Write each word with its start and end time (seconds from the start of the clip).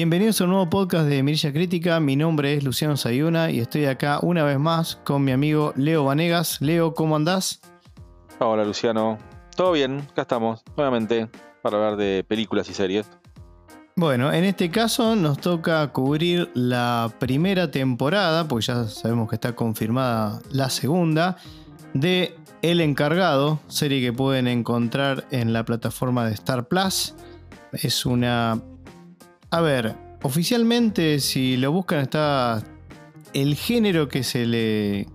Bienvenidos 0.00 0.40
a 0.40 0.44
un 0.44 0.50
nuevo 0.52 0.70
podcast 0.70 1.06
de 1.10 1.22
Mirilla 1.22 1.52
Crítica. 1.52 2.00
Mi 2.00 2.16
nombre 2.16 2.54
es 2.54 2.64
Luciano 2.64 2.96
Sayuna 2.96 3.50
y 3.50 3.60
estoy 3.60 3.84
acá 3.84 4.18
una 4.22 4.42
vez 4.44 4.58
más 4.58 4.96
con 5.04 5.22
mi 5.22 5.30
amigo 5.30 5.74
Leo 5.76 6.04
Vanegas. 6.04 6.58
Leo, 6.62 6.94
¿cómo 6.94 7.16
andás? 7.16 7.60
Hola 8.38 8.64
Luciano, 8.64 9.18
todo 9.54 9.72
bien, 9.72 9.98
acá 10.10 10.22
estamos 10.22 10.62
nuevamente 10.74 11.28
para 11.60 11.76
hablar 11.76 11.96
de 11.98 12.24
películas 12.26 12.70
y 12.70 12.72
series. 12.72 13.10
Bueno, 13.94 14.32
en 14.32 14.44
este 14.44 14.70
caso 14.70 15.16
nos 15.16 15.38
toca 15.38 15.86
cubrir 15.88 16.50
la 16.54 17.12
primera 17.18 17.70
temporada, 17.70 18.48
porque 18.48 18.64
ya 18.64 18.84
sabemos 18.84 19.28
que 19.28 19.34
está 19.34 19.54
confirmada 19.54 20.40
la 20.50 20.70
segunda, 20.70 21.36
de 21.92 22.34
El 22.62 22.80
Encargado, 22.80 23.60
serie 23.68 24.00
que 24.00 24.14
pueden 24.14 24.48
encontrar 24.48 25.26
en 25.30 25.52
la 25.52 25.66
plataforma 25.66 26.24
de 26.24 26.32
Star 26.32 26.68
Plus. 26.68 27.14
Es 27.72 28.06
una 28.06 28.62
a 29.50 29.60
ver, 29.60 29.96
oficialmente, 30.22 31.20
si 31.20 31.56
lo 31.56 31.72
buscan, 31.72 32.00
está. 32.00 32.62
El 33.32 33.54
género 33.54 34.08
que 34.08 34.22
se 34.22 34.46
le. 34.46 35.06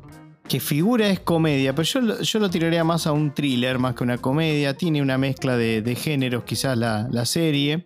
que 0.48 0.60
figura 0.60 1.10
es 1.10 1.20
comedia, 1.20 1.74
pero 1.76 1.84
yo, 1.84 2.22
yo 2.22 2.40
lo 2.40 2.50
tiraría 2.50 2.84
más 2.84 3.08
a 3.08 3.12
un 3.12 3.34
thriller 3.34 3.80
más 3.80 3.96
que 3.96 4.04
una 4.04 4.18
comedia. 4.18 4.76
Tiene 4.76 5.02
una 5.02 5.18
mezcla 5.18 5.58
de, 5.58 5.96
géneros, 5.96 6.44
quizás 6.44 6.78
la, 6.78 7.08
la 7.12 7.26
serie. 7.26 7.86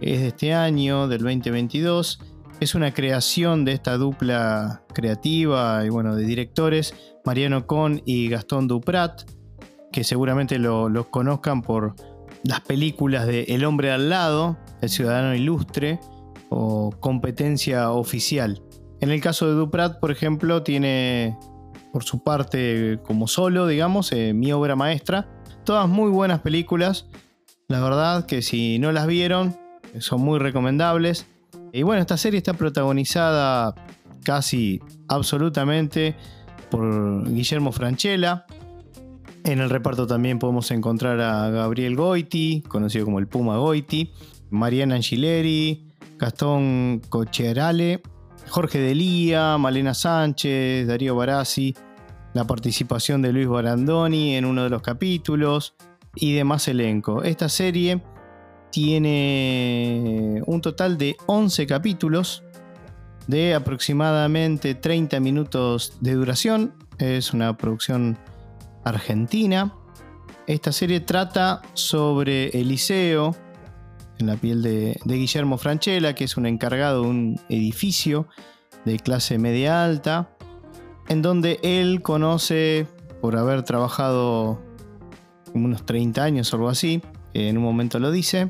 Es 0.00 0.20
de 0.20 0.28
este 0.28 0.54
año, 0.54 1.08
del 1.08 1.22
2022. 1.22 2.20
Es 2.60 2.74
una 2.74 2.92
creación 2.92 3.64
de 3.64 3.72
esta 3.72 3.96
dupla 3.96 4.82
creativa 4.92 5.84
y 5.84 5.90
bueno, 5.90 6.16
de 6.16 6.24
directores, 6.24 6.92
Mariano 7.24 7.68
Con 7.68 8.02
y 8.04 8.28
Gastón 8.28 8.66
Duprat, 8.66 9.22
que 9.92 10.02
seguramente 10.02 10.58
los 10.58 11.06
conozcan 11.06 11.62
por 11.62 11.94
las 12.42 12.60
películas 12.62 13.26
de 13.26 13.44
El 13.44 13.64
hombre 13.64 13.92
al 13.92 14.08
lado, 14.10 14.58
El 14.80 14.88
ciudadano 14.88 15.34
ilustre 15.34 16.00
o 16.48 16.90
Competencia 17.00 17.90
oficial. 17.90 18.62
En 19.00 19.10
el 19.10 19.20
caso 19.20 19.46
de 19.46 19.54
Duprat, 19.54 20.00
por 20.00 20.10
ejemplo, 20.10 20.62
tiene 20.62 21.36
por 21.92 22.04
su 22.04 22.22
parte 22.22 23.00
como 23.04 23.28
solo, 23.28 23.66
digamos, 23.66 24.12
eh, 24.12 24.32
mi 24.34 24.52
obra 24.52 24.76
maestra. 24.76 25.28
Todas 25.64 25.88
muy 25.88 26.10
buenas 26.10 26.40
películas. 26.40 27.06
La 27.68 27.80
verdad 27.80 28.26
que 28.26 28.42
si 28.42 28.78
no 28.78 28.92
las 28.92 29.06
vieron, 29.06 29.56
son 29.98 30.22
muy 30.22 30.38
recomendables. 30.38 31.26
Y 31.72 31.82
bueno, 31.82 32.00
esta 32.00 32.16
serie 32.16 32.38
está 32.38 32.54
protagonizada 32.54 33.74
casi 34.24 34.80
absolutamente 35.08 36.16
por 36.70 37.30
Guillermo 37.30 37.72
Franchella, 37.72 38.46
en 39.44 39.60
el 39.60 39.70
reparto 39.70 40.06
también 40.06 40.38
podemos 40.38 40.70
encontrar 40.70 41.20
a 41.20 41.48
Gabriel 41.48 41.96
Goiti, 41.96 42.62
conocido 42.68 43.06
como 43.06 43.18
el 43.18 43.28
Puma 43.28 43.56
Goiti, 43.56 44.12
Mariana 44.50 44.96
Angileri, 44.96 45.86
Gastón 46.18 47.00
Cocherale, 47.08 48.02
Jorge 48.48 48.78
Delía, 48.78 49.58
Malena 49.58 49.94
Sánchez, 49.94 50.86
Darío 50.86 51.14
Barassi, 51.14 51.74
la 52.34 52.46
participación 52.46 53.22
de 53.22 53.32
Luis 53.32 53.48
Barandoni 53.48 54.36
en 54.36 54.44
uno 54.44 54.64
de 54.64 54.70
los 54.70 54.82
capítulos 54.82 55.74
y 56.14 56.34
demás 56.34 56.68
elenco. 56.68 57.22
Esta 57.22 57.48
serie 57.48 58.02
tiene 58.70 60.42
un 60.46 60.60
total 60.60 60.98
de 60.98 61.16
11 61.26 61.66
capítulos 61.66 62.42
de 63.26 63.54
aproximadamente 63.54 64.74
30 64.74 65.20
minutos 65.20 65.98
de 66.00 66.14
duración. 66.14 66.74
Es 66.98 67.32
una 67.32 67.56
producción 67.56 68.18
Argentina. 68.84 69.74
Esta 70.46 70.72
serie 70.72 71.00
trata 71.00 71.60
sobre 71.74 72.48
Eliseo, 72.48 73.36
en 74.18 74.26
la 74.26 74.36
piel 74.36 74.62
de, 74.62 75.00
Guillermo 75.04 75.58
Franchella, 75.58 76.14
que 76.14 76.24
es 76.24 76.36
un 76.36 76.46
encargado 76.46 77.02
de 77.02 77.08
un 77.08 77.40
edificio 77.48 78.28
de 78.84 78.98
clase 78.98 79.38
media 79.38 79.84
alta, 79.84 80.30
en 81.08 81.22
donde 81.22 81.60
él 81.62 82.02
conoce, 82.02 82.86
por 83.20 83.36
haber 83.36 83.62
trabajado 83.62 84.60
unos 85.54 85.84
30 85.86 86.22
años 86.22 86.52
o 86.52 86.56
algo 86.56 86.68
así, 86.68 87.02
en 87.34 87.56
un 87.58 87.64
momento 87.64 87.98
lo 87.98 88.10
dice, 88.10 88.48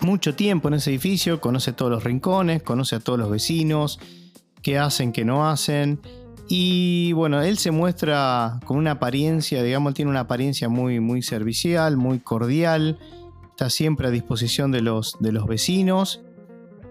mucho 0.00 0.34
tiempo 0.34 0.68
en 0.68 0.74
ese 0.74 0.90
edificio, 0.90 1.40
conoce 1.40 1.72
todos 1.72 1.90
los 1.90 2.04
rincones, 2.04 2.62
conoce 2.62 2.96
a 2.96 3.00
todos 3.00 3.18
los 3.18 3.30
vecinos, 3.30 3.98
qué 4.62 4.78
hacen, 4.78 5.12
qué 5.12 5.24
no 5.24 5.48
hacen, 5.48 6.00
y 6.48 7.12
bueno, 7.12 7.42
él 7.42 7.58
se 7.58 7.70
muestra 7.70 8.58
con 8.64 8.78
una 8.78 8.92
apariencia, 8.92 9.62
digamos, 9.62 9.92
tiene 9.92 10.10
una 10.10 10.20
apariencia 10.20 10.68
muy, 10.70 10.98
muy 10.98 11.20
servicial, 11.20 11.98
muy 11.98 12.20
cordial, 12.20 12.98
está 13.58 13.70
siempre 13.70 14.06
a 14.06 14.12
disposición 14.12 14.70
de 14.70 14.82
los, 14.82 15.16
de 15.18 15.32
los 15.32 15.44
vecinos, 15.46 16.22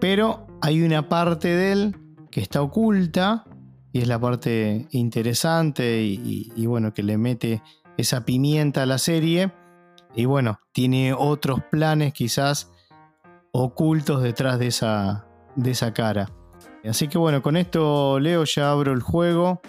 pero 0.00 0.46
hay 0.60 0.82
una 0.82 1.08
parte 1.08 1.48
de 1.48 1.72
él 1.72 1.96
que 2.30 2.42
está 2.42 2.60
oculta 2.60 3.46
y 3.90 4.02
es 4.02 4.06
la 4.06 4.20
parte 4.20 4.86
interesante 4.90 6.02
y, 6.02 6.66
bueno, 6.66 6.92
que 6.92 7.02
le 7.02 7.16
mete 7.16 7.62
esa 7.96 8.26
pimienta 8.26 8.82
a 8.82 8.86
la 8.86 8.98
serie. 8.98 9.50
Y 10.14 10.26
bueno, 10.26 10.60
tiene 10.72 11.14
otros 11.14 11.60
planes 11.70 12.12
quizás 12.12 12.70
ocultos 13.50 14.22
detrás 14.22 14.58
de 14.58 14.66
esa, 14.66 15.26
de 15.56 15.70
esa 15.70 15.94
cara. 15.94 16.28
Así 16.84 17.08
que 17.08 17.16
bueno, 17.16 17.40
con 17.40 17.56
esto 17.56 18.20
Leo 18.20 18.44
ya 18.44 18.70
abro 18.70 18.92
el 18.92 19.00
juego 19.00 19.62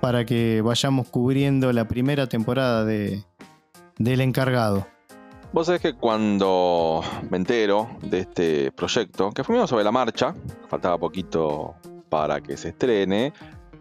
para 0.00 0.24
que 0.24 0.62
vayamos 0.62 1.06
cubriendo 1.08 1.70
la 1.74 1.86
primera 1.86 2.28
temporada 2.28 2.86
de, 2.86 3.26
del 3.98 4.22
encargado. 4.22 4.86
Vos 5.52 5.66
sabés 5.66 5.80
que 5.80 5.94
cuando 5.94 7.02
me 7.28 7.36
entero 7.36 7.90
de 8.02 8.20
este 8.20 8.70
proyecto, 8.70 9.32
que 9.32 9.42
fuimos 9.42 9.68
sobre 9.68 9.82
la 9.82 9.90
marcha, 9.90 10.32
faltaba 10.68 10.96
poquito 10.96 11.74
para 12.08 12.40
que 12.40 12.56
se 12.56 12.68
estrene, 12.68 13.32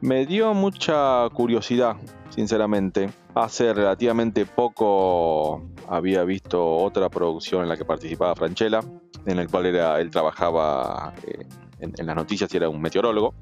me 0.01 0.25
dio 0.25 0.55
mucha 0.55 1.29
curiosidad, 1.29 1.95
sinceramente. 2.29 3.11
Hace 3.35 3.71
relativamente 3.71 4.47
poco 4.47 5.63
había 5.87 6.23
visto 6.23 6.75
otra 6.77 7.07
producción 7.09 7.61
en 7.61 7.69
la 7.69 7.77
que 7.77 7.85
participaba 7.85 8.35
Franchella, 8.35 8.79
en 9.27 9.37
el 9.37 9.47
cual 9.47 9.67
era, 9.67 10.01
él 10.01 10.09
trabajaba 10.09 11.13
eh, 11.23 11.45
en, 11.81 12.05
las 12.05 12.15
noticias 12.15 12.51
y 12.51 12.57
era 12.57 12.67
un 12.67 12.81
meteorólogo. 12.81 13.35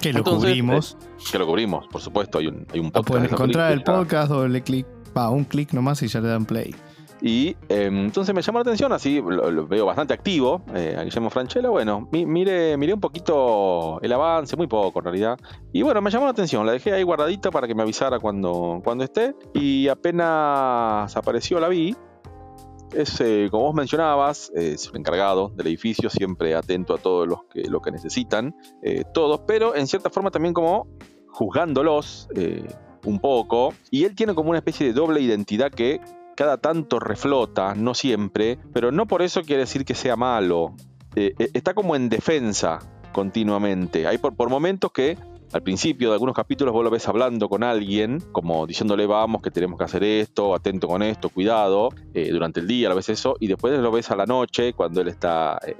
Que 0.00 0.12
lo 0.12 0.22
cubrimos. 0.22 0.96
Eh, 1.00 1.24
que 1.32 1.38
lo 1.38 1.46
cubrimos, 1.48 1.88
por 1.88 2.00
supuesto. 2.00 2.38
Hay 2.38 2.46
un, 2.46 2.64
hay 2.72 2.78
un 2.78 2.92
podcast. 2.92 3.08
pueden 3.08 3.24
encontrar 3.24 3.72
el 3.72 3.82
podcast, 3.82 4.30
doble 4.30 4.62
clic, 4.62 4.86
va, 5.16 5.30
un 5.30 5.44
clic 5.44 5.72
nomás 5.72 6.00
y 6.04 6.06
ya 6.06 6.20
le 6.20 6.28
dan 6.28 6.44
play. 6.44 6.76
Y 7.22 7.56
em, 7.68 8.06
entonces 8.06 8.34
me 8.34 8.42
llamó 8.42 8.58
la 8.58 8.62
atención, 8.62 8.92
así 8.92 9.22
lo, 9.24 9.66
veo 9.66 9.86
bastante 9.86 10.12
activo 10.12 10.62
eh, 10.74 10.96
a 10.98 11.04
Guillermo 11.04 11.30
Franchella. 11.30 11.70
Bueno, 11.70 12.08
mire, 12.10 12.76
miré 12.76 12.92
un 12.92 13.00
poquito 13.00 14.00
el 14.02 14.12
avance, 14.12 14.56
muy 14.56 14.66
poco 14.66 14.98
en 14.98 15.04
realidad. 15.04 15.38
Y 15.72 15.82
bueno, 15.82 16.02
me 16.02 16.10
llamó 16.10 16.24
la 16.24 16.32
atención, 16.32 16.66
la 16.66 16.72
dejé 16.72 16.92
ahí 16.92 17.04
guardadita 17.04 17.50
para 17.50 17.68
que 17.68 17.74
me 17.74 17.82
avisara 17.82 18.18
cuando, 18.18 18.80
cuando 18.82 19.04
esté. 19.04 19.36
Y 19.54 19.86
apenas 19.86 21.16
apareció, 21.16 21.60
la 21.60 21.68
vi 21.68 21.94
es, 22.94 23.20
eh, 23.20 23.48
como 23.50 23.64
vos 23.64 23.74
mencionabas, 23.74 24.50
es 24.54 24.90
encargado 24.94 25.48
del 25.50 25.68
edificio, 25.68 26.10
siempre 26.10 26.54
atento 26.54 26.94
a 26.94 26.98
todo 26.98 27.26
los 27.26 27.44
que, 27.44 27.62
lo 27.68 27.80
que 27.80 27.90
necesitan, 27.90 28.54
eh, 28.82 29.04
todos, 29.14 29.42
pero 29.46 29.74
en 29.74 29.86
cierta 29.86 30.10
forma 30.10 30.30
también 30.30 30.54
como 30.54 30.86
juzgándolos 31.28 32.28
eh, 32.34 32.66
un 33.04 33.18
poco. 33.18 33.74
Y 33.90 34.04
él 34.04 34.14
tiene 34.14 34.34
como 34.34 34.50
una 34.50 34.58
especie 34.58 34.86
de 34.86 34.92
doble 34.92 35.20
identidad 35.20 35.70
que 35.70 36.00
cada 36.42 36.56
tanto 36.56 36.98
reflota, 36.98 37.76
no 37.76 37.94
siempre, 37.94 38.58
pero 38.72 38.90
no 38.90 39.06
por 39.06 39.22
eso 39.22 39.42
quiere 39.42 39.60
decir 39.60 39.84
que 39.84 39.94
sea 39.94 40.16
malo. 40.16 40.74
está 41.14 41.72
como 41.72 41.94
en 41.94 42.08
defensa 42.08 42.80
continuamente. 43.12 44.08
Hay 44.08 44.18
por 44.18 44.50
momentos 44.50 44.90
que 44.90 45.16
al 45.52 45.62
principio 45.62 46.08
de 46.08 46.14
algunos 46.14 46.34
capítulos 46.34 46.72
vos 46.72 46.82
lo 46.82 46.90
ves 46.90 47.06
hablando 47.06 47.48
con 47.48 47.62
alguien, 47.62 48.18
como 48.32 48.66
diciéndole 48.66 49.06
vamos 49.06 49.40
que 49.40 49.52
tenemos 49.52 49.78
que 49.78 49.84
hacer 49.84 50.02
esto, 50.02 50.52
atento 50.52 50.88
con 50.88 51.04
esto, 51.04 51.28
cuidado, 51.28 51.90
eh, 52.12 52.30
durante 52.32 52.58
el 52.58 52.66
día 52.66 52.88
lo 52.88 52.96
ves 52.96 53.10
eso, 53.10 53.36
y 53.38 53.46
después 53.46 53.78
lo 53.78 53.92
ves 53.92 54.10
a 54.10 54.16
la 54.16 54.26
noche, 54.26 54.72
cuando 54.72 55.00
él 55.00 55.06
está 55.06 55.60
eh, 55.64 55.76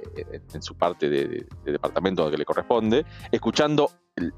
en 0.53 0.61
su 0.61 0.75
parte 0.75 1.09
de, 1.09 1.45
departamento 1.65 2.31
que 2.31 2.37
le 2.37 2.45
corresponde, 2.45 3.05
escuchando 3.33 3.89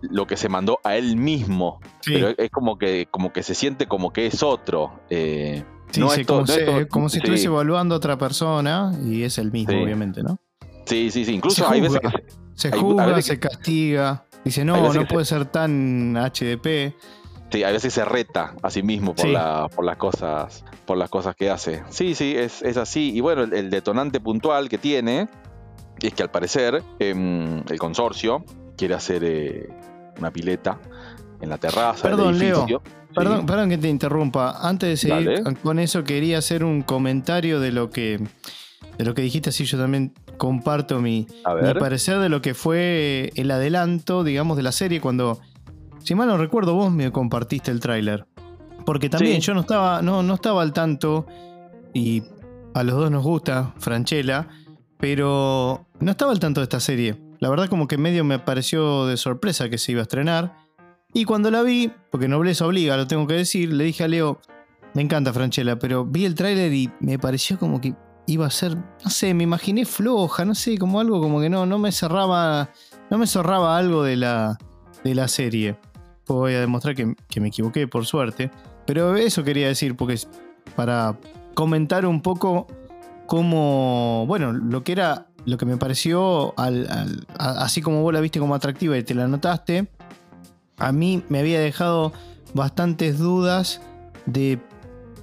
lo 0.01 0.25
que 0.25 0.37
se 0.37 0.49
mandó 0.49 0.79
a 0.83 0.95
él 0.95 1.17
mismo. 1.17 1.81
Pero 2.03 2.29
es 2.29 2.49
como 2.49 2.79
que, 2.79 3.07
como 3.11 3.31
que 3.31 3.43
se 3.43 3.53
siente 3.53 3.85
como 3.87 4.11
que 4.11 4.25
es 4.25 4.41
otro. 4.41 5.01
Eh, 5.09 5.65
no 5.99 6.09
sí, 6.09 6.25
como, 6.25 7.09
si 7.09 7.17
estuviese 7.17 7.47
evaluando 7.47 7.95
a 7.95 7.97
otra 7.97 8.17
persona 8.17 8.91
y 9.03 9.23
es 9.23 9.37
el 9.37 9.51
mismo, 9.51 9.81
obviamente, 9.81 10.23
¿no? 10.23 10.39
Sí, 10.85 11.09
sí, 11.11 11.25
sí. 11.25 11.33
Incluso 11.33 11.67
hay 11.67 11.81
veces 11.81 11.99
que 11.99 12.09
se, 12.53 12.71
juzga, 12.71 13.21
se 13.21 13.39
castiga. 13.39 14.23
Dice, 14.43 14.63
no, 14.63 14.93
no 14.93 15.07
puede 15.07 15.25
ser 15.25 15.45
tan 15.45 16.15
HDP. 16.15 16.93
Sí, 17.51 17.63
a 17.63 17.71
veces 17.71 17.93
se 17.93 18.05
reta 18.05 18.53
a 18.61 18.69
sí 18.69 18.83
mismo 18.83 19.15
por, 19.15 19.25
por, 19.69 19.85
las, 19.85 19.97
cosas, 19.97 20.65
por 20.85 20.97
las 20.97 21.09
cosas 21.09 21.35
que 21.35 21.49
hace. 21.49 21.83
Sí, 21.89 22.15
sí, 22.15 22.35
es, 22.35 22.61
así. 22.77 23.11
Y 23.15 23.21
bueno, 23.21 23.43
el, 23.43 23.69
detonante 23.69 24.19
puntual 24.19 24.69
que 24.69 24.77
tiene 24.77 25.29
es 26.01 26.13
que 26.13 26.23
al 26.23 26.31
parecer 26.31 26.83
em, 26.99 27.63
el 27.69 27.79
consorcio 27.79 28.43
quiere 28.77 28.93
hacer 28.93 29.23
eh, 29.23 29.69
una 30.17 30.31
pileta 30.31 30.79
en 31.45 31.49
la 31.49 31.57
terraza 31.57 32.01
Perdón. 32.01 32.37
Leo. 32.37 32.65
Perdón, 33.13 33.45
perdón 33.45 33.69
que 33.69 33.77
te 33.77 33.87
interrumpa. 33.87 34.57
Antes 34.61 34.89
de 34.89 34.97
seguir 34.97 35.43
con 35.63 35.79
eso, 35.79 36.03
quería 36.03 36.39
hacer 36.39 36.65
un 36.65 36.81
comentario 36.81 37.61
de 37.61 37.71
lo 37.71 37.89
que 37.89 38.19
de 38.97 39.05
lo 39.05 39.13
que 39.13 39.21
dijiste, 39.21 39.49
así 39.49 39.65
yo 39.65 39.77
también 39.77 40.13
comparto 40.37 41.01
mi, 41.01 41.27
parecer 41.43 42.19
de 42.19 42.29
lo 42.29 42.41
que 42.41 42.53
fue 42.53 43.31
el 43.35 43.51
adelanto, 43.51 44.23
digamos, 44.23 44.57
de 44.57 44.63
la 44.63 44.71
serie 44.71 45.01
cuando, 45.01 45.39
si 46.03 46.15
mal 46.15 46.27
no 46.27 46.37
recuerdo, 46.37 46.75
vos 46.75 46.91
me 46.91 47.11
compartiste 47.11 47.71
el 47.71 47.79
tráiler. 47.79 48.25
Porque 48.85 49.09
también 49.09 49.41
yo 49.41 49.53
no 49.53 49.61
estaba, 49.61 50.01
no, 50.01 50.23
no 50.23 50.35
estaba 50.35 50.61
al 50.61 50.71
tanto 50.71 51.25
y 51.93 52.23
a 52.73 52.83
los 52.83 52.95
dos 52.95 53.11
nos 53.11 53.23
gusta 53.23 53.73
Franchella, 53.79 54.47
pero 54.97 55.87
no 55.99 56.11
estaba 56.11 56.31
al 56.31 56.39
tanto 56.39 56.61
de 56.61 56.65
esta 56.65 56.79
serie. 56.79 57.17
La 57.39 57.49
verdad 57.49 57.67
como 57.67 57.87
que 57.87 57.97
medio 57.97 58.23
me 58.23 58.39
pareció 58.39 59.07
de 59.07 59.17
sorpresa 59.17 59.69
que 59.69 59.77
se 59.77 59.91
iba 59.91 60.01
a 60.01 60.03
estrenar. 60.03 60.64
Y 61.17 61.23
cuando 61.23 61.49
la 61.49 61.61
vi, 61.61 61.89
porque 62.11 62.27
nobleza 62.27 62.67
obliga, 62.67 62.97
lo 62.97 63.07
tengo 63.07 63.25
que 63.25 63.35
decir, 63.35 63.71
le 63.71 63.85
dije 63.85 64.03
a 64.03 64.09
Leo, 64.09 64.41
me 64.93 65.01
encanta 65.01 65.31
Franchella, 65.31 65.79
pero 65.79 66.03
vi 66.03 66.25
el 66.25 66.35
tráiler 66.35 66.73
y 66.73 66.91
me 66.99 67.17
pareció 67.17 67.57
como 67.57 67.79
que 67.79 67.95
iba 68.27 68.45
a 68.45 68.51
ser, 68.51 68.75
no 68.75 69.09
sé, 69.09 69.33
me 69.33 69.45
imaginé 69.45 69.85
floja, 69.85 70.43
no 70.43 70.53
sé, 70.53 70.77
como 70.77 70.99
algo 70.99 71.21
como 71.21 71.39
que 71.39 71.49
no, 71.49 71.65
no 71.65 71.79
me 71.79 71.93
cerraba, 71.93 72.69
no 73.09 73.17
me 73.17 73.27
cerraba 73.27 73.77
algo 73.77 74.03
de 74.03 74.17
la, 74.17 74.57
de 75.05 75.15
la 75.15 75.29
serie. 75.29 75.77
Voy 76.27 76.53
a 76.53 76.59
demostrar 76.59 76.95
que, 76.95 77.15
que 77.29 77.39
me 77.39 77.47
equivoqué, 77.47 77.87
por 77.87 78.05
suerte. 78.05 78.51
Pero 78.85 79.15
eso 79.15 79.41
quería 79.45 79.69
decir, 79.69 79.95
porque 79.95 80.19
para 80.75 81.17
comentar 81.53 82.05
un 82.05 82.21
poco 82.21 82.67
cómo, 83.25 84.25
bueno, 84.27 84.51
lo 84.51 84.83
que 84.83 84.91
era, 84.91 85.27
lo 85.45 85.57
que 85.57 85.65
me 85.65 85.77
pareció, 85.77 86.53
así 87.37 87.81
como 87.81 88.01
vos 88.01 88.13
la 88.13 88.19
viste 88.19 88.41
como 88.41 88.53
atractiva 88.53 88.97
y 88.97 89.03
te 89.03 89.13
la 89.13 89.29
notaste, 89.29 89.87
a 90.77 90.91
mí 90.91 91.23
me 91.29 91.39
había 91.39 91.59
dejado 91.59 92.13
bastantes 92.53 93.17
dudas 93.17 93.81
de 94.25 94.59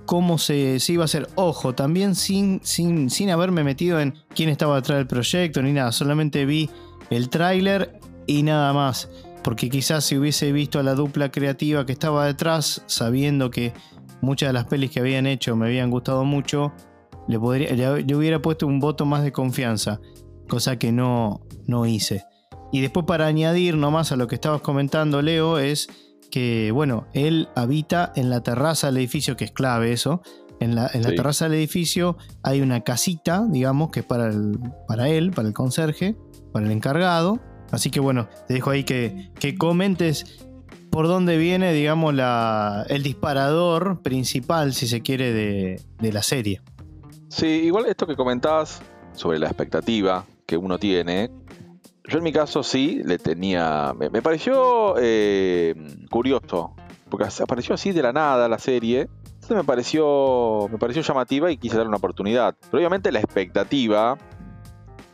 cómo 0.07 0.39
se, 0.39 0.79
iba 0.89 1.03
a 1.03 1.07
hacer. 1.07 1.29
Ojo, 1.35 1.75
también 1.75 2.15
sin, 2.15 2.61
sin, 2.63 3.11
sin 3.11 3.31
haberme 3.31 3.65
metido 3.65 4.01
en 4.01 4.15
quién 4.35 4.49
estaba 4.49 4.77
detrás 4.77 4.99
del 4.99 5.07
proyecto 5.07 5.63
ni 5.63 5.73
nada, 5.73 5.93
solamente 5.93 6.45
vi 6.45 6.71
el 7.11 7.29
tráiler 7.29 7.99
y 8.27 8.43
nada 8.43 8.73
más. 8.73 9.09
Porque 9.43 9.69
quizás 9.69 10.05
si 10.05 10.17
hubiese 10.17 10.53
visto 10.53 10.79
a 10.79 10.83
la 10.83 10.95
dupla 10.95 11.31
creativa 11.31 11.85
que 11.85 11.93
estaba 11.93 12.27
detrás, 12.27 12.83
sabiendo 12.87 13.51
que 13.51 13.73
muchas 14.21 14.51
de 14.51 14.53
las 14.53 14.67
pelis 14.67 14.91
que 14.91 15.01
habían 15.01 15.27
hecho 15.27 15.57
me 15.57 15.67
habían 15.67 15.91
gustado 15.91 16.25
mucho, 16.25 16.73
le, 17.27 17.39
podría, 17.39 17.73
le, 17.73 18.15
hubiera 18.15 18.41
puesto 18.41 18.67
un 18.67 18.79
voto 18.79 19.05
más 19.05 19.25
de 19.25 19.33
confianza, 19.33 20.01
cosa 20.49 20.79
que 20.79 20.93
no, 20.93 21.41
no 21.67 21.87
hice. 21.87 22.25
Y 22.73 22.81
después 22.81 23.07
para 23.07 23.27
añadir 23.27 23.77
nomás 23.77 24.13
a 24.13 24.17
lo 24.17 24.27
que 24.27 24.35
estabas 24.35 24.63
comentando, 24.63 25.23
Leo, 25.23 25.59
es 25.59 25.89
que, 26.31 26.71
bueno, 26.73 27.07
él 27.13 27.49
habita 27.55 28.13
en 28.17 28.31
la 28.31 28.43
terraza 28.43 28.87
del 28.89 28.97
edificio, 28.97 29.37
que 29.37 29.45
es 29.45 29.53
clave 29.53 29.93
eso. 29.93 30.23
En 30.59 30.75
la, 30.75 30.89
en 30.93 31.03
la 31.03 31.11
terraza 31.11 31.45
del 31.45 31.55
edificio 31.55 32.17
hay 32.43 32.61
una 32.61 32.83
casita, 32.83 33.45
digamos, 33.49 33.91
que 33.91 34.01
es 34.01 34.07
para, 34.07 34.29
el, 34.29 34.59
para 34.89 35.09
él, 35.09 35.33
para 35.33 35.49
el 35.49 35.55
conserje, 35.55 36.17
para 36.53 36.65
el 36.65 36.73
encargado. 36.73 37.41
Así 37.71 37.91
que 37.91 38.01
bueno, 38.01 38.29
te 38.49 38.55
dejo 38.55 38.71
ahí 38.71 38.85
que, 38.85 39.31
que 39.39 39.57
comentes 39.57 40.47
por 40.93 41.09
dónde 41.09 41.39
viene, 41.39 41.73
digamos, 41.73 42.13
la, 42.15 42.85
el 42.91 43.03
disparador 43.03 44.03
principal, 44.03 44.75
si 44.75 44.87
se 44.87 45.01
quiere, 45.01 45.33
de, 45.33 46.13
la 46.13 46.23
serie. 46.23 46.61
Sí, 47.29 47.47
igual 47.47 47.87
esto 47.87 48.07
que 48.07 48.15
comentabas 48.15 48.83
sobre 49.15 49.39
la 49.39 49.47
expectativa 49.47 50.27
que 50.45 50.59
uno 50.59 50.79
tiene, 50.79 51.31
yo 52.05 52.19
en 52.19 52.25
mi 52.25 52.33
caso 52.33 52.63
sí 52.63 53.01
le 53.05 53.19
tenía. 53.19 53.95
Me, 53.99 54.23
pareció 54.23 54.95
eh, 54.99 55.75
curioso, 56.11 56.75
porque 57.09 57.27
apareció 57.41 57.75
así 57.75 57.93
de 57.93 58.03
la 58.03 58.13
nada 58.13 58.49
la 58.49 58.59
serie. 58.59 59.09
Entonces 59.25 59.57
me 59.57 59.65
pareció, 59.65 60.69
me 60.71 60.79
pareció 60.79 61.03
llamativa 61.03 61.51
y 61.51 61.57
quise 61.57 61.77
darle 61.77 61.89
una 61.89 61.99
oportunidad. 61.99 62.55
Pero 62.61 62.79
obviamente 62.79 63.11
la 63.11 63.21
expectativa, 63.21 64.17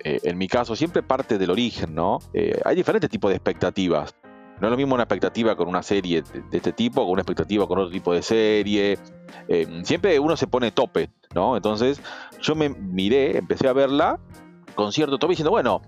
eh, 0.05 0.21
en 0.23 0.39
mi 0.39 0.49
caso, 0.49 0.77
siempre 0.77 1.03
parte 1.03 1.39
del 1.39 1.51
origen, 1.51 1.95
¿no? 1.95 2.19
Eh, 2.33 2.61
hay 2.65 2.77
diferentes 2.77 3.11
tipos 3.11 3.31
de 3.31 3.37
expectativas. 3.37 4.15
No 4.61 4.67
es 4.67 4.71
lo 4.71 4.77
mismo 4.77 4.95
una 4.95 5.05
expectativa 5.05 5.57
con 5.57 5.69
una 5.69 5.83
serie 5.83 6.23
de, 6.23 6.57
este 6.57 6.73
tipo, 6.73 7.03
con 7.03 7.13
una 7.13 7.23
expectativa 7.23 7.67
con 7.67 7.79
otro 7.79 7.93
tipo 7.93 8.13
de 8.13 8.23
serie. 8.23 8.99
Eh, 9.47 9.81
siempre 9.85 10.19
uno 10.19 10.37
se 10.37 10.47
pone 10.47 10.73
tope, 10.73 11.11
¿no? 11.35 11.57
Entonces 11.57 12.01
yo 12.41 12.55
me 12.55 12.69
miré, 12.69 13.39
empecé 13.39 13.69
a 13.69 13.73
verla 13.73 14.19
con 14.75 14.93
cierto 14.93 15.19
tope 15.19 15.33
diciendo, 15.33 15.51
bueno, 15.51 15.81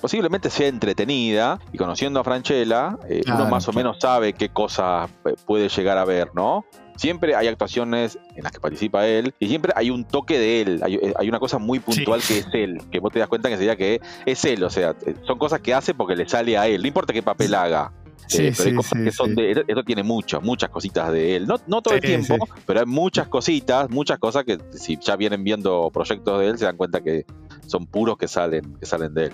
posiblemente 0.00 0.50
sea 0.50 0.68
entretenida 0.68 1.58
y 1.72 1.78
conociendo 1.78 2.20
a 2.20 2.24
Franchella, 2.24 2.98
eh, 3.08 3.22
uno 3.26 3.46
más 3.46 3.68
o 3.68 3.72
menos 3.72 3.98
sabe 4.00 4.32
qué 4.32 4.48
cosas 4.48 5.10
eh, 5.24 5.34
puede 5.46 5.68
llegar 5.68 5.98
a 5.98 6.04
ver, 6.04 6.30
¿no? 6.34 6.64
Siempre 6.96 7.34
hay 7.34 7.46
actuaciones 7.48 8.18
en 8.36 8.42
las 8.42 8.52
que 8.52 8.60
participa 8.60 9.06
él 9.06 9.34
y 9.38 9.48
siempre 9.48 9.72
hay 9.74 9.88
un 9.90 10.04
toque 10.04 10.38
de 10.38 10.60
él. 10.60 10.80
Hay, 10.82 11.28
una 11.28 11.38
cosa 11.38 11.58
muy 11.58 11.78
puntual 11.78 12.20
que 12.20 12.38
es 12.40 12.46
él, 12.52 12.82
que 12.90 13.00
vos 13.00 13.10
te 13.10 13.18
das 13.18 13.28
cuenta 13.28 13.48
que 13.48 13.56
sería 13.56 13.74
que 13.74 14.02
es 14.26 14.44
él. 14.44 14.62
O 14.64 14.68
sea, 14.68 14.94
son 15.26 15.38
cosas 15.38 15.60
que 15.60 15.72
hace 15.72 15.94
porque 15.94 16.14
le 16.14 16.28
sale 16.28 16.58
a 16.58 16.66
él. 16.66 16.82
No 16.82 16.88
importa 16.88 17.14
qué 17.14 17.22
papel 17.22 17.54
haga. 17.54 17.90
Sí, 18.26 18.50
pero 18.54 18.68
hay 18.68 18.76
cosas 18.76 19.02
que 19.02 19.12
son 19.12 19.34
de. 19.34 19.64
Esto 19.66 19.82
tiene 19.82 20.02
muchas, 20.02 20.42
muchas 20.42 20.68
cositas 20.68 21.10
de 21.10 21.36
él. 21.36 21.46
No, 21.46 21.56
no 21.66 21.80
todo 21.80 21.94
el 21.94 22.00
tiempo, 22.00 22.36
pero 22.66 22.80
hay 22.80 22.86
muchas 22.86 23.28
cositas, 23.28 23.88
muchas 23.88 24.18
cosas 24.18 24.44
que 24.44 24.58
si 24.72 24.98
ya 25.00 25.16
vienen 25.16 25.42
viendo 25.42 25.90
proyectos 25.90 26.38
de 26.38 26.48
él, 26.48 26.58
se 26.58 26.66
dan 26.66 26.76
cuenta 26.76 27.00
que 27.00 27.24
son 27.66 27.86
puros 27.86 28.18
que 28.18 28.28
salen, 28.28 28.76
que 28.78 28.84
salen 28.84 29.14
de 29.14 29.26
él. 29.26 29.32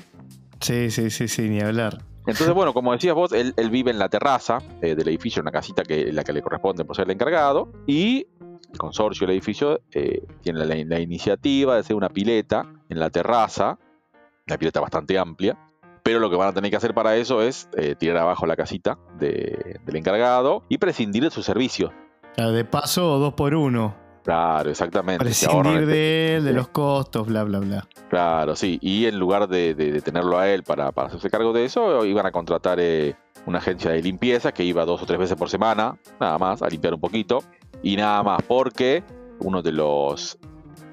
Sí, 0.66 0.90
sí, 0.90 1.10
sí, 1.10 1.28
sí, 1.28 1.48
ni 1.48 1.60
hablar. 1.60 1.98
Entonces, 2.26 2.52
bueno, 2.52 2.74
como 2.74 2.90
decías 2.90 3.14
vos, 3.14 3.30
él, 3.30 3.54
vive 3.70 3.92
en 3.92 4.00
la 4.00 4.08
terraza 4.08 4.58
eh, 4.82 4.96
del 4.96 5.06
edificio, 5.06 5.38
en 5.38 5.44
una 5.44 5.52
casita 5.52 5.84
que 5.84 6.12
la 6.12 6.24
que 6.24 6.32
le 6.32 6.42
corresponde 6.42 6.84
por 6.84 6.96
ser 6.96 7.04
el 7.04 7.12
encargado, 7.12 7.68
y 7.86 8.26
el 8.72 8.76
consorcio 8.76 9.28
del 9.28 9.36
edificio 9.36 9.80
eh, 9.92 10.26
tiene 10.42 10.64
la, 10.64 10.74
la, 10.74 10.98
iniciativa 10.98 11.74
de 11.74 11.80
hacer 11.80 11.94
una 11.94 12.08
pileta 12.08 12.66
en 12.88 12.98
la 12.98 13.10
terraza, 13.10 13.78
una 14.44 14.58
pileta 14.58 14.80
bastante 14.80 15.16
amplia, 15.16 15.56
pero 16.02 16.18
lo 16.18 16.28
que 16.28 16.34
van 16.34 16.48
a 16.48 16.52
tener 16.52 16.68
que 16.68 16.76
hacer 16.76 16.94
para 16.94 17.14
eso 17.14 17.42
es 17.42 17.68
eh, 17.76 17.94
tirar 17.94 18.16
abajo 18.16 18.44
la 18.44 18.56
casita 18.56 18.98
del 19.20 19.78
encargado 19.94 20.64
y 20.68 20.78
prescindir 20.78 21.22
de 21.22 21.30
su 21.30 21.44
servicio. 21.44 21.92
De 22.36 22.64
paso, 22.64 23.20
dos 23.20 23.34
por 23.34 23.54
uno. 23.54 24.05
Claro, 24.26 24.70
exactamente. 24.70 25.24
Prescindir 25.24 25.86
de 25.86 26.34
él, 26.34 26.44
de 26.44 26.52
los 26.52 26.66
costos, 26.66 27.28
bla, 27.28 27.44
bla, 27.44 27.60
bla. 27.60 27.86
Claro, 28.10 28.56
sí. 28.56 28.76
Y 28.82 29.06
en 29.06 29.20
lugar 29.20 29.46
de, 29.46 30.02
tenerlo 30.04 30.36
a 30.36 30.48
él 30.50 30.64
para, 30.64 30.88
hacerse 30.88 31.30
cargo 31.30 31.52
de 31.52 31.64
eso, 31.64 32.04
iban 32.04 32.26
a 32.26 32.32
contratar 32.32 32.80
eh, 32.80 33.14
una 33.46 33.58
agencia 33.58 33.92
de 33.92 34.02
limpieza 34.02 34.50
que 34.50 34.64
iba 34.64 34.84
dos 34.84 35.00
o 35.00 35.06
tres 35.06 35.20
veces 35.20 35.36
por 35.36 35.48
semana, 35.48 35.96
nada 36.18 36.38
más, 36.38 36.60
a 36.60 36.68
limpiar 36.68 36.94
un 36.94 37.00
poquito. 37.00 37.44
Y 37.84 37.96
nada 37.96 38.24
más, 38.24 38.42
porque 38.42 39.04
uno 39.38 39.62
de 39.62 39.70
los 39.70 40.36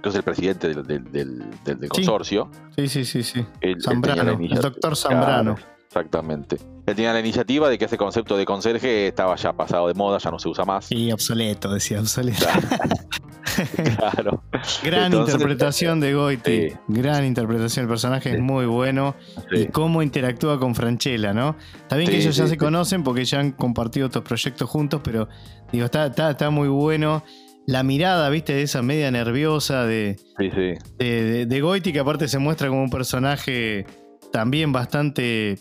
que 0.03 0.09
es 0.09 0.15
el 0.15 0.21
presidente 0.23 0.67
del, 0.67 1.11
del, 1.11 1.89
consorcio. 1.89 2.51
Sí, 2.75 2.87
sí, 2.87 3.03
sí, 3.03 3.23
sí. 3.23 3.43
El, 3.61 3.81
Zambrano, 3.81 4.37
el 4.39 4.61
doctor 4.61 4.95
Zambrano. 4.95 5.55
exactamente. 5.87 6.57
Él 6.85 6.95
tenía 6.95 7.13
la 7.13 7.19
iniciativa 7.19 7.67
de 7.67 7.79
que 7.79 7.85
ese 7.85 7.97
concepto 7.97 8.37
de 8.37 8.45
conserje 8.45 9.07
estaba 9.07 9.35
ya 9.37 9.53
pasado 9.53 9.87
de 9.87 9.95
moda, 9.95 10.19
ya 10.19 10.29
no 10.29 10.37
se 10.37 10.49
usa 10.49 10.65
más. 10.65 10.91
Y 10.91 11.11
obsoleto, 11.11 11.73
decía 11.73 11.99
obsoleto. 11.99 12.45
claro. 12.45 12.67
Gran 14.83 15.13
interpretación 15.13 15.99
de 15.99 16.13
Goiti. 16.13 16.67
Gran 16.87 17.25
interpretación. 17.25 17.83
El 17.83 17.89
personaje 17.89 18.33
es 18.33 18.39
muy 18.39 18.65
bueno. 18.65 19.15
Y 19.51 19.67
cómo 19.67 20.01
interactúa 20.01 20.59
con 20.59 20.75
Franchella, 20.75 21.33
¿no? 21.33 21.55
Está 21.75 21.97
bien 21.97 22.09
que 22.09 22.17
ellos 22.17 22.35
ya 22.35 22.47
se 22.47 22.57
conocen 22.57 23.03
porque 23.03 23.25
ya 23.25 23.39
han 23.39 23.51
compartido 23.51 24.07
otros 24.07 24.23
proyectos 24.23 24.69
juntos, 24.69 25.01
pero 25.03 25.27
digo, 25.71 25.85
está, 25.85 26.07
está, 26.07 26.31
está 26.31 26.49
muy 26.49 26.67
bueno 26.67 27.23
la 27.65 27.83
mirada, 27.83 28.29
viste, 28.29 28.53
de 28.53 28.63
esa 28.63 28.81
media 28.81 29.09
nerviosa 29.11 29.85
de, 29.85 30.17
de, 30.37 31.61
Goiti, 31.61 31.93
que 31.93 31.99
aparte 31.99 32.27
se 32.27 32.39
muestra 32.39 32.67
como 32.67 32.83
un 32.83 32.89
personaje 32.89 33.85
también 34.31 34.71
bastante 34.71 35.59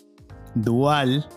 dual, 0.55 1.29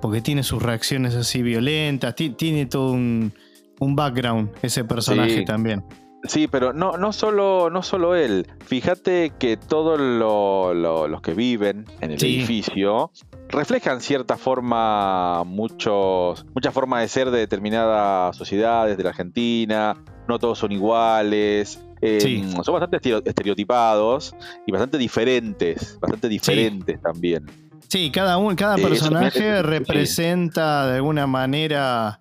porque 0.00 0.20
tiene 0.20 0.42
sus 0.42 0.62
reacciones 0.62 1.14
así 1.14 1.42
violentas, 1.42 2.14
tiene 2.14 2.66
todo 2.66 2.92
un, 2.92 3.32
background 3.80 4.50
ese 4.62 4.84
personaje 4.84 5.42
también. 5.42 5.82
Sí, 6.24 6.46
pero 6.46 6.72
no, 6.72 6.96
no, 6.96 7.12
solo, 7.12 7.68
no 7.70 7.82
solo 7.82 8.14
él. 8.14 8.46
Fíjate 8.64 9.32
que 9.38 9.56
todos 9.56 9.98
los 9.98 11.20
que 11.20 11.34
viven 11.34 11.84
en 12.00 12.12
el 12.12 12.24
edificio 12.24 13.10
reflejan 13.48 14.00
cierta 14.00 14.36
forma, 14.36 15.42
muchos, 15.44 16.46
mucha 16.54 16.70
forma 16.70 17.00
de 17.00 17.08
ser 17.08 17.30
de 17.30 17.38
determinadas 17.38 18.36
sociedades 18.36 18.96
de 18.96 19.02
la 19.02 19.10
Argentina, 19.10 19.96
no 20.28 20.38
todos 20.38 20.58
son 20.58 20.72
iguales. 20.72 21.80
Eh, 22.00 22.44
son 22.64 22.74
bastante 22.74 22.98
estereotipados 23.24 24.34
y 24.66 24.72
bastante 24.72 24.98
diferentes, 24.98 25.98
bastante 26.00 26.28
diferentes 26.28 27.00
también. 27.00 27.46
Sí, 27.86 28.10
cada, 28.10 28.38
un, 28.38 28.56
cada 28.56 28.76
eh, 28.76 28.82
personaje 28.82 29.62
representa 29.62 30.86
de 30.86 30.96
alguna 30.96 31.26
manera 31.26 32.18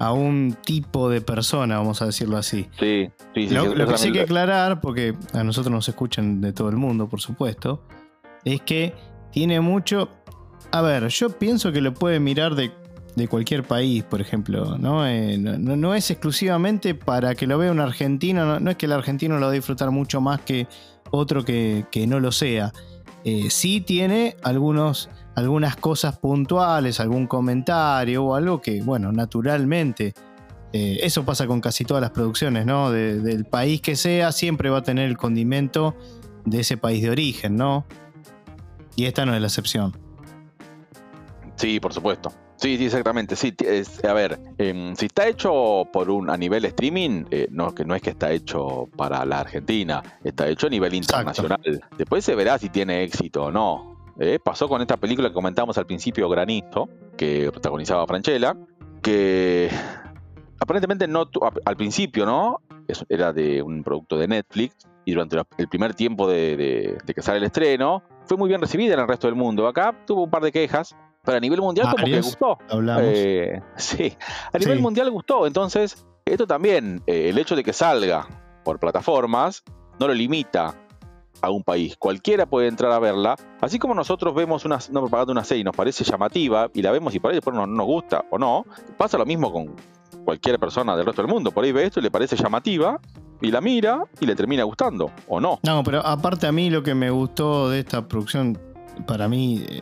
a 0.00 0.12
un 0.12 0.56
tipo 0.64 1.08
de 1.08 1.20
persona, 1.20 1.78
vamos 1.78 2.02
a 2.02 2.06
decirlo 2.06 2.36
así. 2.36 2.66
Sí, 2.78 3.08
sí, 3.34 3.48
sí. 3.48 3.54
Lo, 3.54 3.86
que 3.86 3.96
sí 3.96 4.08
hay 4.08 4.12
que 4.14 4.20
aclarar, 4.22 4.80
porque 4.80 5.14
a 5.32 5.44
nosotros 5.44 5.70
nos 5.72 5.88
escuchan 5.88 6.40
de 6.40 6.52
todo 6.52 6.68
el 6.68 6.76
mundo, 6.76 7.08
por 7.08 7.20
supuesto, 7.20 7.84
es 8.44 8.60
que 8.62 8.94
tiene 9.30 9.60
mucho. 9.60 10.08
A 10.72 10.82
ver, 10.82 11.06
yo 11.08 11.30
pienso 11.30 11.70
que 11.70 11.80
lo 11.80 11.94
puede 11.94 12.18
mirar 12.18 12.54
de 12.54 12.72
de 13.14 13.28
cualquier 13.28 13.64
país, 13.64 14.02
por 14.04 14.20
ejemplo. 14.20 14.76
Eh, 15.06 15.38
¿no? 15.38 15.76
no, 15.76 15.94
es 15.94 16.10
exclusivamente 16.10 16.94
para 16.94 17.34
que 17.34 17.46
lo 17.46 17.58
vea 17.58 17.70
un 17.70 17.80
argentino, 17.80 18.60
no, 18.60 18.70
es 18.70 18.76
que 18.76 18.86
el 18.86 18.92
argentino 18.92 19.38
lo 19.38 19.46
va 19.46 19.52
a 19.52 19.54
disfrutar 19.54 19.90
mucho 19.90 20.20
más 20.20 20.40
que 20.40 20.66
otro 21.10 21.44
que, 21.44 21.84
no 22.06 22.20
lo 22.20 22.32
sea. 22.32 22.72
eh, 23.24 23.50
sí 23.50 23.80
tiene 23.80 24.36
algunos, 24.42 25.10
algunas 25.34 25.76
cosas 25.76 26.18
puntuales, 26.18 27.00
algún 27.00 27.26
comentario 27.26 28.24
o 28.24 28.34
algo 28.34 28.60
que, 28.60 28.82
bueno, 28.82 29.12
naturalmente, 29.12 30.14
eh, 30.72 30.98
eso 31.02 31.24
pasa 31.24 31.46
con 31.46 31.60
casi 31.60 31.84
todas 31.84 32.00
las 32.00 32.10
producciones, 32.10 32.66
¿no? 32.66 32.90
del 32.90 33.44
país 33.44 33.80
que 33.80 33.96
sea, 33.96 34.32
siempre 34.32 34.70
va 34.70 34.78
a 34.78 34.82
tener 34.82 35.08
el 35.08 35.16
condimento 35.16 35.96
de 36.44 36.60
ese 36.60 36.76
país 36.76 37.02
de 37.02 37.10
origen, 37.10 37.56
¿no? 37.56 37.84
Y 38.96 39.06
esta 39.06 39.24
no 39.24 39.34
es 39.34 39.40
la 39.40 39.46
excepción. 39.46 39.96
Sí, 41.56 41.80
por 41.80 41.92
supuesto. 41.92 42.32
Sí, 42.56 42.76
sí, 42.76 42.86
exactamente. 42.86 43.36
Sí, 43.36 43.54
a 44.06 44.12
ver, 44.12 44.38
em, 44.58 44.94
si 44.94 45.06
está 45.06 45.26
hecho 45.26 45.88
por 45.90 46.10
un 46.10 46.28
a 46.28 46.36
nivel 46.36 46.66
streaming, 46.66 47.24
eh, 47.30 47.48
no, 47.50 47.74
que 47.74 47.86
no 47.86 47.94
es 47.94 48.02
que 48.02 48.10
está 48.10 48.30
hecho 48.32 48.88
para 48.96 49.24
la 49.24 49.40
Argentina, 49.40 50.02
está 50.22 50.46
hecho 50.46 50.66
a 50.66 50.70
nivel 50.70 50.94
internacional. 50.94 51.60
Después 51.96 52.22
se 52.22 52.34
verá 52.34 52.58
si 52.58 52.68
tiene 52.68 53.02
éxito 53.02 53.44
o 53.44 53.50
no. 53.50 53.99
Eh, 54.20 54.38
pasó 54.38 54.68
con 54.68 54.80
esta 54.82 54.96
película 54.96 55.28
que 55.28 55.34
comentamos 55.34 55.78
al 55.78 55.86
principio, 55.86 56.28
Granito, 56.28 56.88
que 57.16 57.50
protagonizaba 57.50 58.06
Franchella, 58.06 58.54
que 59.02 59.70
aparentemente 60.60 61.08
no 61.08 61.28
al 61.64 61.76
principio, 61.76 62.26
¿no? 62.26 62.60
Era 63.08 63.32
de 63.32 63.62
un 63.62 63.82
producto 63.82 64.18
de 64.18 64.28
Netflix 64.28 64.76
y 65.04 65.12
durante 65.12 65.38
el 65.56 65.68
primer 65.68 65.94
tiempo 65.94 66.28
de 66.28 66.98
que 67.06 67.22
sale 67.22 67.38
el 67.38 67.44
estreno 67.44 68.02
fue 68.26 68.36
muy 68.36 68.48
bien 68.48 68.60
recibida 68.60 68.94
en 68.94 69.00
el 69.00 69.08
resto 69.08 69.26
del 69.26 69.36
mundo. 69.36 69.66
Acá 69.66 70.04
tuvo 70.06 70.24
un 70.24 70.30
par 70.30 70.42
de 70.42 70.52
quejas 70.52 70.94
pero 71.24 71.36
a 71.36 71.40
nivel 71.40 71.60
mundial 71.60 71.88
como 71.90 72.04
que 72.04 72.20
gustó. 72.20 72.58
Hablamos. 72.68 73.04
Eh, 73.06 73.60
sí, 73.76 74.16
a 74.52 74.58
nivel 74.58 74.80
mundial 74.80 75.10
gustó. 75.10 75.46
Entonces, 75.46 76.06
esto 76.24 76.46
también, 76.46 77.02
eh, 77.06 77.28
el 77.28 77.38
hecho 77.38 77.56
de 77.56 77.62
que 77.62 77.72
salga 77.72 78.26
por 78.64 78.78
plataformas, 78.78 79.62
no 79.98 80.08
lo 80.08 80.14
limita 80.14 80.74
a 81.42 81.50
un 81.50 81.62
país. 81.62 81.96
Cualquiera 81.96 82.46
puede 82.46 82.68
entrar 82.68 82.92
a 82.92 82.98
verla. 82.98 83.36
Así 83.60 83.78
como 83.78 83.94
nosotros 83.94 84.34
vemos 84.34 84.64
una, 84.64 84.78
una 84.90 85.00
propaganda 85.00 85.26
de 85.26 85.32
una 85.32 85.44
serie 85.44 85.62
y 85.62 85.64
nos 85.64 85.76
parece 85.76 86.04
llamativa 86.04 86.70
y 86.74 86.82
la 86.82 86.90
vemos 86.90 87.14
y 87.14 87.20
por 87.20 87.30
ahí 87.30 87.36
después 87.36 87.54
no, 87.54 87.66
nos 87.66 87.86
gusta 87.86 88.24
o 88.30 88.38
no, 88.38 88.66
pasa 88.96 89.18
lo 89.18 89.26
mismo 89.26 89.52
con 89.52 89.74
cualquier 90.24 90.58
persona 90.58 90.96
del 90.96 91.06
resto 91.06 91.22
del 91.22 91.30
mundo. 91.30 91.50
Por 91.50 91.64
ahí 91.64 91.72
ve 91.72 91.84
esto 91.84 92.00
y 92.00 92.02
le 92.02 92.10
parece 92.10 92.36
llamativa 92.36 93.00
y 93.40 93.50
la 93.50 93.60
mira 93.60 94.04
y 94.20 94.26
le 94.26 94.34
termina 94.34 94.64
gustando 94.64 95.10
o 95.28 95.40
no. 95.40 95.58
No, 95.62 95.82
pero 95.82 96.04
aparte 96.04 96.46
a 96.46 96.52
mí 96.52 96.70
lo 96.70 96.82
que 96.82 96.94
me 96.94 97.10
gustó 97.10 97.70
de 97.70 97.80
esta 97.80 98.06
producción, 98.06 98.58
para 99.06 99.28
mí... 99.28 99.64
Eh, 99.68 99.80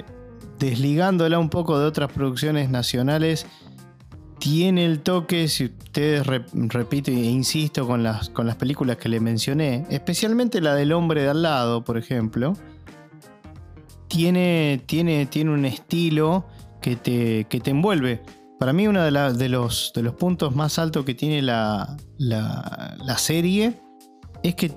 desligándola 0.59 1.39
un 1.39 1.51
poco 1.51 1.79
de 1.79 1.87
otras 1.87 2.13
producciones 2.13 2.71
nacionales, 2.71 3.47
tiene 4.39 4.85
el 4.85 5.01
toque, 5.01 5.49
si 5.49 5.67
ustedes 5.67 6.27
repito 6.27 7.11
e 7.11 7.15
insisto 7.15 7.87
con 7.87 8.03
las, 8.03 8.31
con 8.31 8.47
las 8.47 8.57
películas 8.57 8.97
que 8.97 9.09
le 9.09 9.21
mencioné, 9.21 9.87
especialmente 9.91 10.61
la 10.61 10.75
del 10.75 10.93
hombre 10.93 11.23
de 11.23 11.29
al 11.29 11.43
lado, 11.43 11.85
por 11.85 11.99
ejemplo, 11.99 12.55
tiene, 14.09 14.83
tiene, 14.87 15.27
tiene 15.27 15.51
un 15.51 15.65
estilo 15.65 16.47
que 16.81 16.97
te, 16.97 17.45
que 17.45 17.61
te 17.61 17.71
envuelve. 17.71 18.23
Para 18.59 18.73
mí 18.73 18.87
uno 18.89 19.03
de, 19.03 19.11
los, 19.49 19.93
de 19.93 20.03
los 20.03 20.15
puntos 20.15 20.55
más 20.55 20.79
altos 20.79 21.05
que 21.05 21.15
tiene 21.15 21.43
la, 21.43 21.97
la, 22.17 22.97
la 23.05 23.19
serie 23.19 23.81
es 24.43 24.55
que 24.55 24.73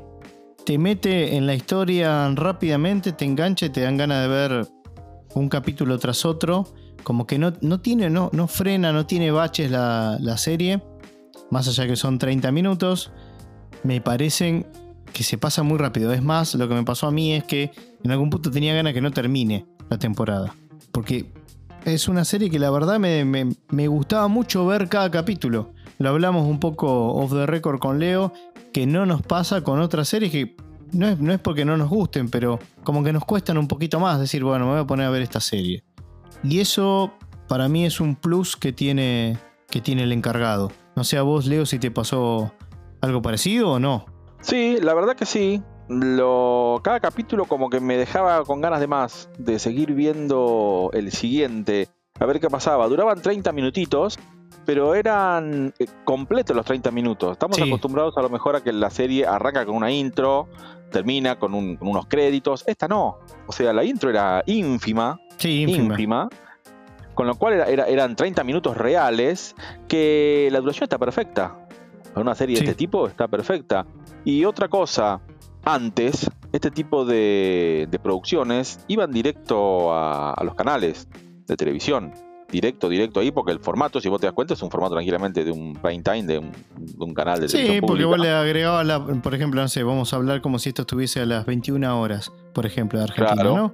te 0.65 0.77
mete 0.77 1.35
en 1.35 1.47
la 1.47 1.55
historia 1.55 2.31
rápidamente, 2.35 3.11
te 3.11 3.25
engancha 3.25 3.67
y 3.67 3.69
te 3.69 3.81
dan 3.81 3.97
ganas 3.97 4.21
de 4.21 4.27
ver 4.27 4.67
un 5.33 5.49
capítulo 5.49 5.97
tras 5.97 6.25
otro. 6.25 6.67
Como 7.03 7.25
que 7.27 7.39
no, 7.39 7.53
no 7.61 7.79
tiene, 7.79 8.09
no, 8.09 8.29
no 8.33 8.47
frena, 8.47 8.91
no 8.91 9.05
tiene 9.05 9.31
baches 9.31 9.71
la, 9.71 10.37
serie. 10.37 10.81
Más 11.49 11.67
allá 11.67 11.87
que 11.87 11.95
son 11.95 12.19
30 12.19 12.51
minutos. 12.51 13.11
Me 13.83 14.01
parecen 14.01 14.67
que 15.11 15.23
se 15.23 15.37
pasa 15.37 15.63
muy 15.63 15.77
rápido. 15.77 16.13
Es 16.13 16.23
más, 16.23 16.55
lo 16.55 16.67
que 16.69 16.75
me 16.75 16.83
pasó 16.83 17.07
a 17.07 17.11
mí 17.11 17.33
es 17.33 17.43
que 17.43 17.71
en 18.03 18.11
algún 18.11 18.29
punto 18.29 18.51
tenía 18.51 18.73
ganas 18.73 18.93
que 18.93 19.01
no 19.01 19.11
termine 19.11 19.65
la 19.89 19.97
temporada. 19.97 20.55
Porque 20.91 21.31
es 21.85 22.07
una 22.07 22.25
serie 22.25 22.49
que 22.49 22.59
la 22.59 22.69
verdad 22.69 22.99
me, 22.99 23.25
me, 23.25 23.87
gustaba 23.87 24.27
mucho 24.27 24.65
ver 24.65 24.87
cada 24.87 25.09
capítulo. 25.09 25.73
Lo 25.97 26.09
hablamos 26.09 26.47
un 26.47 26.59
poco 26.59 27.13
off 27.13 27.31
the 27.31 27.45
record 27.45 27.79
con 27.79 27.99
Leo, 27.99 28.33
que 28.71 28.85
no 28.85 29.05
nos 29.05 29.21
pasa 29.21 29.61
con 29.61 29.79
otras 29.79 30.07
series 30.07 30.31
que 30.31 30.55
no 30.93 31.31
es, 31.31 31.39
porque 31.39 31.65
no 31.65 31.77
nos 31.77 31.89
gusten, 31.89 32.29
pero 32.29 32.59
como 32.83 33.03
que 33.03 33.13
nos 33.13 33.23
cuestan 33.25 33.57
un 33.57 33.67
poquito 33.67 33.99
más 33.99 34.19
decir, 34.19 34.43
bueno, 34.43 34.65
me 34.65 34.71
voy 34.73 34.81
a 34.81 34.87
poner 34.87 35.07
a 35.07 35.09
ver 35.09 35.21
esta 35.21 35.39
serie. 35.39 35.83
Y 36.43 36.59
eso 36.59 37.13
para 37.47 37.67
mí 37.67 37.85
es 37.85 37.99
un 37.99 38.15
plus 38.15 38.55
que 38.55 38.71
tiene, 38.73 39.37
que 39.69 39.81
tiene 39.81 40.03
el 40.03 40.11
encargado. 40.11 40.71
No 40.95 41.03
sé 41.03 41.17
a 41.17 41.21
vos, 41.21 41.45
Leo, 41.45 41.65
si 41.65 41.79
te 41.79 41.91
pasó 41.91 42.53
algo 43.01 43.21
parecido 43.21 43.71
o 43.71 43.79
no. 43.79 44.05
Sí, 44.41 44.77
la 44.81 44.93
verdad 44.93 45.15
que 45.15 45.25
sí. 45.25 45.61
Lo, 45.87 46.79
cada 46.83 46.99
capítulo 46.99 47.45
como 47.45 47.69
que 47.69 47.79
me 47.79 47.97
dejaba 47.97 48.43
con 48.45 48.61
ganas 48.61 48.79
de 48.79 48.87
más, 48.87 49.29
de 49.37 49.59
seguir 49.59 49.93
viendo 49.93 50.89
el 50.93 51.11
siguiente, 51.11 51.89
a 52.19 52.25
ver 52.25 52.39
qué 52.39 52.49
pasaba. 52.49 52.87
Duraban 52.87 53.21
30 53.21 53.51
minutitos, 53.51 54.17
pero 54.65 54.95
eran 54.95 55.73
eh, 55.79 55.85
completos 56.03 56.55
los 56.55 56.65
30 56.65 56.91
minutos. 56.91 57.33
Estamos 57.33 57.59
acostumbrados 57.61 58.17
a 58.17 58.21
lo 58.21 58.29
mejor 58.29 58.55
a 58.55 58.61
que 58.61 58.71
la 58.71 58.89
serie 58.89 59.25
arranca 59.25 59.65
con 59.65 59.75
una 59.75 59.91
intro, 59.91 60.47
termina 60.91 61.37
con, 61.39 61.53
unos 61.53 62.05
créditos. 62.07 62.63
Esta 62.67 62.87
no. 62.87 63.19
O 63.47 63.51
sea, 63.51 63.73
la 63.73 63.83
intro 63.83 64.09
era 64.09 64.43
ínfima. 64.45 65.19
Sí, 65.37 65.63
ínfima. 65.63 66.29
con 67.15 67.27
lo 67.27 67.35
cual 67.35 67.53
era, 67.53 67.85
eran 67.87 68.15
30 68.15 68.43
minutos 68.43 68.77
reales, 68.77 69.55
que 69.87 70.49
la 70.51 70.59
duración 70.59 70.83
está 70.83 70.97
perfecta. 70.97 71.57
Para 72.13 72.21
una 72.21 72.35
serie 72.35 72.57
de 72.57 72.63
este 72.63 72.75
tipo 72.75 73.07
está 73.07 73.27
perfecta. 73.27 73.85
Y 74.23 74.45
otra 74.45 74.67
cosa, 74.67 75.21
antes, 75.63 76.29
este 76.51 76.69
tipo 76.69 77.05
de, 77.05 77.87
producciones 78.03 78.79
iban 78.87 79.11
directo 79.11 79.93
a 79.93 80.39
los 80.43 80.55
canales 80.55 81.07
de 81.47 81.55
televisión 81.55 82.13
directo, 82.51 82.89
directo 82.89 83.19
ahí, 83.19 83.31
porque 83.31 83.51
el 83.51 83.59
formato, 83.59 83.99
si 84.01 84.09
vos 84.09 84.19
te 84.19 84.27
das 84.27 84.33
cuenta, 84.33 84.53
es 84.53 84.61
un 84.61 84.69
formato 84.69 84.93
tranquilamente 84.93 85.43
de 85.43 85.51
un 85.51 85.73
prime 85.73 86.03
time, 86.03 86.23
de 86.23 86.37
un, 86.37 87.13
canal 87.13 87.39
de 87.39 87.47
televisión. 87.47 87.75
Sí, 87.75 87.81
porque 87.81 88.05
vos 88.05 88.19
le 88.19 88.29
agregabas, 88.29 88.85
la, 88.85 89.03
por 89.03 89.33
ejemplo, 89.33 89.61
no 89.61 89.67
sé, 89.67 89.83
vamos 89.83 90.13
a 90.13 90.17
hablar 90.17 90.41
como 90.41 90.59
si 90.59 90.69
esto 90.69 90.83
estuviese 90.83 91.21
a 91.21 91.25
las 91.25 91.45
21 91.45 91.99
horas, 91.99 92.31
por 92.53 92.65
ejemplo, 92.65 92.99
de 92.99 93.05
Argentina, 93.05 93.43
¿no? 93.43 93.73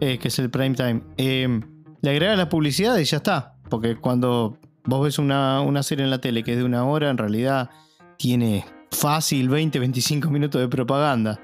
Eh, 0.00 0.18
que 0.18 0.28
es 0.28 0.38
el 0.38 0.50
prime 0.50 0.74
time. 0.74 1.02
Em, 1.16 1.62
le 2.00 2.10
agregas 2.10 2.36
la 2.36 2.48
publicidad 2.48 2.96
y 2.98 3.04
ya 3.04 3.18
está, 3.18 3.54
porque 3.68 3.96
cuando 3.96 4.58
vos 4.84 5.04
ves 5.04 5.18
una, 5.18 5.60
una 5.60 5.82
serie 5.82 6.04
en 6.04 6.10
la 6.10 6.20
tele 6.20 6.42
que 6.42 6.52
es 6.52 6.58
de 6.58 6.64
una 6.64 6.84
hora, 6.84 7.10
en 7.10 7.18
realidad 7.18 7.70
tiene 8.16 8.64
fácil 8.90 9.48
20, 9.48 9.78
25 9.78 10.30
minutos 10.30 10.60
de 10.60 10.68
propaganda. 10.68 11.40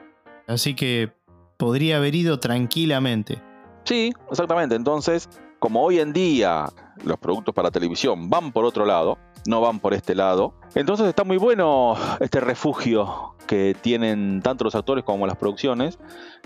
Así 0.47 0.75
que 0.75 1.13
podría 1.57 1.99
haber 1.99 2.15
ido 2.15 2.41
tranquilamente. 2.41 3.41
Sí, 3.85 4.13
exactamente. 4.31 4.75
Entonces, 4.75 5.29
como 5.63 5.81
hoy 5.81 6.01
en 6.01 6.13
día 6.13 6.67
los 7.05 7.19
productos 7.19 7.55
para 7.55 7.71
televisión 7.71 8.29
van 8.29 8.51
por 8.51 8.65
otro 8.65 8.85
lado, 8.85 9.17
no 9.47 9.61
van 9.61 9.79
por 9.79 9.95
este 9.95 10.17
lado, 10.17 10.55
entonces 10.75 11.07
está 11.07 11.23
muy 11.23 11.37
bueno 11.37 11.95
este 12.19 12.41
refugio 12.41 13.37
que 13.47 13.77
tienen 13.81 14.43
tanto 14.43 14.65
los 14.65 14.75
actores 14.75 15.05
como 15.05 15.25
las 15.25 15.37
producciones, 15.37 16.01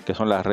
que 0.04 0.12
son 0.12 0.28
las, 0.28 0.44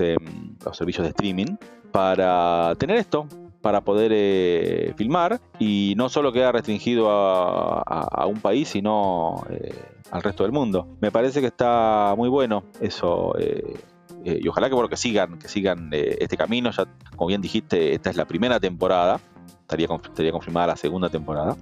em, 0.00 0.56
los 0.64 0.76
servicios 0.76 1.04
de 1.04 1.10
streaming, 1.10 1.56
para 1.92 2.74
tener 2.78 2.96
esto, 2.96 3.28
para 3.62 3.82
poder 3.82 4.10
eh, 4.12 4.92
filmar 4.96 5.40
y 5.60 5.94
no 5.96 6.08
solo 6.08 6.32
queda 6.32 6.50
restringido 6.50 7.08
a, 7.10 8.26
un 8.26 8.40
país, 8.40 8.70
sino 8.70 9.44
eh, 9.50 9.72
al 10.10 10.24
resto 10.24 10.42
del 10.42 10.50
mundo. 10.50 10.88
Me 11.00 11.12
parece 11.12 11.40
que 11.40 11.46
está 11.46 12.14
muy 12.16 12.28
bueno 12.28 12.64
eso. 12.80 13.36
Eh, 13.38 13.78
eh, 14.24 14.40
y 14.42 14.48
ojalá 14.48 14.68
que, 14.68 14.74
bueno, 14.74 14.88
que 14.88 14.96
sigan, 14.96 15.38
que 15.38 15.48
sigan 15.48 15.90
eh, 15.92 16.18
este 16.20 16.36
camino. 16.36 16.70
Ya, 16.70 16.86
como 17.16 17.28
bien 17.28 17.40
dijiste, 17.40 17.94
esta 17.94 18.10
es 18.10 18.16
la 18.16 18.26
primera 18.26 18.60
temporada. 18.60 19.20
Estaría, 19.62 19.88
estaría 19.90 20.32
confirmada 20.32 20.68
la 20.68 20.76
segunda 20.76 21.08
temporada. 21.08 21.56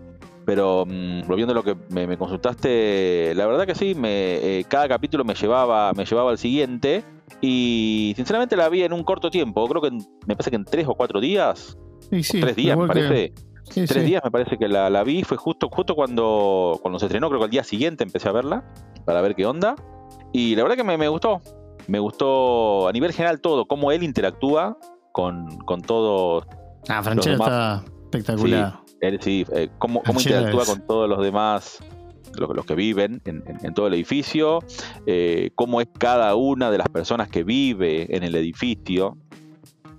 Pero 0.45 0.85
mm, 0.87 1.27
volviendo 1.27 1.53
a 1.53 1.55
lo 1.55 1.63
que 1.63 1.77
me, 1.91 2.17
consultaste, 2.17 3.35
la 3.35 3.47
verdad 3.47 3.67
que 3.67 3.75
sí, 3.75 3.95
me, 3.95 4.59
eh, 4.59 4.65
cada 4.67 4.89
capítulo 4.89 5.25
me 5.25 5.35
llevaba, 5.35 5.93
me 5.93 6.05
llevaba 6.05 6.31
al 6.31 6.39
siguiente. 6.39 7.05
Y 7.41 8.15
sinceramente 8.17 8.57
la 8.57 8.69
vi 8.69 8.83
en 8.83 8.93
un 8.93 9.05
corto 9.05 9.31
tiempo. 9.31 9.69
Creo 9.69 9.83
que 9.83 9.91
me 9.91 10.35
parece 10.35 10.51
que 10.51 10.57
en 10.57 10.65
tres 10.65 10.87
o 10.89 10.95
cuatro 10.95 11.21
días. 11.21 11.77
tres 12.11 12.57
días, 12.57 12.77
me 12.77 12.87
parece. 12.87 13.35
tres 13.73 14.05
días 14.05 14.23
me 14.25 14.31
parece 14.31 14.57
que 14.57 14.69
la, 14.69 14.91
la, 14.91 15.05
vi. 15.05 15.23
Fue 15.23 15.37
justo, 15.37 15.69
justo 15.71 15.95
cuando, 15.95 16.79
cuando 16.83 16.99
se 16.99 17.07
estrenó, 17.07 17.29
creo 17.29 17.41
que 17.41 17.45
al 17.45 17.51
día 17.51 17.65
siguiente 17.65 18.03
empecé 18.03 18.29
a 18.29 18.33
verla. 18.33 18.65
Para 19.05 19.21
ver 19.21 19.37
qué 19.37 19.47
onda. 19.47 19.77
Y 20.33 20.57
la 20.57 20.63
verdad 20.63 20.77
que 20.77 20.85
me, 20.85 20.97
me 20.97 21.09
gustó 21.09 21.43
me 21.89 21.99
gustó 21.99 22.87
a 22.87 22.93
nivel 22.93 23.13
general 23.13 23.41
todo, 23.41 23.67
cómo 23.67 23.91
él 23.91 24.03
interactúa 24.03 24.79
con, 25.11 25.59
con 25.65 25.81
todo. 25.81 26.47
Ah, 26.89 27.03
Franchella 27.03 27.37
está 27.37 27.85
espectacular. 28.05 28.81
Sí, 28.87 28.95
él, 29.01 29.19
sí 29.21 29.47
eh, 29.53 29.69
cómo, 29.79 30.03
interactúa 30.07 30.67
con 30.67 30.87
todos 30.87 31.09
los 31.09 31.23
demás, 31.23 31.79
los, 32.37 32.55
los 32.55 32.67
que 32.67 32.75
viven 32.75 33.23
en, 33.25 33.75
todo 33.75 33.87
el 33.87 33.95
edificio, 33.95 34.61
eh, 35.07 35.51
cómo 35.55 35.81
es 35.81 35.89
cada 35.99 36.35
una 36.35 36.71
de 36.71 36.79
las 36.79 36.89
personas 36.91 37.29
que 37.29 37.43
vive 37.43 38.15
en 38.15 38.23
el 38.23 38.35
edificio, 38.37 39.17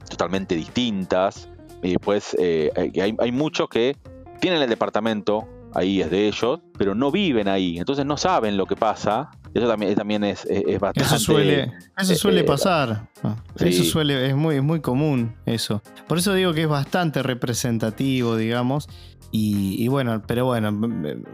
totalmente 0.09 0.55
distintas. 0.55 1.49
Y 1.81 1.91
después 1.91 2.35
eh, 2.39 2.71
hay, 2.75 3.15
hay 3.17 3.31
muchos 3.31 3.67
que 3.67 3.97
tienen 4.39 4.61
el 4.61 4.69
departamento, 4.69 5.47
ahí 5.73 6.01
es 6.01 6.11
de 6.11 6.27
ellos, 6.27 6.59
pero 6.77 6.93
no 6.93 7.09
viven 7.09 7.47
ahí, 7.47 7.79
entonces 7.79 8.05
no 8.05 8.15
saben 8.15 8.57
lo 8.57 8.67
que 8.67 8.75
pasa 8.75 9.31
Eso 9.53 9.67
también, 9.67 9.95
también 9.95 10.23
es, 10.23 10.45
es, 10.45 10.79
bastante. 10.79 11.01
Eso 11.07 11.19
suele, 11.19 11.71
eso 11.97 12.15
suele 12.15 12.41
eh, 12.41 12.43
pasar. 12.43 13.09
Eso 13.57 13.83
suele, 13.83 14.27
es 14.27 14.35
muy, 14.35 14.61
muy 14.61 14.79
común 14.79 15.35
eso. 15.45 15.81
Por 16.07 16.17
eso 16.17 16.33
digo 16.33 16.53
que 16.53 16.63
es 16.63 16.69
bastante 16.69 17.23
representativo, 17.23 18.35
digamos. 18.35 18.87
Y, 19.31 19.83
y 19.83 19.87
bueno, 19.87 20.21
pero 20.25 20.45
bueno, 20.45 20.71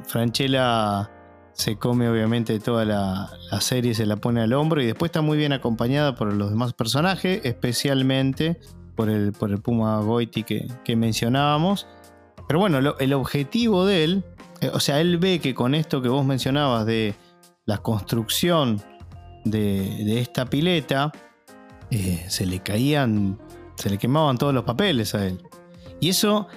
Franchella 0.08 1.10
se 1.54 1.78
come 1.78 2.10
obviamente 2.10 2.60
toda 2.60 2.84
la, 2.84 3.32
la, 3.50 3.62
serie, 3.62 3.94
se 3.94 4.06
la 4.06 4.18
pone 4.18 4.42
al 4.42 4.52
hombro 4.52 4.82
y 4.82 4.86
después 4.86 5.10
está 5.10 5.22
muy 5.22 5.38
bien 5.38 5.54
acompañada 5.54 6.16
por 6.16 6.34
los 6.34 6.50
demás 6.50 6.74
personajes, 6.74 7.40
especialmente 7.46 8.60
por 8.96 9.10
el, 9.10 9.32
por 9.32 9.52
el 9.52 9.62
Puma 9.62 10.00
Goiti 10.00 10.44
que, 10.44 10.68
que 10.84 10.96
mencionábamos. 10.96 11.88
Pero 12.48 12.60
bueno, 12.60 12.82
lo, 12.82 12.98
el 13.00 13.14
objetivo 13.14 13.86
de 13.86 14.04
él, 14.04 14.24
eh, 14.62 14.70
o 14.74 14.80
sea, 14.80 15.00
él 15.00 15.18
ve 15.18 15.40
que 15.40 15.56
con 15.56 15.76
esto 15.76 16.02
que 16.02 16.10
vos 16.10 16.26
mencionabas 16.26 16.86
de 16.86 17.16
la 17.66 17.80
construcción 17.80 18.82
de, 19.44 20.04
de 20.06 20.20
esta 20.20 20.46
pileta, 20.46 21.12
eh, 21.92 22.26
se 22.28 22.46
le 22.46 22.60
caían, 22.60 23.40
se 23.76 23.90
le 23.90 23.98
quemaban 23.98 24.38
todos 24.38 24.54
los 24.54 24.64
papeles 24.64 25.16
a 25.16 25.26
él. 25.28 25.42
Y 26.00 26.10
eso, 26.10 26.48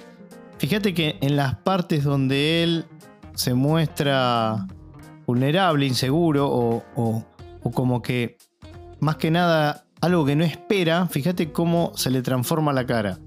fíjate 0.57 0.93
que 0.93 1.17
en 1.21 1.35
las 1.35 1.55
partes 1.55 2.03
donde 2.03 2.63
él 2.63 2.85
se 3.35 3.53
muestra 3.53 4.67
vulnerable, 5.25 5.85
inseguro 5.85 6.47
o, 6.47 6.83
o, 6.95 7.25
o, 7.61 7.71
como 7.71 8.01
que 8.01 8.37
más 8.99 9.15
que 9.17 9.31
nada 9.31 9.85
algo 10.01 10.25
que 10.25 10.35
no 10.35 10.43
espera, 10.43 11.07
fíjate 11.07 11.51
cómo 11.51 11.91
se 11.95 12.09
le 12.09 12.21
transforma 12.21 12.73
la 12.73 12.85
cara. 12.85 13.19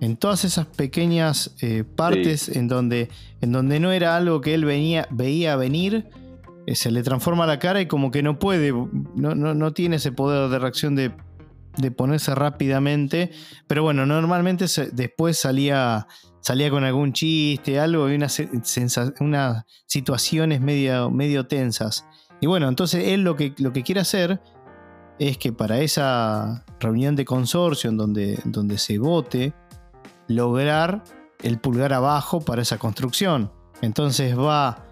En 0.00 0.16
todas 0.16 0.44
esas 0.44 0.66
pequeñas 0.66 1.54
eh, 1.62 1.82
partes 1.82 2.42
sí. 2.42 2.58
en, 2.58 2.68
donde, 2.68 3.08
en 3.40 3.52
donde 3.52 3.80
no 3.80 3.92
era 3.92 4.16
algo 4.16 4.42
que 4.42 4.52
él 4.52 4.66
venía, 4.66 5.08
veía 5.10 5.56
venir, 5.56 6.10
se 6.74 6.90
le 6.90 7.02
transforma 7.02 7.46
la 7.46 7.58
cara 7.58 7.80
y 7.80 7.86
como 7.86 8.10
que 8.10 8.22
no 8.22 8.38
puede, 8.38 8.72
no, 8.72 9.34
no, 9.34 9.54
no 9.54 9.72
tiene 9.72 9.96
ese 9.96 10.12
poder 10.12 10.50
de 10.50 10.58
reacción 10.58 10.96
de, 10.96 11.12
de 11.76 11.90
ponerse 11.90 12.34
rápidamente. 12.34 13.30
Pero 13.66 13.82
bueno, 13.82 14.04
normalmente 14.06 14.66
después 14.92 15.38
salía 15.38 16.06
salía 16.46 16.70
con 16.70 16.84
algún 16.84 17.12
chiste, 17.12 17.80
algo, 17.80 18.08
y 18.08 18.14
unas, 18.14 18.40
unas 19.18 19.64
situaciones 19.86 20.60
medio, 20.60 21.10
medio 21.10 21.48
tensas. 21.48 22.06
Y 22.40 22.46
bueno, 22.46 22.68
entonces 22.68 23.08
él 23.08 23.22
lo 23.22 23.34
que, 23.34 23.52
lo 23.58 23.72
que 23.72 23.82
quiere 23.82 24.00
hacer 24.00 24.40
es 25.18 25.38
que 25.38 25.52
para 25.52 25.80
esa 25.80 26.64
reunión 26.78 27.16
de 27.16 27.24
consorcio 27.24 27.90
en 27.90 27.96
donde, 27.96 28.38
donde 28.44 28.78
se 28.78 28.98
vote, 28.98 29.54
lograr 30.28 31.02
el 31.42 31.58
pulgar 31.58 31.92
abajo 31.92 32.40
para 32.40 32.62
esa 32.62 32.78
construcción. 32.78 33.50
Entonces 33.82 34.38
va 34.38 34.85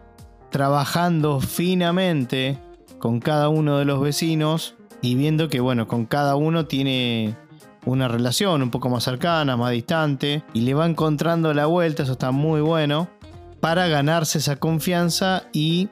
trabajando 0.54 1.40
finamente 1.40 2.60
con 3.00 3.18
cada 3.18 3.48
uno 3.48 3.76
de 3.76 3.84
los 3.84 4.00
vecinos 4.00 4.76
y 5.02 5.16
viendo 5.16 5.48
que, 5.48 5.58
bueno, 5.58 5.88
con 5.88 6.06
cada 6.06 6.36
uno 6.36 6.66
tiene 6.66 7.34
una 7.86 8.06
relación 8.06 8.62
un 8.62 8.70
poco 8.70 8.88
más 8.88 9.02
cercana, 9.02 9.56
más 9.56 9.72
distante, 9.72 10.44
y 10.52 10.60
le 10.60 10.74
va 10.74 10.86
encontrando 10.86 11.52
la 11.54 11.66
vuelta, 11.66 12.04
eso 12.04 12.12
está 12.12 12.30
muy 12.30 12.60
bueno, 12.60 13.08
para 13.58 13.88
ganarse 13.88 14.38
esa 14.38 14.54
confianza 14.54 15.48
y 15.52 15.88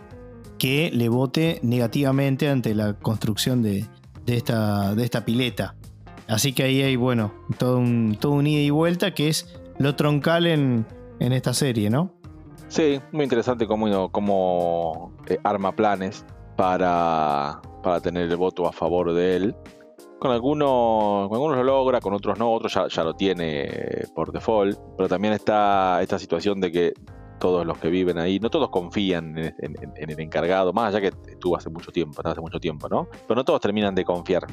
que 0.59 0.93
le 0.95 1.09
vote 1.09 1.59
negativamente 1.65 2.49
ante 2.49 2.73
la 2.77 2.93
construcción 2.93 3.63
de, 3.63 3.89
esta, 4.29 5.25
pileta. 5.27 5.75
Así 6.29 6.53
que 6.53 6.63
ahí 6.63 6.83
hay, 6.83 6.95
bueno, 6.95 7.35
todo 7.59 7.79
un, 7.79 8.47
ida 8.47 8.61
y 8.61 8.71
vuelta 8.71 9.13
que 9.13 9.27
es 9.27 9.53
lo 9.81 9.97
troncal 9.97 10.47
en 10.47 10.87
esta 11.19 11.53
serie, 11.53 11.91
¿no? 11.91 12.22
Sí, 12.73 12.99
muy 13.13 13.25
interesante 13.25 13.67
cómo, 13.67 14.11
cómo 14.11 15.13
eh, 15.29 15.39
arma 15.45 15.77
planes 15.77 16.25
para, 16.57 17.61
para 17.83 18.01
tener 18.01 18.31
el 18.31 18.37
voto 18.39 18.67
a 18.67 18.73
favor 18.73 19.13
de 19.13 19.37
él 19.37 19.55
con 20.19 20.31
algunos, 20.31 21.29
con 21.29 21.37
algunos 21.37 21.59
lo 21.59 21.65
logra, 21.65 22.01
con 22.01 22.15
otros 22.15 22.39
no, 22.39 22.51
otros 22.51 22.73
ya, 22.73 22.89
ya, 22.89 23.05
lo 23.05 23.13
tiene 23.13 24.07
por 24.15 24.33
default, 24.33 24.79
pero 24.97 25.07
también 25.07 25.35
está 25.35 26.01
esta 26.01 26.19
situación 26.19 26.63
de 26.63 26.73
que 26.73 26.95
todos 27.39 27.67
los 27.67 27.77
que 27.77 27.91
viven 27.91 28.17
ahí, 28.17 28.41
no 28.41 28.49
todos 28.49 28.71
confían 28.71 29.37
en 29.37 30.11
el 30.11 30.21
encargado, 30.21 30.73
más 30.73 30.95
allá 30.95 31.11
que 31.11 31.31
estuvo 31.31 31.59
hace 31.59 31.69
mucho 31.69 31.93
tiempo, 31.93 32.23
hace 32.25 32.41
mucho 32.41 32.59
tiempo, 32.59 32.89
¿no? 32.89 33.07
Pero 33.29 33.35
no 33.35 33.45
todos 33.45 33.61
terminan 33.61 33.95
de 33.95 34.07
confiar. 34.07 34.47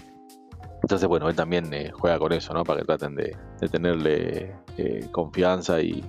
Entonces, 0.82 1.08
bueno, 1.08 1.30
él 1.30 1.36
también 1.36 1.74
eh, 1.74 1.92
juega 1.94 2.20
con 2.20 2.34
eso, 2.34 2.54
¿no? 2.54 2.66
Para 2.66 2.82
que 2.82 2.86
traten 2.86 3.16
de, 3.16 3.38
de 3.62 3.70
tenerle 3.70 4.56
eh, 4.76 5.08
confianza 5.12 5.80
y, 5.82 6.04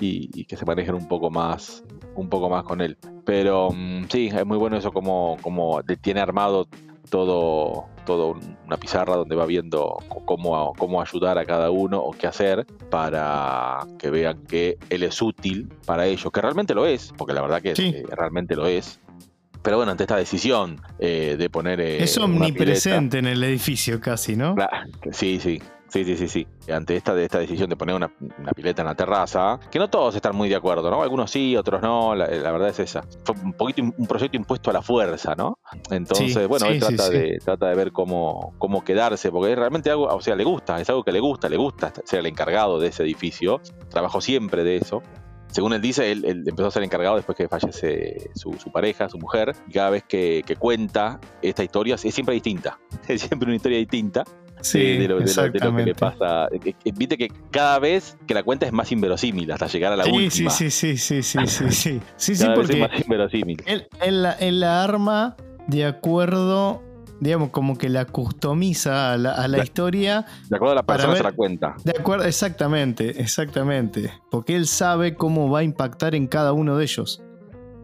y, 0.00 0.30
y, 0.34 0.44
que 0.44 0.56
se 0.56 0.64
manejen 0.64 0.94
un 0.94 1.08
poco 1.08 1.30
más, 1.30 1.84
un 2.14 2.28
poco 2.28 2.48
más 2.48 2.64
con 2.64 2.80
él. 2.80 2.96
Pero 3.24 3.68
um, 3.68 4.06
sí, 4.08 4.30
es 4.32 4.46
muy 4.46 4.58
bueno 4.58 4.76
eso 4.76 4.92
como, 4.92 5.36
como 5.42 5.82
tiene 6.00 6.20
armado 6.20 6.68
todo, 7.08 7.86
todo 8.04 8.38
una 8.66 8.76
pizarra 8.76 9.16
donde 9.16 9.34
va 9.34 9.46
viendo 9.46 9.96
cómo, 10.24 10.72
cómo 10.78 11.00
ayudar 11.00 11.38
a 11.38 11.44
cada 11.44 11.70
uno 11.70 11.98
o 11.98 12.12
qué 12.12 12.26
hacer 12.26 12.66
para 12.90 13.80
que 13.98 14.10
vean 14.10 14.44
que 14.46 14.78
él 14.90 15.02
es 15.02 15.20
útil 15.20 15.68
para 15.86 16.06
ellos, 16.06 16.30
que 16.32 16.40
realmente 16.40 16.74
lo 16.74 16.86
es, 16.86 17.12
porque 17.16 17.34
la 17.34 17.42
verdad 17.42 17.62
que 17.62 17.74
sí. 17.74 17.92
eh, 17.94 18.04
realmente 18.10 18.54
lo 18.54 18.66
es. 18.66 19.00
Pero 19.62 19.76
bueno, 19.76 19.92
ante 19.92 20.04
esta 20.04 20.16
decisión 20.16 20.80
eh, 20.98 21.36
de 21.36 21.50
poner... 21.50 21.80
Eh, 21.80 22.02
es 22.02 22.16
omnipresente 22.16 23.16
pileta, 23.16 23.18
en 23.18 23.26
el 23.26 23.42
edificio 23.42 24.00
casi, 24.00 24.36
¿no? 24.36 24.54
Sí, 25.10 25.40
sí. 25.40 25.60
Sí, 25.88 26.04
sí, 26.04 26.16
sí, 26.16 26.28
sí. 26.28 26.46
Ante 26.72 26.96
esta, 26.96 27.14
de 27.14 27.24
esta 27.24 27.38
decisión 27.38 27.70
de 27.70 27.76
poner 27.76 27.94
una, 27.94 28.12
una, 28.20 28.52
pileta 28.52 28.82
en 28.82 28.88
la 28.88 28.94
terraza, 28.94 29.58
que 29.70 29.78
no 29.78 29.88
todos 29.88 30.14
están 30.14 30.36
muy 30.36 30.48
de 30.48 30.56
acuerdo, 30.56 30.90
¿no? 30.90 31.02
Algunos 31.02 31.30
sí, 31.30 31.56
otros 31.56 31.80
no, 31.80 32.14
la, 32.14 32.26
la 32.26 32.52
verdad 32.52 32.68
es 32.68 32.78
esa. 32.80 33.02
Fue 33.24 33.34
un 33.42 33.52
poquito 33.54 33.82
un 33.82 34.06
proyecto 34.06 34.36
impuesto 34.36 34.70
a 34.70 34.74
la 34.74 34.82
fuerza, 34.82 35.34
¿no? 35.34 35.58
Entonces, 35.90 36.34
sí, 36.34 36.46
bueno, 36.46 36.66
sí, 36.66 36.72
él 36.72 36.80
trata, 36.80 37.02
sí, 37.04 37.12
de, 37.12 37.38
trata 37.42 37.68
de 37.68 37.74
ver 37.74 37.92
cómo, 37.92 38.54
cómo 38.58 38.84
quedarse, 38.84 39.30
porque 39.30 39.52
es 39.52 39.58
realmente 39.58 39.90
algo, 39.90 40.04
o 40.04 40.20
sea, 40.20 40.36
le 40.36 40.44
gusta, 40.44 40.80
es 40.80 40.88
algo 40.90 41.02
que 41.02 41.12
le 41.12 41.20
gusta, 41.20 41.48
le 41.48 41.56
gusta 41.56 41.92
ser 42.04 42.20
el 42.20 42.26
encargado 42.26 42.78
de 42.78 42.88
ese 42.88 43.02
edificio, 43.02 43.60
trabajó 43.88 44.20
siempre 44.20 44.64
de 44.64 44.76
eso, 44.76 45.02
según 45.50 45.72
él 45.72 45.80
dice, 45.80 46.12
él, 46.12 46.24
él, 46.26 46.44
empezó 46.46 46.68
a 46.68 46.70
ser 46.70 46.82
encargado 46.82 47.16
después 47.16 47.36
que 47.36 47.48
fallece 47.48 48.30
su, 48.34 48.52
su 48.54 48.70
pareja, 48.70 49.08
su 49.08 49.18
mujer, 49.18 49.56
y 49.66 49.72
cada 49.72 49.90
vez 49.90 50.04
que, 50.04 50.42
que, 50.46 50.56
cuenta 50.56 51.20
esta 51.40 51.64
historia 51.64 51.94
es 51.94 52.14
siempre 52.14 52.34
distinta, 52.34 52.78
es 53.08 53.22
siempre 53.22 53.46
una 53.46 53.56
historia 53.56 53.78
distinta. 53.78 54.24
Sí, 54.60 54.80
eh, 54.80 54.98
de, 54.98 55.08
lo, 55.08 55.20
de, 55.20 55.34
lo, 55.34 55.42
de, 55.50 55.60
lo, 55.60 55.76
que 55.76 55.84
le 55.84 55.94
pasa. 55.94 56.48
Viste 56.96 57.16
que 57.16 57.28
cada 57.50 57.78
vez 57.78 58.16
que 58.26 58.34
la 58.34 58.42
cuenta 58.42 58.66
es 58.66 58.72
más 58.72 58.90
inverosímil 58.90 59.50
hasta 59.52 59.66
llegar 59.66 59.92
a 59.92 59.96
la 59.96 60.04
sí, 60.04 60.10
última. 60.10 60.50
Sí, 60.50 60.70
sí, 60.70 60.96
sí, 60.96 61.22
sí, 61.22 61.46
sí, 61.46 61.70
sí. 61.70 62.00
Sí, 62.16 62.34
sí, 62.36 62.46
porque 62.54 62.72
es 62.74 62.80
más 62.80 63.00
inverosímil. 63.00 63.62
Él, 63.66 63.88
él, 64.00 64.22
la, 64.22 64.32
él, 64.32 64.60
la, 64.60 64.82
arma 64.82 65.36
de 65.66 65.84
acuerdo, 65.84 66.82
digamos, 67.20 67.50
como 67.50 67.78
que 67.78 67.88
la 67.88 68.04
customiza 68.04 69.12
a 69.12 69.16
la, 69.16 69.32
a 69.32 69.48
la 69.48 69.58
de, 69.58 69.64
historia. 69.64 70.26
De 70.48 70.56
acuerdo 70.56 70.72
a 70.72 70.76
la 70.76 70.86
persona 70.86 71.16
se 71.16 71.22
la 71.22 71.32
cuenta. 71.32 71.76
De 71.84 71.94
acuerdo, 71.98 72.24
exactamente, 72.24 73.20
exactamente. 73.20 74.12
Porque 74.30 74.56
él 74.56 74.66
sabe 74.66 75.14
cómo 75.14 75.50
va 75.50 75.60
a 75.60 75.62
impactar 75.62 76.14
en 76.14 76.26
cada 76.26 76.52
uno 76.52 76.76
de 76.76 76.84
ellos. 76.84 77.22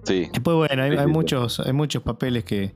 Sí. 0.04 0.28
Después, 0.32 0.56
bueno, 0.56 0.82
hay, 0.82 0.96
hay 0.96 1.06
muchos, 1.06 1.60
hay 1.60 1.72
muchos 1.72 2.02
papeles 2.02 2.44
que, 2.44 2.74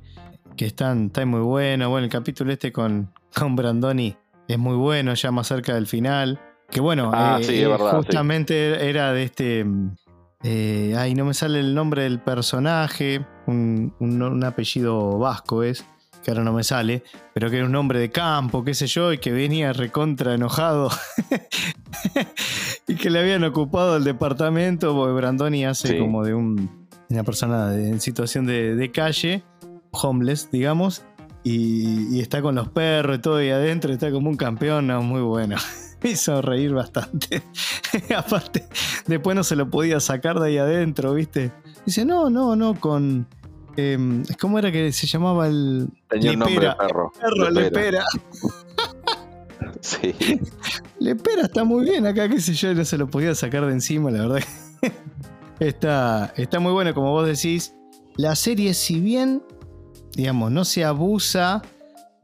que 0.58 0.66
están, 0.66 1.06
están 1.06 1.28
muy 1.28 1.40
buenos. 1.40 1.88
Bueno, 1.88 2.04
el 2.04 2.10
capítulo 2.10 2.52
este 2.52 2.72
con, 2.72 3.10
con 3.34 3.56
Brandoni 3.56 4.14
es 4.48 4.58
muy 4.58 4.74
bueno, 4.74 5.14
ya 5.14 5.30
más 5.30 5.46
cerca 5.46 5.74
del 5.74 5.86
final. 5.86 6.38
Que 6.68 6.80
bueno, 6.80 7.12
ah, 7.14 7.38
eh, 7.40 7.44
sí, 7.44 7.62
es 7.62 7.68
verdad, 7.68 7.96
justamente 7.96 8.74
sí. 8.74 8.86
era 8.86 9.12
de 9.12 9.22
este. 9.22 9.64
Eh, 10.42 10.94
ay, 10.98 11.14
no 11.14 11.24
me 11.24 11.32
sale 11.32 11.60
el 11.60 11.74
nombre 11.74 12.02
del 12.02 12.18
personaje. 12.20 13.24
Un, 13.46 13.94
un, 14.00 14.20
un, 14.20 14.44
apellido 14.44 15.18
vasco 15.18 15.62
es. 15.62 15.86
Que 16.24 16.32
ahora 16.32 16.42
no 16.42 16.52
me 16.52 16.64
sale. 16.64 17.04
Pero 17.32 17.48
que 17.50 17.58
era 17.58 17.66
un 17.66 17.76
hombre 17.76 18.00
de 18.00 18.10
campo, 18.10 18.64
qué 18.64 18.74
sé 18.74 18.88
yo. 18.88 19.12
Y 19.12 19.18
que 19.18 19.30
venía 19.30 19.72
recontra 19.72 20.34
enojado. 20.34 20.90
y 22.88 22.96
que 22.96 23.10
le 23.10 23.20
habían 23.20 23.44
ocupado 23.44 23.96
el 23.96 24.04
departamento. 24.04 24.92
Porque 24.92 25.12
Brandoni 25.12 25.64
hace 25.64 25.88
sí. 25.88 25.98
como 25.98 26.24
de 26.24 26.34
un, 26.34 26.88
una 27.08 27.22
persona 27.22 27.70
de, 27.70 27.88
en 27.88 28.00
situación 28.00 28.44
de, 28.44 28.74
de 28.74 28.90
calle. 28.90 29.44
Homeless, 29.92 30.50
digamos 30.50 31.02
y, 31.44 32.16
y, 32.16 32.20
está 32.20 32.42
con 32.42 32.54
los 32.54 32.68
perros 32.68 33.18
y 33.18 33.20
todo 33.20 33.36
ahí 33.36 33.50
adentro, 33.50 33.92
está 33.92 34.10
como 34.10 34.28
un 34.28 34.36
campeón, 34.36 34.86
no, 34.86 35.02
muy 35.02 35.22
bueno. 35.22 35.56
Me 36.02 36.10
hizo 36.10 36.42
reír 36.42 36.72
bastante. 36.72 37.42
Aparte, 38.16 38.66
después 39.06 39.34
no 39.34 39.42
se 39.42 39.56
lo 39.56 39.68
podía 39.70 39.98
sacar 39.98 40.38
de 40.38 40.48
ahí 40.48 40.58
adentro, 40.58 41.14
¿viste? 41.14 41.52
Dice, 41.86 42.04
no, 42.04 42.30
no, 42.30 42.54
no, 42.54 42.78
con. 42.78 43.26
Eh, 43.76 44.22
¿Cómo 44.40 44.58
era 44.58 44.70
que 44.70 44.92
se 44.92 45.06
llamaba 45.06 45.48
el. 45.48 45.88
Tenía 46.08 46.32
el 46.32 46.38
nombre 46.38 46.68
de 46.68 46.74
perro. 46.74 47.12
perro 47.18 47.50
Lepera. 47.50 48.04
sí. 49.80 50.14
Lepera 50.98 51.42
está 51.42 51.64
muy 51.64 51.84
bien 51.84 52.06
acá, 52.06 52.28
qué 52.28 52.40
sé 52.40 52.52
yo, 52.54 52.74
no 52.74 52.84
se 52.84 52.98
lo 52.98 53.08
podía 53.08 53.34
sacar 53.34 53.66
de 53.66 53.72
encima, 53.72 54.10
la 54.10 54.26
verdad. 54.26 54.40
está, 55.60 56.32
está 56.36 56.60
muy 56.60 56.72
bueno, 56.72 56.94
como 56.94 57.10
vos 57.10 57.26
decís. 57.26 57.74
La 58.16 58.36
serie, 58.36 58.74
si 58.74 59.00
bien 59.00 59.42
digamos, 60.18 60.50
no 60.50 60.64
se 60.64 60.84
abusa 60.84 61.62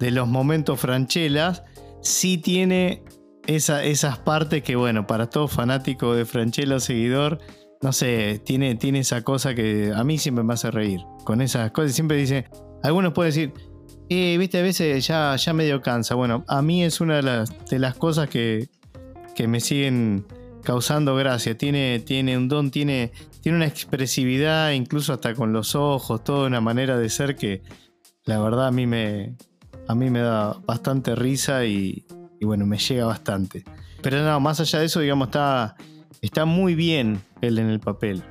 de 0.00 0.10
los 0.10 0.26
momentos 0.26 0.80
franchelas, 0.80 1.62
sí 2.02 2.38
tiene 2.38 3.04
esa, 3.46 3.84
esas 3.84 4.18
partes 4.18 4.64
que, 4.64 4.74
bueno, 4.74 5.06
para 5.06 5.30
todo 5.30 5.46
fanático 5.46 6.12
de 6.12 6.24
Franchella 6.24 6.80
seguidor, 6.80 7.38
no 7.82 7.92
sé, 7.92 8.40
tiene, 8.44 8.74
tiene 8.74 8.98
esa 8.98 9.22
cosa 9.22 9.54
que 9.54 9.92
a 9.94 10.02
mí 10.02 10.18
siempre 10.18 10.42
me 10.42 10.54
hace 10.54 10.72
reír. 10.72 11.02
Con 11.22 11.40
esas 11.40 11.70
cosas, 11.70 11.92
siempre 11.92 12.16
dice, 12.16 12.46
algunos 12.82 13.12
pueden 13.12 13.30
decir, 13.30 13.52
eh, 14.08 14.38
viste, 14.38 14.58
a 14.58 14.62
veces 14.62 15.06
ya, 15.06 15.36
ya 15.36 15.52
medio 15.52 15.80
cansa. 15.80 16.16
Bueno, 16.16 16.44
a 16.48 16.62
mí 16.62 16.82
es 16.82 17.00
una 17.00 17.14
de 17.14 17.22
las, 17.22 17.68
de 17.68 17.78
las 17.78 17.94
cosas 17.94 18.28
que, 18.28 18.70
que 19.36 19.46
me 19.46 19.60
siguen 19.60 20.26
causando 20.64 21.14
gracia. 21.14 21.56
Tiene, 21.56 22.00
tiene 22.00 22.36
un 22.36 22.48
don, 22.48 22.72
tiene, 22.72 23.12
tiene 23.40 23.54
una 23.54 23.68
expresividad, 23.68 24.72
incluso 24.72 25.12
hasta 25.12 25.32
con 25.34 25.52
los 25.52 25.76
ojos, 25.76 26.24
toda 26.24 26.48
una 26.48 26.60
manera 26.60 26.98
de 26.98 27.08
ser 27.08 27.36
que 27.36 27.62
la 28.24 28.38
verdad 28.40 28.68
a 28.68 28.70
mí 28.70 28.86
me, 28.86 29.36
a 29.86 29.94
mí 29.94 30.10
me 30.10 30.20
da 30.20 30.56
bastante 30.66 31.14
risa 31.14 31.64
y, 31.64 32.04
bueno, 32.40 32.66
me 32.66 32.78
llega 32.78 33.06
bastante. 33.06 33.64
Pero 34.02 34.22
no, 34.22 34.40
más 34.40 34.60
allá 34.60 34.80
de 34.80 34.86
eso, 34.86 35.00
digamos, 35.00 35.28
está, 35.28 35.76
está 36.20 36.44
muy 36.44 36.74
bien 36.74 37.20
él 37.40 37.58
en 37.58 37.68
el 37.68 37.80
papel. 37.80 38.22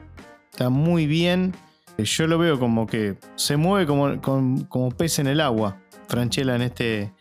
Está 0.51 0.69
muy 0.69 1.07
bien. 1.07 1.53
Yo 1.97 2.27
lo 2.27 2.37
veo 2.37 2.59
como 2.59 2.87
que 2.87 3.17
se 3.35 3.57
mueve 3.57 3.85
como, 3.85 4.19
como, 4.67 4.91
pez 4.91 5.19
en 5.19 5.27
el 5.27 5.41
agua, 5.41 5.79
Franchella 6.07 6.55
en 6.55 6.63
este, 6.63 7.13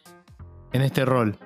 en 0.72 0.82
este 0.82 1.04
rol. 1.04 1.36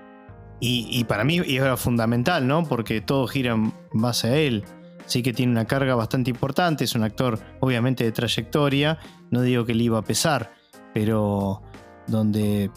Y, 0.58 1.04
para 1.04 1.22
mí 1.22 1.42
era 1.46 1.76
fundamental, 1.76 2.46
¿no? 2.46 2.64
Porque 2.64 3.00
todo 3.02 3.26
gira 3.26 3.52
en 3.52 3.72
base 3.92 4.28
a 4.28 4.36
él. 4.36 4.64
Sí 5.04 5.22
que 5.22 5.32
tiene 5.32 5.52
una 5.52 5.66
carga 5.66 5.94
bastante 5.94 6.30
importante, 6.30 6.84
es 6.84 6.94
un 6.94 7.04
actor 7.04 7.38
obviamente 7.60 8.02
de 8.02 8.10
trayectoria, 8.10 8.98
no 9.30 9.42
digo 9.42 9.64
que 9.64 9.74
le 9.74 9.84
iba 9.84 9.98
a 9.98 10.02
pesar, 10.02 10.55
pero 10.96 11.60
donde 12.06 12.70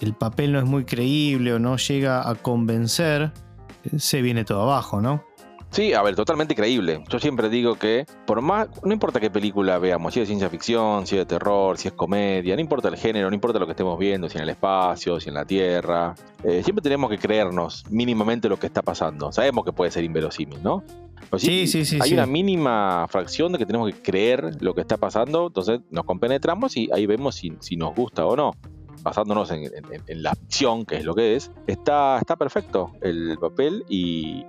el 0.00 0.14
papel 0.14 0.52
no 0.52 0.58
es 0.58 0.64
muy 0.64 0.86
creíble 0.86 1.52
o 1.52 1.58
no 1.58 1.76
llega 1.76 2.26
a 2.26 2.34
convencer, 2.34 3.30
se 3.98 4.22
viene 4.22 4.46
todo 4.46 4.62
abajo, 4.62 5.02
¿no? 5.02 5.22
Sí, 5.72 5.94
a 5.94 6.02
ver, 6.02 6.14
totalmente 6.14 6.54
creíble. 6.54 7.02
Yo 7.08 7.18
siempre 7.18 7.48
digo 7.48 7.76
que, 7.76 8.04
por 8.26 8.42
más, 8.42 8.68
no 8.84 8.92
importa 8.92 9.20
qué 9.20 9.30
película 9.30 9.78
veamos, 9.78 10.12
si 10.12 10.20
es 10.20 10.28
ciencia 10.28 10.50
ficción, 10.50 11.06
si 11.06 11.16
es 11.16 11.22
de 11.22 11.26
terror, 11.26 11.78
si 11.78 11.88
es 11.88 11.94
comedia, 11.94 12.54
no 12.54 12.60
importa 12.60 12.88
el 12.88 12.98
género, 12.98 13.30
no 13.30 13.34
importa 13.34 13.58
lo 13.58 13.64
que 13.64 13.72
estemos 13.72 13.98
viendo, 13.98 14.28
si 14.28 14.36
en 14.36 14.42
el 14.42 14.50
espacio, 14.50 15.18
si 15.18 15.30
en 15.30 15.34
la 15.34 15.46
Tierra, 15.46 16.14
eh, 16.44 16.62
siempre 16.62 16.82
tenemos 16.82 17.08
que 17.08 17.16
creernos 17.16 17.84
mínimamente 17.88 18.50
lo 18.50 18.58
que 18.58 18.66
está 18.66 18.82
pasando. 18.82 19.32
Sabemos 19.32 19.64
que 19.64 19.72
puede 19.72 19.90
ser 19.90 20.04
inverosímil, 20.04 20.62
¿no? 20.62 20.84
sí, 21.38 21.66
sí, 21.66 21.86
sí. 21.86 21.98
Hay 22.02 22.12
una 22.12 22.26
mínima 22.26 23.06
fracción 23.08 23.52
de 23.52 23.58
que 23.58 23.64
tenemos 23.64 23.90
que 23.90 24.02
creer 24.02 24.62
lo 24.62 24.74
que 24.74 24.82
está 24.82 24.98
pasando, 24.98 25.46
entonces 25.46 25.80
nos 25.90 26.04
compenetramos 26.04 26.76
y 26.76 26.90
ahí 26.92 27.06
vemos 27.06 27.36
si, 27.36 27.76
nos 27.76 27.94
gusta 27.94 28.26
o 28.26 28.36
no 28.36 28.52
basándonos 29.02 29.50
en, 29.50 29.64
la 30.22 30.34
ficción, 30.34 30.84
que 30.84 30.96
es 30.96 31.04
lo 31.04 31.14
que 31.14 31.34
es, 31.34 31.50
está, 31.66 32.18
está 32.18 32.36
perfecto 32.36 32.92
el 33.00 33.36
papel 33.40 33.84
y, 33.88 34.44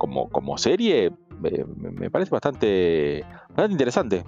como, 0.00 0.30
como 0.30 0.56
serie 0.58 1.12
me, 1.38 2.10
parece 2.10 2.30
bastante, 2.30 3.24
bastante 3.48 3.72
interesante. 3.72 4.24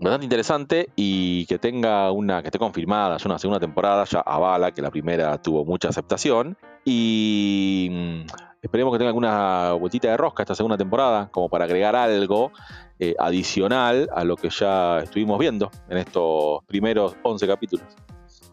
Bastante 0.00 0.24
interesante 0.24 0.88
y 0.96 1.44
que 1.44 1.58
tenga 1.58 2.10
una, 2.10 2.40
que 2.40 2.48
esté 2.48 2.58
confirmada, 2.58 3.16
es 3.16 3.26
una 3.26 3.38
segunda 3.38 3.60
temporada, 3.60 4.04
ya 4.04 4.20
avala 4.20 4.72
que 4.72 4.80
la 4.80 4.90
primera 4.90 5.36
tuvo 5.40 5.64
mucha 5.64 5.90
aceptación. 5.90 6.56
Y 6.86 7.88
mm, 7.90 8.20
esperemos 8.62 8.92
que 8.92 8.98
tenga 8.98 9.10
alguna 9.10 9.72
vueltita 9.72 10.08
de 10.08 10.16
rosca 10.16 10.42
esta 10.42 10.54
segunda 10.54 10.78
temporada, 10.78 11.28
como 11.30 11.50
para 11.50 11.66
agregar 11.66 11.94
algo 11.96 12.50
eh, 12.98 13.14
adicional 13.18 14.08
a 14.14 14.24
lo 14.24 14.36
que 14.36 14.48
ya 14.48 15.00
estuvimos 15.00 15.38
viendo 15.38 15.70
en 15.90 15.98
estos 15.98 16.64
primeros 16.64 17.14
11 17.22 17.46
capítulos. 17.46 17.86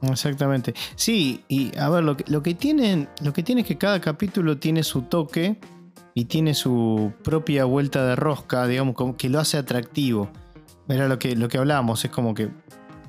Exactamente. 0.02 0.74
Sí, 0.96 1.46
y 1.48 1.76
a 1.78 1.90
ver, 1.90 2.04
lo 2.04 2.18
que, 2.18 2.26
lo 2.28 2.44
que 2.44 2.56
tienen, 2.56 3.08
lo 3.24 3.32
que 3.32 3.42
tiene 3.42 3.62
es 3.62 3.68
que 3.68 3.78
cada 3.78 4.02
capítulo 4.02 4.58
tiene 4.58 4.84
su 4.84 5.04
toque 5.04 5.60
y 6.18 6.26
tiene 6.26 6.56
su 6.56 7.14
propia 7.24 7.66
vuelta 7.66 8.04
de 8.08 8.16
rosca, 8.16 8.66
digamos, 8.66 8.96
que 9.20 9.30
lo 9.30 9.40
hace 9.40 9.56
atractivo. 9.56 10.32
Era 10.90 11.08
lo 11.08 11.20
que, 11.20 11.36
lo 11.36 11.48
que 11.48 11.60
hablábamos, 11.60 12.04
es 12.06 12.10
como 12.10 12.34
que 12.34 12.50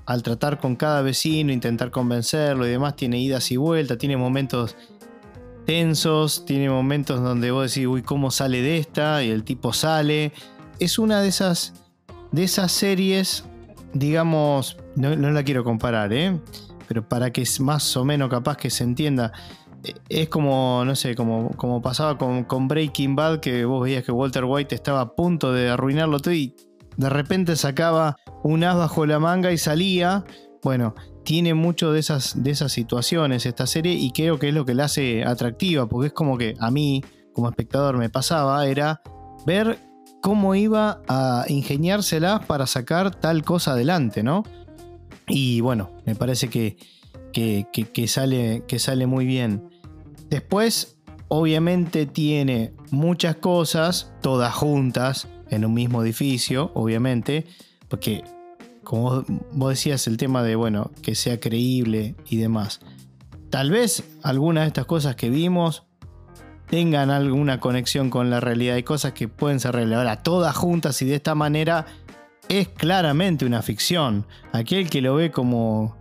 al 0.05 0.23
tratar 0.23 0.61
con 0.61 0.77
cada 0.77 1.01
vecino, 1.01 1.51
intentar 1.51 1.91
convencerlo 1.91 2.67
y 2.67 2.71
demás, 2.71 2.97
tiene 2.97 3.19
idas 3.19 3.51
y 3.51 3.57
vueltas, 3.57 3.97
tiene 3.97 4.19
momentos 4.19 4.77
tensos, 5.65 6.45
tiene 6.45 6.69
momentos 6.69 7.23
donde 7.23 7.51
vos 7.51 7.73
decís, 7.73 7.87
uy, 7.89 8.03
¿cómo 8.03 8.31
sale 8.31 8.61
de 8.61 8.77
esta? 8.77 9.25
Y 9.25 9.31
el 9.31 9.43
tipo 9.43 9.73
sale. 9.73 10.35
Es 10.79 10.99
una 10.99 11.23
de 11.23 11.29
esas, 11.29 11.73
de 12.31 12.45
esas 12.45 12.73
series, 12.73 13.47
digamos, 13.95 14.77
no, 14.97 15.17
no 15.17 15.31
la 15.31 15.45
quiero 15.45 15.65
comparar, 15.65 16.13
¿eh? 16.13 16.39
pero 16.87 17.09
para 17.09 17.33
que 17.33 17.41
es 17.41 17.59
más 17.59 17.97
o 17.97 18.05
menos 18.05 18.29
capaz 18.29 18.59
que 18.59 18.69
se 18.69 18.85
entienda, 18.85 19.33
es 20.09 20.29
como, 20.29 20.83
no 20.85 20.97
sé, 20.97 21.15
como, 21.15 21.51
como 21.51 21.81
pasaba 21.81 22.19
con, 22.19 22.69
Breaking 22.69 23.17
Bad, 23.17 23.41
que 23.41 23.65
vos 23.65 23.83
veías 23.83 24.05
que 24.05 24.13
Walter 24.13 24.45
White 24.45 24.75
estaba 24.75 25.01
a 25.01 25.15
punto 25.15 25.53
de 25.53 25.71
arruinarlo 25.71 26.19
todo 26.19 26.35
y 26.35 26.55
de 26.97 27.09
repente 27.09 27.57
sacaba 27.57 28.17
un 28.43 28.65
as 28.65 28.77
bajo 28.77 29.07
la 29.07 29.19
manga 29.19 29.53
y 29.53 29.59
salía. 29.59 30.25
Bueno, 30.63 30.95
tiene 31.25 31.55
mucho 31.55 31.93
de 31.93 32.01
esas, 32.01 32.43
de 32.43 32.51
esas 32.51 32.73
situaciones 32.73 33.47
esta 33.47 33.67
serie 33.67 33.93
y 33.93 34.11
creo 34.11 34.39
que 34.39 34.49
es 34.49 34.55
lo 34.55 34.65
que 34.65 34.75
la 34.75 34.85
hace 34.85 35.25
atractiva, 35.25 35.89
porque 35.89 36.09
es 36.09 36.13
como 36.13 36.37
que 36.37 36.55
a 36.59 36.71
mí, 36.71 37.05
como 37.33 37.49
espectador, 37.49 37.97
me 37.97 38.11
pasaba, 38.11 38.67
era 38.67 39.01
ver 39.47 39.79
cómo 40.21 40.55
iba 40.55 41.01
a 41.07 41.45
ingeniárselas 41.49 42.45
para 42.47 42.67
sacar 42.67 43.15
tal 43.15 43.45
cosa 43.45 43.73
adelante, 43.73 44.23
¿no? 44.23 44.43
Y 45.29 45.61
bueno, 45.61 45.93
me 46.05 46.17
parece 46.17 46.49
que, 46.49 46.77
que, 47.73 48.09
sale, 48.09 48.65
que 48.67 48.79
sale 48.79 49.07
muy 49.07 49.27
bien. 49.27 49.71
Después, 50.29 50.99
obviamente 51.29 52.07
tiene 52.07 52.73
muchas 52.91 53.37
cosas, 53.37 54.13
todas 54.21 54.55
juntas, 54.55 55.29
en 55.51 55.65
un 55.65 55.75
mismo 55.75 56.03
edificio, 56.03 56.71
obviamente, 56.75 57.47
porque 57.89 58.25
como 58.89 59.23
vos 59.53 59.69
decías, 59.69 60.07
el 60.07 60.17
tema 60.17 60.43
de, 60.43 60.57
bueno, 60.57 60.91
que 61.03 61.15
sea 61.15 61.39
creíble 61.39 62.15
y 62.27 62.39
demás. 62.39 62.81
Tal 63.51 63.71
vez 63.71 64.03
algunas 64.23 64.65
de 64.65 64.69
estas 64.69 64.87
cosas 64.87 65.15
que 65.15 65.29
vimos 65.29 65.85
tengan 66.71 67.11
alguna 67.11 67.61
conexión 67.61 68.09
con 68.09 68.31
la 68.31 68.41
realidad. 68.41 68.77
Hay 68.77 68.85
cosas 68.85 69.13
que 69.13 69.29
pueden 69.29 69.61
ser 69.61 69.75
reales. 69.75 69.99
Ahora, 69.99 70.23
todas 70.23 70.57
juntas 70.57 71.03
y 71.03 71.05
de 71.05 71.17
esta 71.17 71.35
manera 71.35 71.85
es 72.49 72.69
claramente 72.69 73.45
una 73.45 73.61
ficción. 73.61 74.27
Aquel 74.53 74.89
que 74.89 75.03
lo 75.03 75.17
ve 75.17 75.31
como 75.31 75.98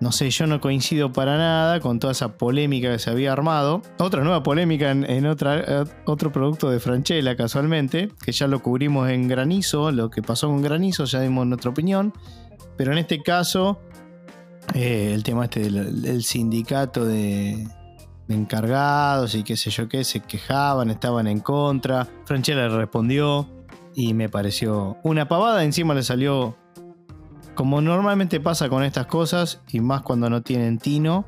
no 0.00 0.12
sé, 0.12 0.30
yo 0.30 0.46
no 0.46 0.60
coincido 0.60 1.12
para 1.12 1.36
nada 1.36 1.78
con 1.80 1.98
toda 1.98 2.12
esa 2.12 2.38
polémica 2.38 2.90
que 2.90 2.98
se 2.98 3.10
había 3.10 3.32
armado. 3.32 3.82
Otra 3.98 4.22
nueva 4.22 4.42
polémica 4.42 4.90
en, 4.90 5.04
eh, 5.04 5.84
otro 6.06 6.32
producto 6.32 6.70
de 6.70 6.80
Franchella, 6.80 7.36
casualmente, 7.36 8.10
que 8.24 8.32
ya 8.32 8.46
lo 8.46 8.62
cubrimos 8.62 9.10
en 9.10 9.28
Granizo, 9.28 9.90
lo 9.92 10.10
que 10.10 10.22
pasó 10.22 10.48
con 10.48 10.62
Granizo, 10.62 11.04
ya 11.04 11.20
dimos 11.20 11.46
nuestra 11.46 11.70
opinión. 11.70 12.14
Pero 12.78 12.92
en 12.92 12.98
este 12.98 13.22
caso, 13.22 13.78
eh, 14.74 15.12
el 15.12 15.22
tema 15.22 15.44
este 15.44 15.68
del, 15.70 16.22
sindicato 16.22 17.04
de, 17.04 17.68
de, 18.26 18.34
encargados 18.34 19.34
y 19.34 19.42
qué 19.42 19.54
sé 19.54 19.68
yo 19.68 19.86
qué, 19.86 20.02
se 20.04 20.20
quejaban, 20.20 20.88
estaban 20.88 21.26
en 21.26 21.40
contra. 21.40 22.08
Franchella 22.24 22.70
respondió 22.70 23.46
y 23.94 24.14
me 24.14 24.30
pareció 24.30 24.96
una 25.02 25.28
pavada, 25.28 25.62
encima 25.62 25.92
le 25.92 26.02
salió 26.02 26.56
como 27.54 27.80
normalmente 27.80 28.40
pasa 28.40 28.68
con 28.68 28.82
estas 28.82 29.06
cosas, 29.06 29.62
y 29.70 29.80
más 29.80 30.02
cuando 30.02 30.30
no 30.30 30.42
tienen 30.42 30.78
tino, 30.78 31.26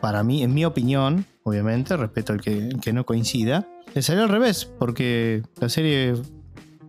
para 0.00 0.22
mí, 0.22 0.42
en 0.42 0.54
mi 0.54 0.64
opinión, 0.64 1.26
obviamente, 1.44 1.96
respeto 1.96 2.32
al 2.32 2.40
que, 2.40 2.70
que 2.82 2.92
no 2.92 3.04
coincida, 3.06 3.68
le 3.94 4.02
salió 4.02 4.22
al 4.22 4.28
revés, 4.28 4.64
porque 4.64 5.42
la 5.60 5.68
serie 5.68 6.14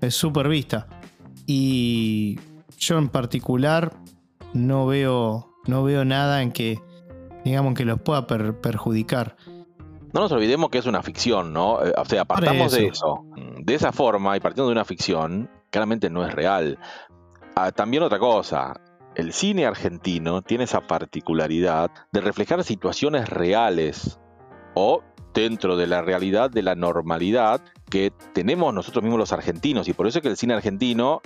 es 0.02 0.16
súper 0.16 0.48
vista. 0.48 0.88
Y 1.46 2.40
yo 2.78 2.98
en 2.98 3.10
particular 3.10 3.94
no 4.54 4.86
veo, 4.86 5.54
no 5.66 5.84
veo 5.84 6.06
nada 6.06 6.42
en 6.42 6.52
que, 6.52 6.82
digamos, 7.44 7.74
que 7.74 7.86
los 7.86 8.02
pueda 8.02 8.28
perjudicar. 8.28 9.36
No 10.14 10.22
nos 10.22 10.32
olvidemos 10.32 10.70
que 10.70 10.78
es 10.78 10.86
una 10.86 11.02
ficción, 11.02 11.54
¿no? 11.54 11.84
Eh, 11.84 11.92
o 11.98 12.06
sea, 12.06 12.24
partamos 12.26 12.72
de 12.72 12.88
eso. 12.88 13.26
De 13.60 13.74
esa 13.74 13.92
forma 13.92 14.38
y 14.38 14.40
partiendo 14.40 14.68
de 14.68 14.74
una 14.74 14.86
ficción, 14.86 15.50
claramente 15.72 16.10
no 16.10 16.26
es 16.26 16.34
real. 16.34 16.78
Ah, 17.56 17.72
también 17.72 18.02
otra 18.02 18.18
cosa, 18.18 18.74
el 19.16 19.32
cine 19.32 19.68
argentino 19.68 20.42
tiene 20.42 20.64
esa 20.64 20.88
particularidad 20.88 21.92
de 22.12 22.22
reflejar 22.22 22.64
situaciones 22.64 23.30
reales 23.30 24.20
o 24.74 25.04
dentro 25.34 25.76
de 25.78 25.88
la 25.88 26.02
realidad 26.02 26.50
de 26.50 26.62
la 26.62 26.76
normalidad 26.76 27.62
que 27.90 28.12
tenemos 28.34 28.74
nosotros 28.74 29.04
mismos 29.04 29.20
los 29.20 29.34
argentinos 29.34 29.88
y 29.88 29.94
por 29.94 30.08
eso 30.08 30.20
es 30.20 30.24
que 30.24 30.30
el 30.30 30.38
cine 30.38 30.54
argentino 30.54 31.22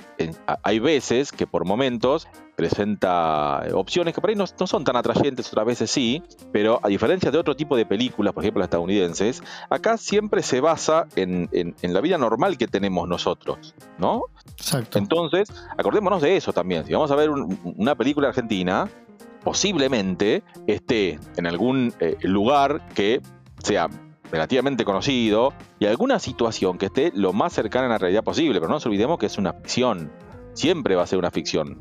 hay 0.63 0.79
veces 0.79 1.31
que 1.31 1.47
por 1.47 1.65
momentos 1.65 2.27
presenta 2.57 3.63
eh, 3.65 3.73
opciones 3.73 4.13
que 4.15 4.19
por 4.21 4.31
ahí 4.31 4.35
no, 4.35 4.47
son 4.47 4.83
tan 4.83 4.95
atrayentes, 4.95 5.47
otras 5.47 5.65
veces 5.65 5.91
sí, 5.91 6.23
pero 6.51 6.79
a 6.83 6.87
diferencia 6.87 7.31
de 7.31 7.37
otro 7.37 7.55
tipo 7.55 7.77
de 7.77 7.85
películas, 7.85 8.33
por 8.33 8.43
ejemplo 8.43 8.59
las 8.59 8.67
estadounidenses, 8.67 9.43
acá 9.69 9.97
siempre 9.97 10.41
se 10.41 10.59
basa 10.59 11.07
en, 11.15 11.47
la 11.81 12.01
vida 12.01 12.17
normal 12.17 12.57
que 12.57 12.67
tenemos 12.67 13.07
nosotros, 13.07 13.75
¿no? 13.97 14.23
Exacto. 14.57 14.97
Entonces, 14.97 15.49
acordémonos 15.77 16.21
de 16.21 16.35
eso 16.35 16.51
también. 16.51 16.85
Si 16.85 16.93
vamos 16.93 17.11
a 17.11 17.15
ver 17.15 17.29
una 17.29 17.95
película 17.95 18.29
argentina, 18.29 18.89
posiblemente 19.43 20.43
esté 20.65 21.19
en 21.37 21.45
algún 21.45 21.93
eh, 21.99 22.17
lugar 22.21 22.87
que 22.93 23.21
sea 23.67 23.89
relativamente 24.31 24.85
conocido 24.85 25.53
y 25.79 25.85
alguna 25.85 26.19
situación 26.19 26.77
que 26.77 26.87
esté 26.87 27.11
lo 27.13 27.33
más 27.33 27.53
cercana 27.53 27.87
a 27.87 27.89
la 27.89 27.97
realidad 27.97 28.23
posible, 28.23 28.59
pero 28.59 28.67
no 28.67 28.75
nos 28.75 28.85
olvidemos 28.85 29.17
que 29.19 29.25
es 29.25 29.37
una 29.37 29.53
ficción, 29.53 30.11
siempre 30.53 30.95
va 30.95 31.03
a 31.03 31.07
ser 31.07 31.19
una 31.19 31.31
ficción. 31.31 31.77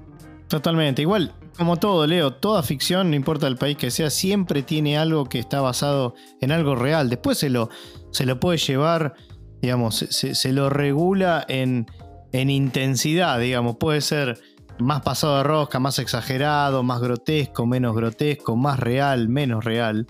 Totalmente. 0.49 1.03
Igual, 1.03 1.33
como 1.57 1.77
todo, 1.77 2.07
Leo, 2.07 2.35
toda 2.35 2.63
ficción, 2.63 3.11
no 3.11 3.17
importa 3.17 3.47
el 3.47 3.57
país 3.57 3.77
que 3.77 3.91
sea, 3.91 4.11
siempre 4.11 4.63
tiene 4.63 4.97
algo 4.97 5.25
que 5.25 5.39
está 5.39 5.61
basado 5.61 6.15
en 6.41 6.53
algo 6.53 6.77
real. 6.77 7.09
Después 7.09 7.39
se 7.39 7.51
lo, 7.51 7.69
se 8.11 8.27
lo 8.27 8.39
puede 8.39 8.59
llevar, 8.59 9.15
digamos, 9.61 9.97
se, 9.97 10.35
se 10.37 10.53
lo 10.53 10.71
regula 10.71 11.45
en, 11.49 11.87
en 12.33 12.51
intensidad, 12.51 13.41
digamos. 13.41 13.77
Puede 13.77 14.01
ser 14.01 14.39
más 14.79 15.03
pasado 15.03 15.39
de 15.39 15.43
rosca, 15.43 15.81
más 15.81 15.99
exagerado, 15.99 16.85
más 16.85 17.01
grotesco, 17.01 17.67
menos 17.67 17.97
grotesco, 17.97 18.57
más 18.57 18.79
real, 18.79 19.29
menos 19.29 19.65
real. 19.65 20.07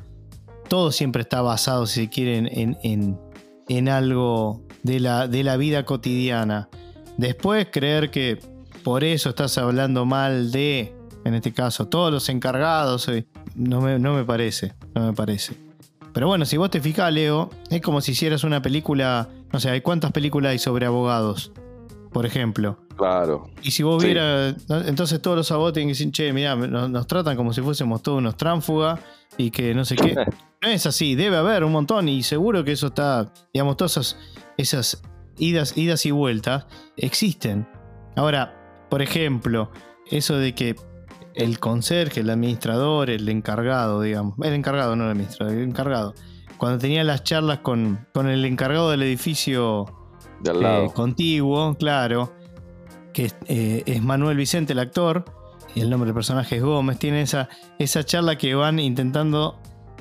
Todo 0.69 0.93
siempre 0.93 1.23
está 1.23 1.43
basado, 1.43 1.87
si 1.87 2.03
se 2.03 2.09
quiere, 2.09 2.39
en, 2.39 2.77
en, 2.83 3.19
en 3.69 3.89
algo 3.89 4.63
de 4.83 5.01
la, 5.01 5.29
de 5.29 5.45
la 5.45 5.57
vida 5.57 5.85
cotidiana. 5.85 6.69
Después 7.17 7.69
creer 7.71 8.11
que 8.11 8.39
por 8.83 9.05
eso 9.05 9.31
estás 9.31 9.59
hablando 9.59 10.05
mal 10.05 10.53
de, 10.53 10.95
en 11.25 11.35
este 11.35 11.53
caso, 11.53 11.89
todos 11.89 12.13
los 12.13 12.29
encargados, 12.29 13.09
eh, 13.09 13.27
no 13.55 13.81
me, 13.81 13.99
no 13.99 14.15
me 14.15 14.25
parece, 14.25 14.75
no 14.95 15.07
me 15.07 15.13
parece. 15.13 15.57
Pero 16.13 16.29
bueno, 16.29 16.45
si 16.47 16.57
vos 16.57 16.71
te 16.71 16.81
fijas, 16.81 17.13
Leo, 17.13 17.51
es 17.69 17.83
como 17.83 18.01
si 18.01 18.13
hicieras 18.13 18.45
una 18.45 18.63
película, 18.63 19.29
no 19.53 19.61
sé, 19.61 19.83
¿cuántas 19.83 20.13
películas 20.13 20.53
hay 20.53 20.59
sobre 20.59 20.87
abogados? 20.87 21.53
Por 22.17 22.25
ejemplo. 22.25 22.79
Claro. 22.97 23.51
Y 23.63 23.73
si 23.73 23.83
vos 23.83 24.03
Sí. 24.03 24.15
entonces 24.87 25.21
todos 25.21 25.37
los 25.37 25.51
abogados 25.53 25.75
tienen 25.75 25.89
que 25.89 25.99
decir, 25.99 26.11
che, 26.13 26.33
mirá, 26.33 26.57
nos, 26.57 26.89
nos 26.89 27.07
tratan 27.07 27.37
como 27.37 27.53
si 27.53 27.61
fuésemos 27.61 28.03
todos 28.03 28.17
unos 28.17 28.39
tránfugas 28.39 29.01
y 29.37 29.51
que 29.51 29.75
no 29.75 29.85
sé 29.85 29.97
qué. 29.97 30.15
No 30.63 30.71
es 30.71 30.87
así, 30.87 31.15
debe 31.15 31.37
haber 31.37 31.63
un 31.63 31.73
montón 31.73 32.09
y 32.09 32.23
seguro 32.23 32.65
que 32.65 32.73
eso 32.73 32.87
está, 32.87 33.31
digamos, 33.53 33.77
todas 33.77 33.99
esas, 33.99 34.19
esas 34.57 35.03
idas, 35.37 35.77
idas 35.77 36.07
y 36.07 36.11
vueltas 36.11 36.65
existen. 36.97 37.69
Ahora, 38.17 38.87
por 38.89 39.03
ejemplo, 39.03 39.71
eso 40.11 40.39
de 40.39 40.55
que 40.55 40.75
el 41.35 41.59
conserje, 41.59 42.21
el 42.21 42.31
administrador, 42.31 43.11
el 43.11 43.29
encargado, 43.29 44.01
digamos, 44.01 44.39
el 44.43 44.55
encargado, 44.55 44.97
no 44.97 45.05
el 45.05 45.11
administrador, 45.11 45.55
el 45.55 45.65
encargado, 45.65 46.15
cuando 46.57 46.79
tenía 46.79 47.05
las 47.05 47.23
charlas 47.25 47.59
con, 47.59 48.07
con 48.15 48.27
el 48.27 48.43
encargado 48.47 48.91
del 48.91 49.03
edificio 49.03 49.85
De 50.41 50.51
al 50.51 50.57
eh, 50.59 50.63
lado. 50.63 50.87
contiguo, 50.93 51.75
claro, 51.77 52.33
que 53.13 53.27
es, 53.27 53.37
eh, 53.47 53.83
es 53.87 54.03
Manuel 54.03 54.37
Vicente, 54.37 54.73
el 54.73 54.79
actor, 54.79 55.25
y 55.75 55.81
el 55.81 55.91
nombre 55.91 56.07
del 56.09 56.15
personaje 56.15 56.57
es 56.57 56.63
Gómez, 56.63 56.99
tienen 56.99 57.21
esa, 57.21 57.49
esa 57.79 58.05
charla 58.05 58.37
que 58.39 58.55
van 58.55 58.79
intentando 58.79 59.59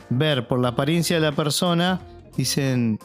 ver 0.10 0.48
por 0.48 0.60
la 0.60 0.70
apariencia 0.70 1.16
de 1.18 1.22
la 1.22 1.32
persona, 1.32 2.00
dicen, 2.38 3.00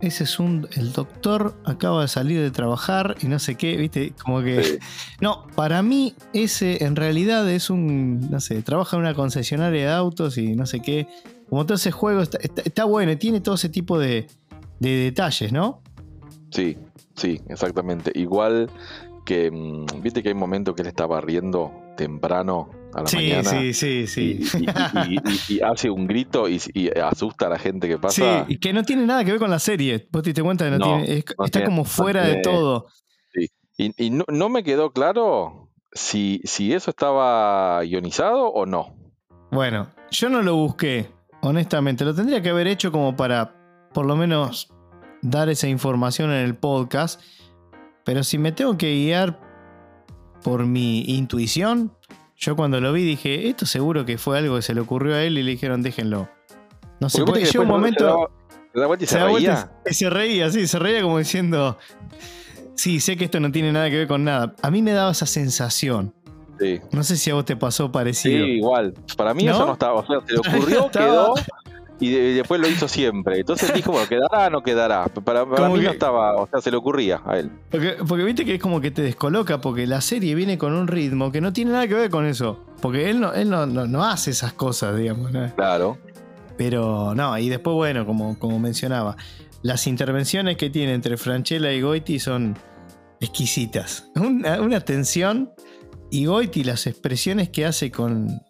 ese 0.00 0.24
es 0.24 0.38
un, 0.38 0.66
el 0.72 0.92
doctor 0.92 1.54
acaba 1.64 2.00
de 2.02 2.08
salir 2.08 2.40
de 2.40 2.50
trabajar 2.50 3.16
y 3.20 3.26
no 3.28 3.38
sé 3.38 3.54
qué, 3.56 3.76
viste, 3.76 4.14
como 4.22 4.40
que... 4.42 4.62
Sí. 4.64 4.78
No, 5.20 5.46
para 5.54 5.82
mí 5.82 6.14
ese 6.32 6.84
en 6.84 6.96
realidad 6.96 7.48
es 7.50 7.68
un, 7.68 8.30
no 8.30 8.40
sé, 8.40 8.62
trabaja 8.62 8.96
en 8.96 9.02
una 9.02 9.14
concesionaria 9.14 9.82
de 9.88 9.92
autos 9.92 10.38
y 10.38 10.54
no 10.56 10.64
sé 10.64 10.80
qué. 10.80 11.06
Como 11.50 11.66
todo 11.66 11.74
ese 11.76 11.90
juego 11.90 12.22
está, 12.22 12.38
está- 12.38 12.62
está 12.64 12.84
bueno 12.84 13.12
y 13.12 13.16
tiene 13.16 13.40
todo 13.42 13.56
ese 13.56 13.68
tipo 13.68 13.98
de, 13.98 14.26
de 14.78 14.90
detalles, 14.90 15.52
¿no? 15.52 15.82
Sí, 16.50 16.76
sí, 17.14 17.40
exactamente. 17.48 18.12
Igual 18.14 18.68
que, 19.24 19.50
mm, 19.50 19.86
viste 20.02 20.22
que 20.22 20.30
hay 20.30 20.34
momentos 20.34 20.74
que 20.74 20.82
él 20.82 20.88
está 20.88 21.06
barriendo 21.06 21.70
temprano 21.96 22.70
a 22.94 23.02
la 23.02 23.06
Sí, 23.06 23.16
mañana. 23.16 23.42
sí, 23.50 23.72
sí, 23.72 24.06
sí. 24.06 24.40
Y, 24.58 24.64
y- 24.64 24.64
y- 24.64 25.18
y- 25.54 25.54
y 25.56 25.60
hace 25.60 25.90
un 25.90 26.06
grito 26.06 26.48
y, 26.48 26.58
asusta 27.00 27.46
a 27.46 27.50
la 27.50 27.58
gente 27.58 27.86
que 27.86 27.94
Sí, 27.94 28.00
pasa. 28.00 28.46
y 28.48 28.58
que 28.58 28.72
no 28.72 28.82
tiene 28.82 29.06
nada 29.06 29.24
que 29.24 29.30
ver 29.32 29.40
con 29.40 29.50
la 29.50 29.58
serie. 29.60 30.08
Vos 30.10 30.22
te 30.22 30.30
diste 30.30 30.42
cuenta 30.42 30.64
que 30.64 30.70
no, 30.72 30.78
No, 30.78 30.84
tiene. 30.98 31.18
es- 31.18 31.24
no 31.38 31.44
está 31.44 31.58
tiene- 31.58 31.66
como 31.66 31.82
no 31.82 31.84
fuera 31.88 32.24
de 32.26 32.36
todo. 32.42 32.86
Y, 33.78 33.92
y 33.96 34.10
no, 34.10 34.24
no 34.28 34.48
me 34.48 34.62
quedó 34.64 34.90
claro 34.92 35.70
si, 35.92 36.40
si 36.44 36.72
eso 36.72 36.90
estaba 36.90 37.80
guionizado 37.82 38.48
o 38.48 38.66
no. 38.66 38.94
Bueno, 39.52 39.88
yo 40.10 40.28
no 40.28 40.42
lo 40.42 40.54
busqué, 40.56 41.10
honestamente. 41.42 42.04
Lo 42.04 42.14
tendría 42.14 42.42
que 42.42 42.50
haber 42.50 42.66
hecho 42.66 42.90
como 42.92 43.16
para, 43.16 43.54
por 43.94 44.04
lo 44.06 44.16
menos, 44.16 44.68
dar 45.22 45.48
esa 45.48 45.68
información 45.68 46.30
en 46.30 46.44
el 46.44 46.54
podcast. 46.54 47.20
Pero 48.04 48.24
si 48.24 48.38
me 48.38 48.52
tengo 48.52 48.76
que 48.78 48.92
guiar 48.94 49.38
por 50.42 50.66
mi 50.66 51.02
intuición, 51.02 51.92
yo 52.36 52.56
cuando 52.56 52.80
lo 52.80 52.92
vi 52.92 53.04
dije, 53.04 53.48
esto 53.48 53.66
seguro 53.66 54.04
que 54.06 54.16
fue 54.18 54.38
algo 54.38 54.56
que 54.56 54.62
se 54.62 54.74
le 54.74 54.80
ocurrió 54.80 55.14
a 55.14 55.22
él 55.22 55.36
y 55.38 55.42
le 55.42 55.50
dijeron, 55.50 55.82
déjenlo. 55.82 56.28
No 57.00 57.08
sé, 57.10 57.22
Porque 57.24 57.40
un 57.40 57.46
se 57.46 57.58
momento... 57.60 58.30
se 58.72 58.80
da 58.80 58.86
se, 59.06 59.18
da 59.18 59.26
vuelta 59.28 59.54
reía. 59.54 59.72
y 59.90 59.94
se 59.94 60.10
reía, 60.10 60.50
sí, 60.50 60.66
se 60.66 60.78
reía 60.78 61.02
como 61.02 61.18
diciendo, 61.18 61.78
sí, 62.74 63.00
sé 63.00 63.16
que 63.16 63.24
esto 63.26 63.40
no 63.40 63.50
tiene 63.52 63.72
nada 63.72 63.90
que 63.90 63.96
ver 63.98 64.08
con 64.08 64.24
nada. 64.24 64.54
A 64.62 64.70
mí 64.70 64.80
me 64.82 64.92
daba 64.92 65.10
esa 65.12 65.26
sensación. 65.26 66.14
Sí. 66.58 66.78
No 66.92 67.02
sé 67.04 67.16
si 67.16 67.30
a 67.30 67.34
vos 67.34 67.44
te 67.46 67.56
pasó 67.56 67.86
Sí, 67.86 67.90
parecido. 67.92 68.44
igual. 68.46 68.94
Para 69.16 69.32
mí 69.32 69.44
¿No? 69.44 69.52
eso 69.52 69.66
no 69.66 69.72
estaba. 69.74 70.00
O 70.00 70.06
sea, 70.06 70.18
se 70.26 70.32
le 70.34 70.38
ocurrió, 70.58 70.90
quedó 70.90 71.34
y, 72.00 72.10
de- 72.10 72.30
y 72.30 72.34
después 72.34 72.60
lo 72.60 72.68
hizo 72.68 72.88
siempre. 72.88 73.38
Entonces 73.40 73.72
dijo, 73.74 73.92
bueno, 73.92 74.08
quedará 74.08 74.46
o 74.46 74.50
no 74.50 74.62
quedará. 74.62 75.04
Para, 75.06 75.46
para 75.46 75.68
mí 75.68 75.80
no 75.80 75.90
estaba, 75.90 76.34
o 76.36 76.48
sea, 76.48 76.60
se 76.60 76.70
le 76.70 76.76
ocurría 76.78 77.20
a 77.24 77.38
él. 77.38 77.50
Porque, 77.70 77.96
porque 78.08 78.24
viste 78.24 78.44
que 78.44 78.54
es 78.56 78.60
como 78.60 78.80
que 78.80 78.90
te 78.90 79.02
descoloca, 79.02 79.60
porque 79.60 79.86
la 79.86 80.00
serie 80.00 80.34
viene 80.34 80.58
con 80.58 80.72
un 80.74 80.88
ritmo 80.88 81.30
que 81.30 81.40
no 81.40 81.52
tiene 81.52 81.72
nada 81.72 81.86
que 81.86 81.94
ver 81.94 82.10
con 82.10 82.26
eso. 82.26 82.64
Porque 82.80 83.10
él 83.10 83.20
no, 83.20 83.32
él 83.34 83.48
no, 83.50 83.66
no- 83.66 83.86
no 83.86 84.04
hace 84.04 84.30
esas 84.30 84.52
cosas, 84.54 84.96
digamos. 84.96 85.30
¿no? 85.30 85.54
Claro. 85.54 85.98
Pero 86.56 87.14
no, 87.14 87.38
y 87.38 87.48
después, 87.48 87.74
bueno, 87.74 88.04
como, 88.06 88.38
como 88.38 88.58
mencionaba, 88.58 89.16
las 89.62 89.86
intervenciones 89.86 90.56
que 90.56 90.70
tiene 90.70 90.94
entre 90.94 91.16
Franchella 91.16 91.72
y 91.72 91.80
Goiti 91.82 92.18
son 92.18 92.56
exquisitas. 93.20 94.10
Una, 94.16 94.60
una 94.60 94.80
tensión 94.80 95.52
y 96.10 96.24
Goiti 96.26 96.64
las 96.64 96.86
expresiones 96.86 97.50
que 97.50 97.66
hace 97.66 97.90
con, 97.90 98.40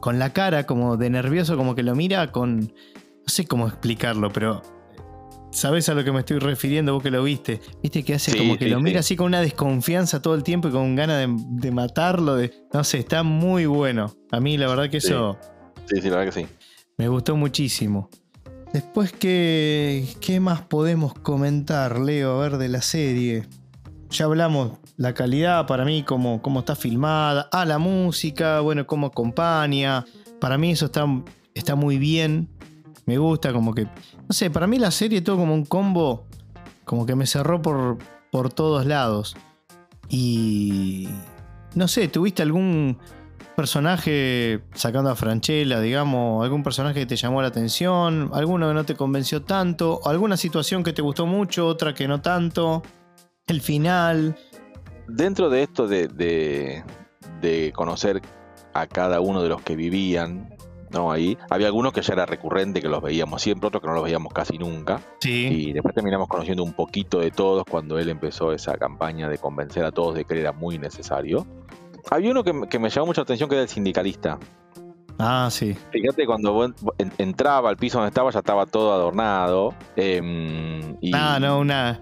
con 0.00 0.18
la 0.18 0.32
cara, 0.32 0.64
como 0.64 0.96
de 0.96 1.10
nervioso, 1.10 1.56
como 1.56 1.74
que 1.74 1.82
lo 1.82 1.94
mira 1.94 2.32
con... 2.32 2.60
No 2.60 3.26
sé 3.26 3.46
cómo 3.46 3.66
explicarlo, 3.66 4.32
pero... 4.32 4.62
¿Sabes 5.52 5.88
a 5.88 5.94
lo 5.94 6.04
que 6.04 6.12
me 6.12 6.18
estoy 6.20 6.38
refiriendo 6.38 6.92
vos 6.92 7.02
que 7.02 7.10
lo 7.10 7.22
viste? 7.22 7.60
Viste 7.82 8.02
que 8.02 8.14
hace 8.14 8.32
Sí, 8.32 8.38
como 8.38 8.58
que 8.58 8.66
sí, 8.66 8.70
lo 8.70 8.80
mira 8.80 9.02
sí. 9.02 9.06
así 9.06 9.16
con 9.16 9.28
una 9.28 9.40
desconfianza 9.40 10.20
todo 10.20 10.34
el 10.34 10.42
tiempo 10.42 10.68
y 10.68 10.70
con 10.70 10.94
ganas 10.96 11.26
de, 11.26 11.34
de 11.34 11.70
matarlo. 11.70 12.36
De, 12.36 12.52
no 12.74 12.84
sé, 12.84 12.98
está 12.98 13.22
muy 13.22 13.64
bueno. 13.64 14.14
A 14.32 14.40
mí 14.40 14.58
la 14.58 14.68
verdad 14.68 14.90
que 14.90 14.98
eso... 14.98 15.38
Sí, 15.86 16.02
sí, 16.02 16.10
la 16.10 16.16
verdad 16.18 16.34
que 16.34 16.42
sí. 16.42 16.46
Me 16.98 17.08
gustó 17.08 17.36
muchísimo. 17.36 18.10
Después, 18.72 19.12
¿qué, 19.12 20.06
¿qué 20.20 20.40
más 20.40 20.60
podemos 20.60 21.14
comentar, 21.14 22.00
Leo, 22.00 22.38
a 22.38 22.42
ver, 22.42 22.58
de 22.58 22.68
la 22.68 22.82
serie? 22.82 23.46
Ya 24.10 24.24
hablamos 24.24 24.72
la 24.96 25.14
calidad 25.14 25.66
para 25.66 25.84
mí, 25.84 26.02
cómo, 26.02 26.40
cómo 26.40 26.60
está 26.60 26.76
filmada, 26.76 27.48
ah, 27.52 27.64
la 27.64 27.78
música, 27.78 28.60
bueno, 28.60 28.86
cómo 28.86 29.08
acompaña. 29.08 30.04
Para 30.40 30.58
mí 30.58 30.70
eso 30.70 30.86
está, 30.86 31.06
está 31.54 31.74
muy 31.74 31.98
bien. 31.98 32.48
Me 33.04 33.18
gusta, 33.18 33.52
como 33.52 33.74
que. 33.74 33.84
No 33.84 34.30
sé, 34.30 34.50
para 34.50 34.66
mí 34.66 34.78
la 34.78 34.90
serie 34.90 35.20
todo 35.20 35.36
como 35.36 35.54
un 35.54 35.64
combo, 35.64 36.26
como 36.84 37.06
que 37.06 37.14
me 37.14 37.26
cerró 37.26 37.62
por, 37.62 37.98
por 38.30 38.52
todos 38.52 38.86
lados. 38.86 39.36
Y. 40.08 41.08
No 41.74 41.88
sé, 41.88 42.08
¿tuviste 42.08 42.42
algún 42.42 42.98
personaje, 43.56 44.62
sacando 44.74 45.10
a 45.10 45.16
Franchella, 45.16 45.80
digamos, 45.80 46.44
algún 46.44 46.62
personaje 46.62 47.00
que 47.00 47.06
te 47.06 47.16
llamó 47.16 47.40
la 47.40 47.48
atención, 47.48 48.30
alguno 48.34 48.68
que 48.68 48.74
no 48.74 48.84
te 48.84 48.94
convenció 48.94 49.42
tanto, 49.42 50.00
alguna 50.04 50.36
situación 50.36 50.84
que 50.84 50.92
te 50.92 51.02
gustó 51.02 51.26
mucho, 51.26 51.66
otra 51.66 51.94
que 51.94 52.06
no 52.06 52.20
tanto, 52.20 52.82
el 53.46 53.60
final. 53.60 54.36
Dentro 55.08 55.50
de 55.50 55.62
esto 55.62 55.86
de, 55.86 56.08
de, 56.08 56.82
de 57.40 57.72
conocer 57.74 58.20
a 58.74 58.86
cada 58.86 59.20
uno 59.20 59.42
de 59.42 59.48
los 59.48 59.62
que 59.62 59.76
vivían, 59.76 60.54
¿no? 60.90 61.12
Ahí, 61.12 61.38
había 61.48 61.68
algunos 61.68 61.92
que 61.92 62.02
ya 62.02 62.14
era 62.14 62.26
recurrente, 62.26 62.82
que 62.82 62.88
los 62.88 63.00
veíamos 63.02 63.40
siempre, 63.40 63.68
otros 63.68 63.80
que 63.80 63.86
no 63.88 63.94
los 63.94 64.02
veíamos 64.02 64.32
casi 64.32 64.58
nunca. 64.58 65.00
Sí. 65.20 65.46
Y 65.68 65.72
después 65.72 65.94
terminamos 65.94 66.26
conociendo 66.28 66.64
un 66.64 66.72
poquito 66.72 67.20
de 67.20 67.30
todos 67.30 67.64
cuando 67.70 67.98
él 68.00 68.08
empezó 68.08 68.52
esa 68.52 68.76
campaña 68.76 69.28
de 69.28 69.38
convencer 69.38 69.84
a 69.84 69.92
todos 69.92 70.16
de 70.16 70.24
que 70.24 70.40
era 70.40 70.52
muy 70.52 70.78
necesario. 70.78 71.46
Había 72.10 72.32
uno 72.32 72.42
que, 72.42 72.52
me- 72.52 72.68
que 72.68 72.78
me 72.80 72.88
llamó 72.90 73.06
mucha 73.06 73.22
atención 73.22 73.48
que 73.48 73.54
era 73.54 73.62
el 73.62 73.68
sindicalista. 73.68 74.38
Ah, 75.18 75.48
sí. 75.50 75.74
Fíjate, 75.92 76.26
cuando 76.26 76.74
entraba 77.16 77.70
al 77.70 77.76
piso 77.76 77.98
donde 77.98 78.08
estaba, 78.08 78.30
ya 78.32 78.40
estaba 78.40 78.66
todo 78.66 78.92
adornado. 78.92 79.72
em, 79.94 80.96
y, 81.00 81.12
Ah, 81.14 81.38
no, 81.40 81.60
una. 81.60 82.00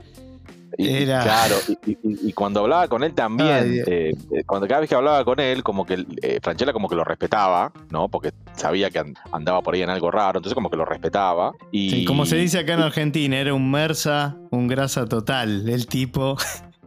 Y- 0.79 0.89
era- 0.89 1.23
Claro, 1.23 1.57
y, 1.69 1.73
y- 1.93 1.99
y 2.29 2.33
cuando 2.33 2.61
hablaba 2.61 2.89
con 2.89 3.03
él 3.05 3.15
también, 3.15 3.49
Ay, 3.51 3.79
eh, 3.87 4.11
eh, 4.33 4.45
cuando 4.47 4.67
cada 4.69 4.81
vez 4.81 4.89
que 4.89 4.95
hablaba 4.97 5.25
con 5.25 5.39
él, 5.41 5.63
como 5.63 5.85
que 5.87 6.05
eh, 6.23 6.39
Franchella 6.43 6.73
como 6.73 6.89
que 6.89 6.97
lo 6.97 7.05
respetaba, 7.05 7.73
¿no? 7.91 8.09
Porque 8.09 8.33
sabía 8.55 8.91
que 8.91 8.99
an- 8.99 9.15
andaba 9.33 9.61
por 9.63 9.75
ahí 9.75 9.83
en 9.83 9.91
algo 9.91 10.11
raro, 10.11 10.39
entonces 10.39 10.55
como 10.55 10.71
que 10.71 10.77
lo 10.77 10.85
respetaba. 10.85 11.53
Y, 11.73 11.91
Sí, 11.91 12.05
como 12.05 12.27
se 12.27 12.37
dice 12.37 12.59
acá 12.59 12.75
en 12.75 12.81
Argentina, 12.81 13.39
era 13.39 13.55
un 13.55 13.71
Mersa, 13.71 14.37
un 14.51 14.67
grasa 14.69 15.07
total. 15.07 15.69
El 15.69 15.87
tipo. 15.87 16.37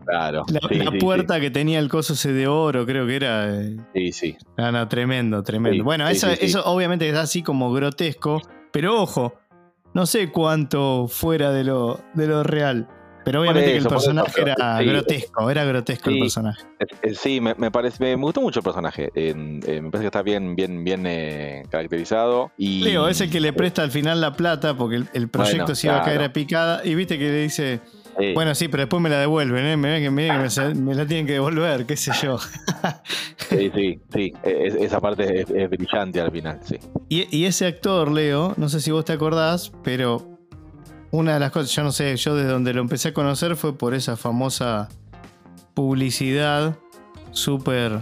Claro. 0.06 0.46
La, 0.48 0.62
sí, 0.70 0.76
la 0.76 0.92
sí, 0.92 0.98
puerta 1.00 1.40
que 1.42 1.52
tenía 1.52 1.80
el 1.80 1.90
coso 1.90 2.14
ese 2.14 2.32
de 2.32 2.48
oro, 2.48 2.86
creo 2.86 3.06
que 3.06 3.16
era. 3.18 3.54
eh, 3.54 3.76
Sí, 3.94 4.12
sí. 4.14 4.38
Ah, 4.58 4.72
no, 4.72 4.88
tremendo, 4.88 5.44
tremendo. 5.44 5.84
Bueno, 5.84 6.08
eso, 6.08 6.30
eso 6.30 6.64
obviamente 6.66 7.10
es 7.10 7.16
así 7.16 7.44
como 7.44 7.74
grotesco, 7.74 8.42
pero 8.72 9.02
ojo, 9.02 9.34
no 9.94 10.06
sé 10.06 10.32
cuánto 10.32 11.08
fuera 11.10 11.52
de 11.52 11.66
lo, 11.66 12.00
de 12.14 12.28
lo 12.28 12.44
real. 12.44 12.88
Pero 13.28 13.42
obviamente 13.42 13.72
que 13.72 13.78
el 13.78 13.88
personaje 13.88 14.42
era 14.42 14.82
grotesco, 14.82 15.50
era 15.50 15.66
grotesco 15.66 16.10
el 16.10 16.20
personaje. 16.20 16.64
Sí, 17.14 17.42
me, 17.42 17.72
parece, 17.72 18.02
me, 18.04 18.16
gustó 18.16 18.42
mucho 18.42 18.62
el 18.62 18.64
personaje. 18.64 19.12
me 19.14 19.92
parece 19.92 20.00
que 20.00 20.06
está 20.06 20.22
bien, 20.22 20.56
bien, 20.56 20.84
bien 20.84 21.04
caracterizado. 21.70 22.52
Y... 22.58 22.84
Leo, 22.84 23.10
es 23.10 23.20
el 23.20 23.30
que 23.30 23.42
le 23.42 23.52
presta 23.52 23.84
al 23.84 23.92
final 23.92 24.22
la 24.22 24.34
plata 24.34 24.78
porque 24.78 25.04
el, 25.14 25.28
proyecto 25.28 25.76
se 25.76 25.88
iba 25.88 26.02
a 26.02 26.04
caer 26.04 26.24
a 26.24 26.32
picada. 26.32 26.82
Y 26.86 26.96
viste 26.96 27.20
que 27.20 27.26
le 27.26 27.42
dice, 27.44 27.82
bueno, 28.34 28.56
sí, 28.56 28.68
pero 28.68 28.82
después 28.82 29.02
me 29.02 29.10
la 29.10 29.20
devuelven, 29.20 29.66
¿eh? 29.66 29.78
Me, 29.78 30.02
que, 30.02 30.10
me, 30.10 30.28
la 30.28 31.06
tienen 31.06 31.28
que 31.28 31.34
devolver, 31.34 31.86
qué 31.86 31.98
sé 31.98 32.12
yo. 32.22 32.40
sí, 33.50 33.72
sí, 33.76 34.00
sí. 34.14 34.34
esa 34.44 35.00
parte 35.00 35.42
es, 35.42 35.70
brillante 35.70 36.22
al 36.22 36.32
final, 36.32 36.60
sí. 36.64 36.78
Y, 37.10 37.46
ese 37.46 37.68
actor, 37.68 38.12
Leo, 38.12 38.54
no 38.58 38.70
sé 38.70 38.80
si 38.80 38.92
vos 38.92 39.06
te 39.06 39.14
acordás, 39.14 39.72
pero 39.84 40.37
una 41.12 41.36
de 41.36 41.40
las 41.40 41.52
cosas, 41.52 41.72
yo 41.72 41.84
no 41.84 41.92
sé, 41.92 42.16
yo 42.18 42.36
desde 42.36 42.50
donde 42.50 42.74
lo 42.74 42.82
empecé 42.82 43.10
a 43.10 43.14
conocer 43.14 43.56
fue 43.56 43.78
por 43.78 43.94
esa 43.94 44.18
famosa 44.18 44.90
publicidad 45.74 46.78
súper 47.32 48.00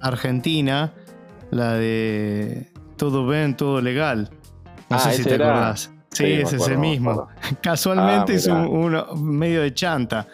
argentina, 0.00 0.92
la 1.50 1.74
de 1.74 2.72
todo 2.96 3.26
bien, 3.26 3.56
todo 3.56 3.80
legal. 3.80 4.30
No 4.90 4.96
ah, 4.96 4.98
sé 4.98 5.12
si 5.14 5.24
te 5.24 5.34
acordás. 5.34 5.90
Sí, 6.10 6.24
ese 6.24 6.56
es 6.56 6.68
el 6.68 6.78
mismo. 6.78 7.28
Casualmente 7.62 8.32
ah, 8.32 8.36
es 8.36 8.46
uno 8.46 9.14
medio 9.16 9.62
de 9.62 9.72
chanta. 9.72 10.28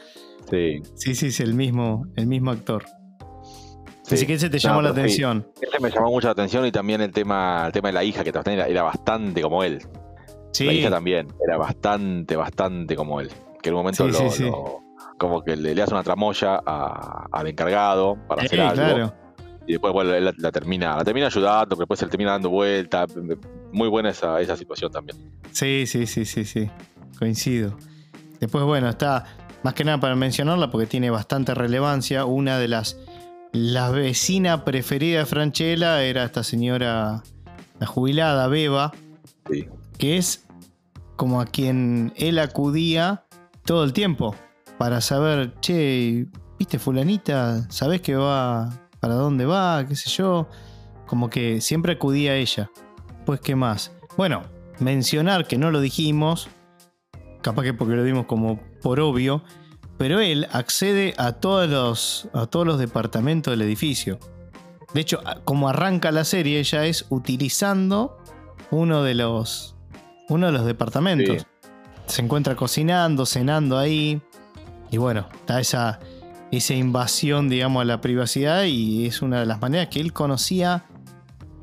Sí. 0.51 0.83
Sí, 0.95 1.15
sí, 1.15 1.27
es 1.27 1.41
el 1.41 1.55
mismo, 1.55 2.07
el 2.17 2.27
mismo 2.27 2.51
actor. 2.51 2.85
Así 4.11 4.27
que 4.27 4.35
ese 4.35 4.49
te 4.49 4.59
llamó 4.59 4.81
la 4.81 4.91
atención. 4.91 5.47
Ese 5.61 5.81
me 5.81 5.91
llamó 5.91 6.11
mucho 6.11 6.29
la 6.29 6.33
atención 6.33 6.65
y 6.65 6.73
también 6.73 7.01
el 7.03 7.13
tema, 7.13 7.65
el 7.67 7.73
tema 7.73 7.89
de 7.89 7.93
la 7.93 8.05
hija, 8.05 8.25
que 8.25 8.33
también 8.33 8.61
era, 8.61 8.83
bastante 8.83 9.43
como 9.43 9.63
él. 9.63 9.87
Sí. 10.59 10.67
La 10.67 10.73
hija 10.73 10.91
también, 10.91 11.29
era 11.47 11.57
bastante, 11.57 12.37
bastante 12.37 12.97
como 12.97 13.21
él. 13.21 13.31
Que 13.63 13.71
en 13.71 13.75
un 13.75 13.81
momento 13.81 14.07
lo, 14.09 14.83
como 15.19 15.43
que 15.43 15.57
le, 15.57 15.81
hace 15.83 15.93
una 15.93 16.03
tramoya 16.03 16.57
al 16.57 17.47
encargado 17.47 18.17
para 18.29 18.43
hacer 18.43 18.61
algo. 18.61 18.75
Claro 18.75 19.29
y 19.69 19.73
después 19.73 19.93
bueno, 19.93 20.15
él 20.15 20.35
la, 20.39 20.51
termina, 20.51 20.97
la 20.97 21.05
termina 21.05 21.27
ayudando, 21.27 21.77
pero 21.77 21.81
después 21.81 22.01
se 22.01 22.07
le 22.07 22.11
termina 22.11 22.33
dando 22.33 22.49
vuelta. 22.49 23.05
Muy 23.71 23.89
buena 23.89 24.09
esa, 24.09 24.41
esa 24.41 24.57
situación 24.57 24.91
también. 24.91 25.19
Sí, 25.53 25.85
sí, 25.87 26.07
sí, 26.07 26.25
sí, 26.25 26.47
sí. 26.47 26.71
Coincido. 27.19 27.77
Después, 28.41 28.65
bueno, 28.65 28.89
está 28.89 29.27
más 29.63 29.75
que 29.75 29.85
nada 29.85 30.01
para 30.01 30.17
mencionarla 30.17 30.71
porque 30.71 30.87
tiene 30.87 31.11
bastante 31.11 31.55
relevancia. 31.55 32.25
Una 32.25 32.59
de 32.59 32.67
las. 32.69 32.99
La 33.53 33.91
vecina 33.91 34.65
preferida 34.65 35.19
de 35.19 35.27
Franchella 35.27 36.03
era 36.03 36.25
esta 36.25 36.43
señora, 36.45 37.23
la 37.79 37.87
jubilada 37.87 38.49
Beba, 38.49 38.93
que 39.99 40.17
es 40.17 40.47
como 41.19 41.41
a 41.41 41.47
quien 41.47 42.13
él 42.17 42.39
acudía 42.39 43.25
todo 43.65 43.83
el 43.83 43.93
tiempo 43.93 44.37
para 44.79 45.01
saber, 45.01 45.53
che, 45.61 46.29
viste, 46.61 46.79
fulanita, 46.79 47.67
¿sabés 47.71 48.01
que 48.01 48.15
va 48.15 48.71
para 49.01 49.15
dónde 49.15 49.45
va, 49.45 49.85
qué 49.87 49.97
sé 49.97 50.09
yo. 50.11 50.49
Como 51.07 51.29
que 51.29 51.61
siempre 51.61 51.95
acudía 51.95 52.33
a 52.33 52.37
ella. 52.37 52.71
Pues, 53.27 53.41
¿qué 53.41 53.57
más? 53.57 53.93
Bueno, 54.17 54.45
mencionar 54.79 55.49
que 55.49 55.59
no 55.59 55.73
lo 55.73 55.81
dijimos, 55.81 56.49
capaz 57.43 57.65
que 57.65 57.75
porque 57.75 57.97
lo 57.97 58.05
dimos 58.05 58.27
como 58.27 58.61
por 58.81 59.01
obvio, 59.01 59.43
pero 59.97 60.21
él 60.21 60.47
accede 60.53 61.15
a 61.19 61.33
todos 61.33 61.69
los, 61.69 62.29
a 62.33 62.47
todos 62.47 62.65
los 62.65 62.79
departamentos 62.79 63.51
del 63.51 63.63
edificio. 63.63 64.21
De 64.95 65.01
hecho, 65.01 65.21
como 65.45 65.69
arranca 65.69 66.13
la 66.13 66.23
serie, 66.23 66.61
ella 66.61 66.87
es 66.87 67.07
utilizando 67.09 68.19
uno 68.71 69.03
de 69.03 69.15
los, 69.15 69.75
uno 70.29 70.47
de 70.47 70.53
los 70.53 70.65
departamentos. 70.65 71.47
Se 72.07 72.23
encuentra 72.23 72.57
cocinando, 72.57 73.27
cenando 73.27 73.79
ahí. 73.79 74.21
Y 74.91 74.97
bueno, 74.97 75.29
está 75.35 75.61
esa, 75.61 76.01
esa 76.51 76.75
invasión, 76.75 77.49
digamos, 77.49 77.83
a 77.83 77.85
la 77.85 78.01
privacidad 78.01 78.65
y 78.65 79.07
es 79.07 79.23
una 79.23 79.41
de 79.41 79.47
las 79.47 79.61
maneras 79.61 79.89
que 79.89 80.01
él 80.01 80.13
conocía, 80.13 80.85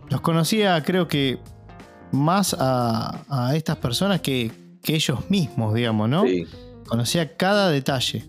los 0.09 0.21
conocía 0.21 0.83
creo 0.83 1.07
que 1.07 1.39
más 2.11 2.55
a, 2.59 3.51
estas 3.55 3.77
personas 3.77 4.21
que, 4.21 4.51
ellos 4.87 5.31
mismos, 5.31 5.73
digamos, 5.73 6.07
¿no? 6.07 6.23
Conocía 6.85 7.35
cada 7.35 7.71
detalle. 7.71 8.23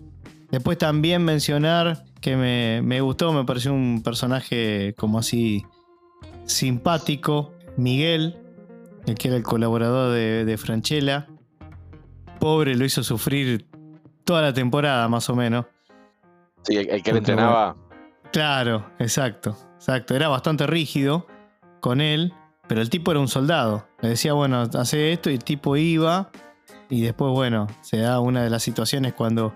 Después 0.49 0.79
también 0.79 1.23
mencionar 1.23 2.03
que 2.19 2.35
me, 2.35 3.01
gustó, 3.01 3.31
me 3.31 3.43
pareció 3.43 3.71
un 3.73 4.01
personaje 4.03 4.95
como 4.97 5.19
así 5.19 5.63
simpático, 6.45 7.53
Miguel, 7.77 8.37
el 9.07 9.15
que 9.15 9.29
era 9.29 9.37
el 9.37 9.43
colaborador 9.43 10.13
de, 10.13 10.45
de 10.45 10.57
Franchella. 10.57 11.27
Pobre, 12.39 12.75
lo 12.75 12.85
hizo 12.85 13.03
sufrir 13.03 13.65
toda 14.25 14.41
la 14.41 14.53
temporada, 14.53 15.07
más 15.07 15.29
o 15.29 15.35
menos. 15.35 15.65
Sí, 16.63 16.75
el, 16.75 17.01
que 17.01 17.13
le 17.13 17.19
entrenaba. 17.19 17.75
Claro, 18.31 18.85
exacto, 18.99 19.57
exacto. 19.75 20.15
Era 20.15 20.27
bastante 20.27 20.67
rígido 20.67 21.25
con 21.79 22.01
él, 22.01 22.33
pero 22.67 22.81
el 22.81 22.89
tipo 22.89 23.11
era 23.11 23.21
un 23.21 23.29
soldado. 23.29 23.87
Le 24.01 24.09
decía, 24.09 24.33
bueno, 24.33 24.61
hace 24.61 25.13
esto 25.13 25.29
y 25.29 25.35
el 25.35 25.43
tipo 25.43 25.77
iba. 25.77 26.29
Y 26.89 27.01
después, 27.01 27.31
bueno, 27.31 27.67
se 27.81 27.97
da 27.97 28.19
una 28.19 28.43
de 28.43 28.49
las 28.49 28.63
situaciones 28.63 29.13
cuando, 29.13 29.53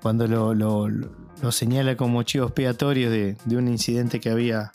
cuando 0.00 0.26
lo, 0.26 1.52
señala 1.52 1.96
como 1.96 2.22
chivos 2.22 2.48
expiatorios 2.48 3.12
de, 3.12 3.36
un 3.56 3.68
incidente 3.68 4.20
que 4.20 4.30
había 4.30 4.72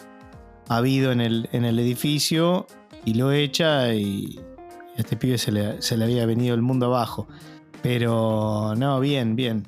habido 0.68 1.12
en 1.12 1.22
el, 1.22 1.50
en 1.52 1.66
el 1.66 1.80
edificio 1.80 2.68
y 3.06 3.14
lo 3.14 3.32
echa 3.32 3.94
y 3.94 4.40
a 4.98 5.02
este 5.02 5.16
pibe 5.16 5.38
se 5.38 5.52
le, 5.52 5.82
se 5.82 5.98
le 5.98 6.06
había 6.06 6.26
venido 6.26 6.56
el 6.56 6.62
mundo 6.62 6.88
abajo. 6.88 7.28
Pero 7.82 8.74
no, 8.76 9.00
bien, 9.00 9.36
bien. 9.36 9.66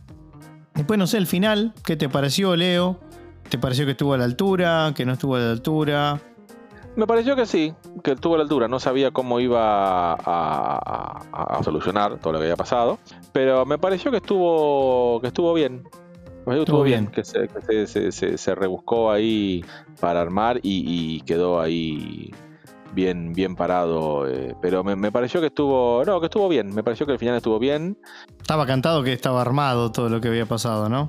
Después 0.74 0.98
no 0.98 1.08
sé, 1.08 1.18
el 1.18 1.28
final, 1.28 1.74
¿qué 1.84 1.96
te 1.96 2.10
pareció, 2.10 2.56
Leo? 2.56 3.00
¿Te 3.50 3.58
pareció 3.58 3.86
que 3.86 3.92
estuvo 3.92 4.14
a 4.14 4.18
la 4.18 4.26
altura? 4.26 4.94
¿Que 4.96 5.06
no 5.06 5.14
estuvo 5.14 5.36
a 5.36 5.40
la 5.40 5.52
altura? 5.52 6.22
Me 6.96 7.08
pareció 7.08 7.36
que 7.38 7.46
sí, 7.46 7.74
que 8.04 8.12
estuvo 8.12 8.36
a 8.36 8.38
la 8.38 8.44
altura. 8.44 8.68
No 8.68 8.80
sabía 8.80 9.12
cómo 9.12 9.40
iba 9.40 10.14
a, 10.14 11.62
solucionar 11.64 12.20
todo 12.20 12.34
lo 12.34 12.40
que 12.40 12.46
había 12.46 12.58
pasado. 12.58 13.00
Pero 13.32 13.66
me 13.66 13.78
pareció 13.78 14.12
que 14.12 14.18
estuvo, 14.18 15.20
que 15.22 15.28
estuvo 15.28 15.54
bien. 15.54 15.84
Me 16.40 16.46
pareció 16.46 16.64
estuvo 16.64 16.84
bien, 16.84 17.08
que, 17.08 17.24
se, 17.24 18.56
rebuscó 18.56 19.12
ahí 19.12 19.64
para 20.00 20.22
armar 20.22 20.60
y 20.64 21.22
quedó 21.22 21.62
ahí 21.62 22.32
bien, 22.94 23.34
bien 23.34 23.56
parado. 23.56 24.28
Eh, 24.28 24.56
pero 24.62 24.84
me, 24.84 25.12
pareció 25.12 25.40
que 25.40 25.48
estuvo. 25.48 26.04
No, 26.06 26.20
que 26.20 26.26
estuvo 26.26 26.48
bien. 26.50 26.74
Me 26.74 26.84
pareció 26.84 27.06
que 27.06 27.14
el 27.14 27.20
final 27.20 27.36
estuvo 27.36 27.60
bien. 27.60 27.98
Estaba 28.40 28.66
cantado 28.66 29.04
que 29.04 29.14
estaba 29.14 29.42
armado 29.42 29.92
todo 29.92 30.10
lo 30.10 30.22
que 30.22 30.28
había 30.28 30.46
pasado, 30.46 30.90
¿no? 30.90 31.08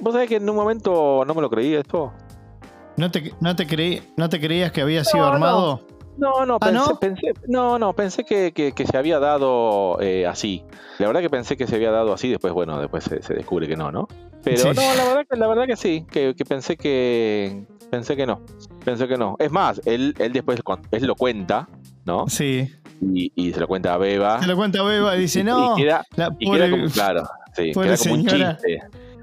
Vos 0.00 0.12
sabés 0.12 0.28
que 0.28 0.36
en 0.36 0.48
un 0.48 0.56
momento 0.56 1.24
no 1.26 1.34
me 1.34 1.42
lo 1.42 1.50
creí 1.50 1.74
esto. 1.74 2.12
¿No 2.96 3.10
te, 3.10 3.32
no 3.40 3.54
te, 3.54 3.66
creí, 3.66 4.02
¿no 4.16 4.28
te 4.28 4.40
creías 4.40 4.72
que 4.72 4.80
había 4.80 5.04
sido 5.04 5.24
armado? 5.24 5.86
No, 6.18 6.44
no, 6.44 6.58
¿Ah, 6.60 6.98
pensé, 7.00 7.32
no? 7.46 7.78
no, 7.78 7.92
pensé 7.92 8.24
que, 8.24 8.74
se 8.76 8.96
había 8.98 9.20
dado 9.20 10.00
eh, 10.00 10.26
así. 10.26 10.64
La 10.98 11.06
verdad 11.06 11.20
que 11.20 11.30
pensé 11.30 11.56
que 11.56 11.68
se 11.68 11.76
había 11.76 11.92
dado 11.92 12.12
así, 12.12 12.28
después, 12.28 12.52
bueno, 12.52 12.80
después 12.80 13.04
se, 13.04 13.34
descubre 13.34 13.68
que 13.68 13.76
no, 13.76 13.92
¿no? 13.92 14.08
Pero 14.42 14.72
no, 14.72 14.94
la 14.94 15.04
verdad 15.04 15.26
que, 15.28 15.36
la 15.36 15.48
verdad 15.48 15.66
que 15.66 15.76
sí, 15.76 16.06
que, 16.10 16.34
que 16.34 16.44
pensé 16.44 16.76
que, 16.76 17.66
Pensé 17.90 18.16
que 18.16 18.26
no. 18.26 18.42
Pensé 18.84 19.08
que 19.08 19.16
no. 19.16 19.36
Es 19.38 19.50
más, 19.50 19.80
él, 19.84 20.14
él 20.18 20.32
después 20.32 20.60
él 20.90 21.06
lo 21.06 21.14
cuenta, 21.14 21.68
¿no? 22.04 22.28
Sí. 22.28 22.70
Y, 23.00 23.52
se 23.52 23.60
lo 23.60 23.68
cuenta 23.68 23.94
a 23.94 23.98
Beba. 23.98 24.40
Se 24.40 24.48
lo 24.48 24.56
cuenta 24.56 24.80
a 24.80 24.82
Beba 24.82 25.16
y 25.16 25.20
dice, 25.20 25.44
no. 25.44 25.78
Y 25.78 25.82
queda, 25.82 26.04
como, 26.10 26.90
claro, 26.90 27.28
sí, 27.56 27.72
queda 27.72 27.96
como 27.96 28.14
un 28.14 28.26
chiste. 28.26 28.80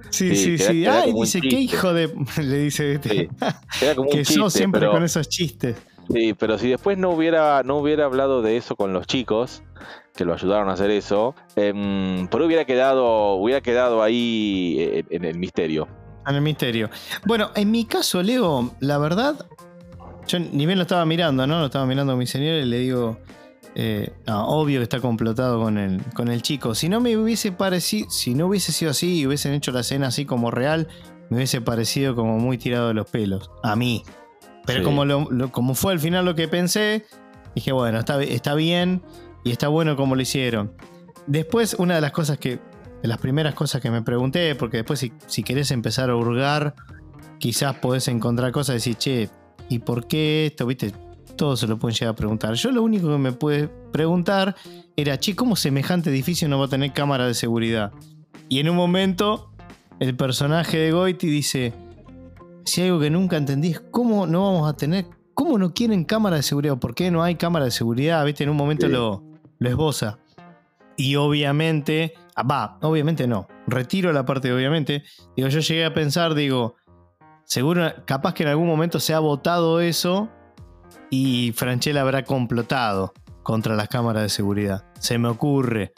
Sí, 0.10 0.36
sí, 0.36 0.58
sí. 0.58 0.86
Ay, 0.86 1.14
dice, 1.14 1.42
qué 1.42 1.60
hijo 1.60 1.94
de. 1.94 2.10
Le 2.42 2.58
dice, 2.60 2.94
este, 2.94 3.30
como 3.96 4.10
un 4.10 4.18
que 4.18 4.24
chiste, 4.24 4.50
siempre 4.50 4.88
con 4.88 5.04
esos 5.04 5.28
chistes. 5.28 5.76
Sí, 6.12 6.34
pero 6.34 6.58
si 6.58 6.70
después 6.70 6.98
no 6.98 7.10
hubiera, 7.10 7.64
no 7.64 7.78
hubiera 7.78 8.06
hablado 8.06 8.42
de 8.42 8.58
eso 8.58 8.76
con 8.76 8.94
los 8.94 9.08
chicos, 9.08 9.64
que 10.16 10.26
lo 10.26 10.34
ayudaron 10.34 10.70
a 10.70 10.74
hacer 10.74 10.90
eso, 10.92 11.36
eh, 11.56 11.74
pero 12.32 12.46
hubiera 12.46 12.66
quedado, 12.66 13.34
hubiera 13.34 13.62
quedado 13.62 14.02
ahí 14.02 14.78
en, 14.80 15.00
eh, 15.00 15.06
en 15.10 15.26
el 15.26 15.38
misterio. 15.38 15.88
En 16.26 16.36
el 16.36 16.42
misterio. 16.42 16.90
Bueno, 17.26 17.52
en 17.56 17.70
mi 17.70 17.86
caso, 17.86 18.24
Leo, 18.24 18.74
la 18.80 18.98
verdad, 18.98 19.46
yo 20.28 20.40
ni 20.40 20.66
bien 20.66 20.78
lo 20.78 20.84
estaba 20.84 21.06
mirando, 21.06 21.46
¿no? 21.46 21.60
Lo 21.60 21.66
estaba 21.66 21.86
mirando 21.86 22.14
a 22.14 22.16
mi 22.16 22.26
señor 22.26 22.56
y 22.56 22.66
le 22.66 22.80
digo, 22.80 23.20
eh, 23.76 24.14
obvio 24.28 24.80
que 24.80 24.84
está 24.84 25.00
complotado 25.02 25.62
con 25.62 25.78
el, 25.78 26.02
con 26.14 26.30
el 26.30 26.42
chico. 26.42 26.74
Si 26.74 26.90
no 26.90 27.02
me 27.02 27.18
hubiese 27.18 27.52
parecido, 27.52 28.10
si 28.10 28.34
no 28.34 28.48
hubiese 28.48 28.72
sido 28.72 28.92
así 28.92 29.20
y 29.20 29.28
hubiesen 29.28 29.54
hecho 29.54 29.72
la 29.72 29.82
escena 29.82 30.08
así 30.08 30.26
como 30.26 30.50
real, 30.50 30.88
me 31.30 31.38
hubiese 31.38 31.62
parecido 31.62 32.16
como 32.16 32.40
muy 32.40 32.58
tirado 32.58 32.88
de 32.88 32.94
los 32.94 33.10
pelos. 33.10 33.52
A 33.64 33.76
mí. 33.76 34.04
Pero 34.66 34.84
como, 34.84 35.04
como 35.52 35.76
fue 35.76 35.94
al 35.94 36.00
final 36.00 36.26
lo 36.26 36.34
que 36.34 36.48
pensé, 36.48 37.06
dije, 37.54 37.72
bueno, 37.72 38.00
está, 38.00 38.22
está 38.24 38.56
bien 38.56 39.04
y 39.46 39.52
está 39.52 39.70
bueno 39.70 39.96
como 39.96 40.16
lo 40.16 40.22
hicieron. 40.22 40.74
Después, 41.28 41.76
una 41.80 41.96
de 41.96 42.02
las 42.02 42.12
cosas 42.12 42.38
que 42.38 42.60
de 43.02 43.08
las 43.08 43.20
primeras 43.20 43.54
cosas 43.54 43.82
que 43.82 43.92
me 43.92 44.02
pregunté, 44.02 44.56
porque 44.56 44.78
después 44.78 45.00
si, 45.00 45.14
si 45.28 45.44
querés 45.44 45.70
empezar 45.70 46.10
a 46.10 46.16
hurgar, 46.16 46.74
quizás 47.38 47.76
podés 47.76 48.08
encontrar 48.08 48.52
cosas 48.52 48.74
y 48.74 48.78
decir, 48.78 48.96
che, 48.96 49.30
¿y 49.70 49.80
por 49.80 50.08
qué 50.08 50.48
esto? 50.48 50.66
¿Viste? 50.66 50.92
Todos 51.36 51.60
se 51.60 51.68
lo 51.68 51.78
pueden 51.78 51.96
llegar 51.96 52.14
a 52.14 52.16
preguntar. 52.16 52.56
Yo 52.56 52.72
lo 52.72 52.82
único 52.82 53.08
que 53.10 53.18
me 53.20 53.32
pude 53.32 53.68
preguntar 53.68 54.56
era, 54.96 55.20
che, 55.20 55.36
¿cómo 55.36 55.56
semejante 55.56 56.10
edificio 56.10 56.48
no 56.50 56.58
va 56.58 56.66
a 56.66 56.70
tener 56.70 56.94
cámara 56.94 57.28
de 57.28 57.36
seguridad? 57.36 57.92
Y 58.50 58.60
en 58.60 58.70
un 58.70 58.76
momento, 58.76 59.52
el 60.00 60.16
personaje 60.16 60.78
de 60.78 60.92
Goiti 60.92 61.28
dice: 61.28 61.74
Si 62.64 62.82
algo 62.82 63.00
que 63.00 63.10
nunca 63.12 63.38
entendí 63.38 63.72
es 63.72 63.82
cómo 63.92 64.26
no 64.26 64.52
vamos 64.52 64.70
a 64.70 64.76
tener. 64.76 65.06
¿Cómo 65.36 65.58
no 65.60 65.74
quieren 65.74 66.06
cámara 66.06 66.38
de 66.38 66.44
seguridad? 66.44 66.78
¿Por 66.80 66.96
qué 66.96 67.12
no 67.12 67.22
hay 67.22 67.36
cámara 67.36 67.66
de 67.66 67.72
seguridad? 67.72 68.26
¿Viste? 68.26 68.46
En 68.46 68.50
un 68.50 68.56
momento 68.56 68.88
Sí. 68.88 68.92
lo, 68.94 69.22
lo 69.60 69.70
esboza. 69.70 70.20
Y 70.98 71.16
obviamente. 71.18 72.14
ah, 72.36 72.44
Va, 72.44 72.78
obviamente 72.82 73.28
no. 73.28 73.48
Retiro 73.68 74.14
la 74.14 74.26
parte 74.26 74.48
de 74.50 74.54
obviamente. 74.54 75.04
Digo, 75.36 75.50
yo 75.50 75.60
llegué 75.60 75.86
a 75.86 75.94
pensar, 75.94 76.34
digo. 76.36 76.76
Seguro, 77.44 77.92
capaz 78.06 78.34
que 78.34 78.44
en 78.44 78.50
algún 78.50 78.68
momento 78.68 79.00
se 79.00 79.14
ha 79.14 79.20
votado 79.20 79.80
eso 79.80 80.30
y 81.12 81.52
Franchella 81.56 82.02
habrá 82.02 82.24
complotado 82.24 83.14
contra 83.44 83.76
las 83.76 83.88
cámaras 83.88 84.24
de 84.24 84.30
seguridad. 84.30 84.84
Se 85.00 85.20
me 85.20 85.28
ocurre. 85.28 85.94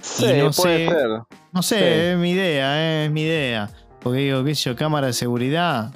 Sí, 0.00 0.24
no 0.38 0.50
puede 0.52 0.86
sé- 0.86 0.88
ser. 0.88 1.08
No 1.52 1.62
sé, 1.62 1.78
Sí. 1.78 1.84
es 1.84 2.18
mi 2.18 2.30
idea, 2.30 2.80
eh, 2.80 3.06
es 3.06 3.10
mi 3.10 3.22
idea. 3.22 3.70
Porque 4.00 4.20
digo, 4.20 4.44
qué 4.44 4.54
sé 4.54 4.70
yo, 4.70 4.76
cámara 4.76 5.08
de 5.08 5.12
seguridad 5.12 5.92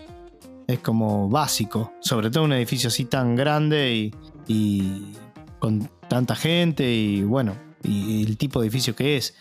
es 0.66 0.80
como 0.80 1.28
básico. 1.28 1.92
Sobre 2.00 2.30
todo 2.30 2.42
en 2.44 2.50
un 2.50 2.56
edificio 2.56 2.88
así 2.88 3.04
tan 3.04 3.36
grande 3.36 3.92
y, 3.94 4.14
y 4.48 5.12
con 5.60 5.88
tanta 6.12 6.36
gente 6.36 6.92
y 6.92 7.22
bueno, 7.22 7.56
y, 7.82 8.22
el 8.26 8.36
tipo 8.36 8.60
de 8.60 8.66
edificio 8.66 8.94
que 8.94 9.16
es. 9.16 9.34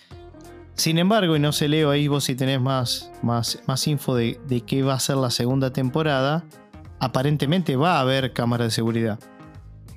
Sin 0.74 0.99
embargo, 0.99 1.36
y 1.36 1.39
no 1.39 1.51
sé, 1.51 1.67
Leo, 1.67 1.89
ahí 1.89 2.07
vos 2.07 2.24
si 2.24 2.34
tenés 2.34 2.61
más, 2.61 3.11
más, 3.22 3.61
más 3.67 3.86
info 3.88 4.15
de, 4.15 4.39
de 4.47 4.61
qué 4.61 4.82
va 4.82 4.93
a 4.93 4.99
ser 5.01 5.17
la 5.17 5.32
segunda 5.32 5.74
temporada, 5.74 6.45
aparentemente 6.99 7.76
va 7.76 7.97
a 7.97 7.99
haber 7.99 8.32
cámara 8.32 8.63
de 8.63 8.72
seguridad. 8.72 9.19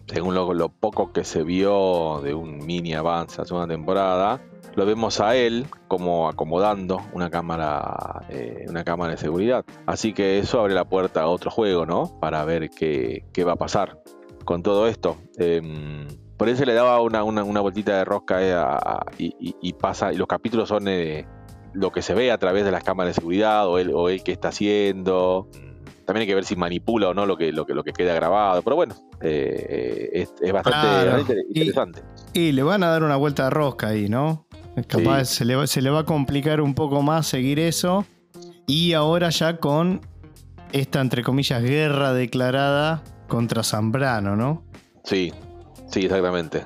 Según 0.09 0.35
lo, 0.35 0.53
lo 0.53 0.69
poco 0.69 1.13
que 1.13 1.23
se 1.23 1.45
vio 1.45 2.21
de 2.25 2.35
un 2.35 2.67
mini 2.67 2.93
avance 2.95 3.39
la 3.39 3.45
segunda 3.45 3.73
temporada, 3.73 4.43
lo 4.75 4.85
vemos 4.85 5.21
a 5.21 5.37
él 5.37 5.67
como 5.87 6.29
acomodando 6.29 7.01
una 7.13 7.31
cámara, 7.31 8.27
eh, 8.31 8.67
una 8.69 8.83
cámara 8.83 9.13
de 9.13 9.19
seguridad. 9.19 9.65
Así 9.87 10.13
que 10.13 10.41
eso 10.41 10.59
abre 10.59 10.75
la 10.75 10.87
puerta 10.87 11.23
a 11.23 11.29
otro 11.29 11.53
juego, 11.53 11.87
¿no? 11.87 12.19
Para 12.19 12.45
ver 12.45 12.69
qué, 12.71 13.25
qué 13.33 13.45
va 13.45 13.53
a 13.53 13.57
pasar 13.57 14.03
con 14.45 14.65
todo 14.65 14.89
esto. 14.89 15.17
Em, 15.39 16.09
por 16.37 16.49
eso 16.49 16.65
le 16.65 16.75
daba 16.75 17.01
una, 17.01 17.23
una, 17.25 17.45
una 17.45 17.61
vueltita 17.61 17.97
de 17.97 18.05
rosca 18.05 18.43
eh, 18.43 18.53
a- 18.53 18.77
a- 18.77 19.07
y, 19.19 19.73
pasa, 19.75 20.13
y 20.13 20.17
los 20.17 20.27
capítulos 20.27 20.69
son 20.69 20.89
eh, 20.89 21.27
lo 21.73 21.91
que 21.93 22.03
se 22.03 22.15
ve 22.15 22.31
a 22.33 22.39
través 22.39 22.65
de 22.65 22.71
las 22.71 22.83
cámaras 22.85 23.11
de 23.11 23.21
seguridad 23.21 23.67
o 23.69 23.79
él, 23.79 23.91
o 23.95 24.09
él 24.09 24.23
qué 24.23 24.33
está 24.33 24.49
haciendo. 24.49 25.49
También 26.07 26.23
hay 26.23 26.27
que 26.27 26.35
ver 26.35 26.45
si 26.45 26.55
manipula 26.57 27.09
o 27.09 27.15
no 27.15 27.25
lo 27.25 27.37
que, 27.37 27.51
lo 27.53 27.65
que, 27.65 27.73
lo 27.75 27.83
que 27.83 27.93
queda 27.93 28.15
grabado. 28.15 28.61
Pero 28.63 28.77
bueno, 28.77 28.95
eh, 29.23 29.67
eh, 29.69 30.11
es, 30.23 30.35
es 30.43 30.53
bastante, 30.53 30.79
Claro. 30.81 31.11
bastante 31.13 31.43
Y- 31.49 31.59
interesante. 31.61 32.03
Y 32.35 32.53
le 32.53 32.63
van 32.63 32.83
a 32.83 32.89
dar 32.89 33.03
una 33.05 33.17
vuelta 33.17 33.45
de 33.45 33.51
rosca 33.51 33.89
ahí, 33.89 34.09
¿no? 34.09 34.47
Capaz 34.89 35.27
se, 35.27 35.45
le 35.45 35.55
va, 35.57 35.67
se 35.69 35.81
le 35.83 35.89
va 35.91 36.01
a 36.01 36.05
complicar 36.05 36.61
un 36.61 36.75
poco 36.75 37.01
más 37.01 37.27
seguir 37.29 37.59
eso. 37.61 38.05
Y 38.67 38.93
ahora 38.93 39.31
ya 39.31 39.59
con 39.59 40.01
esta, 40.73 41.01
entre 41.01 41.23
comillas, 41.23 41.63
guerra 41.63 42.13
declarada 42.13 43.03
contra 43.29 43.63
Zambrano, 43.63 44.35
¿no? 44.37 44.65
Sí, 45.05 45.33
sí, 45.91 46.01
exactamente. 46.05 46.63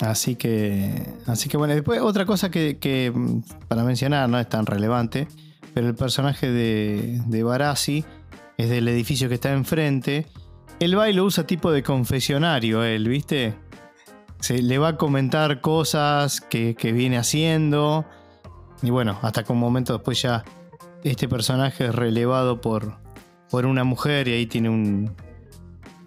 Así 0.00 0.34
que, 0.36 0.92
así 1.26 1.48
que 1.48 1.56
bueno, 1.56 1.74
después 1.74 2.00
otra 2.00 2.26
cosa 2.26 2.50
que, 2.50 3.12
para 3.68 3.84
mencionar 3.84 4.28
no 4.28 4.38
es 4.38 4.48
tan 4.48 4.66
relevante, 4.66 5.28
pero 5.72 5.86
el 5.88 5.94
personaje 5.94 6.50
de, 6.50 7.22
de 7.26 7.42
Barassi 7.42 8.04
es 8.58 8.68
del 8.68 8.88
edificio 8.88 9.28
que 9.28 9.34
está 9.36 9.52
enfrente. 9.52 10.26
El 10.80 10.96
baile 10.96 11.20
usa 11.20 11.46
tipo 11.46 11.70
de 11.70 11.82
confesionario, 11.82 12.82
él, 12.82 13.08
¿viste? 13.08 13.54
Se 14.40 14.60
le 14.60 14.78
va 14.78 14.88
a 14.88 14.96
comentar 14.96 15.60
cosas 15.60 16.40
que, 16.40 16.74
que 16.74 16.92
viene 16.92 17.16
haciendo. 17.16 18.04
Y 18.82 18.90
bueno, 18.90 19.18
hasta 19.22 19.44
que 19.44 19.52
un 19.52 19.60
momento 19.60 19.92
después 19.94 20.20
ya 20.20 20.44
este 21.04 21.28
personaje 21.28 21.86
es 21.86 21.94
relevado 21.94 22.60
por, 22.60 22.98
por 23.48 23.64
una 23.64 23.84
mujer 23.84 24.26
y 24.28 24.32
ahí 24.32 24.46
tiene 24.46 24.68
un- 24.68 25.14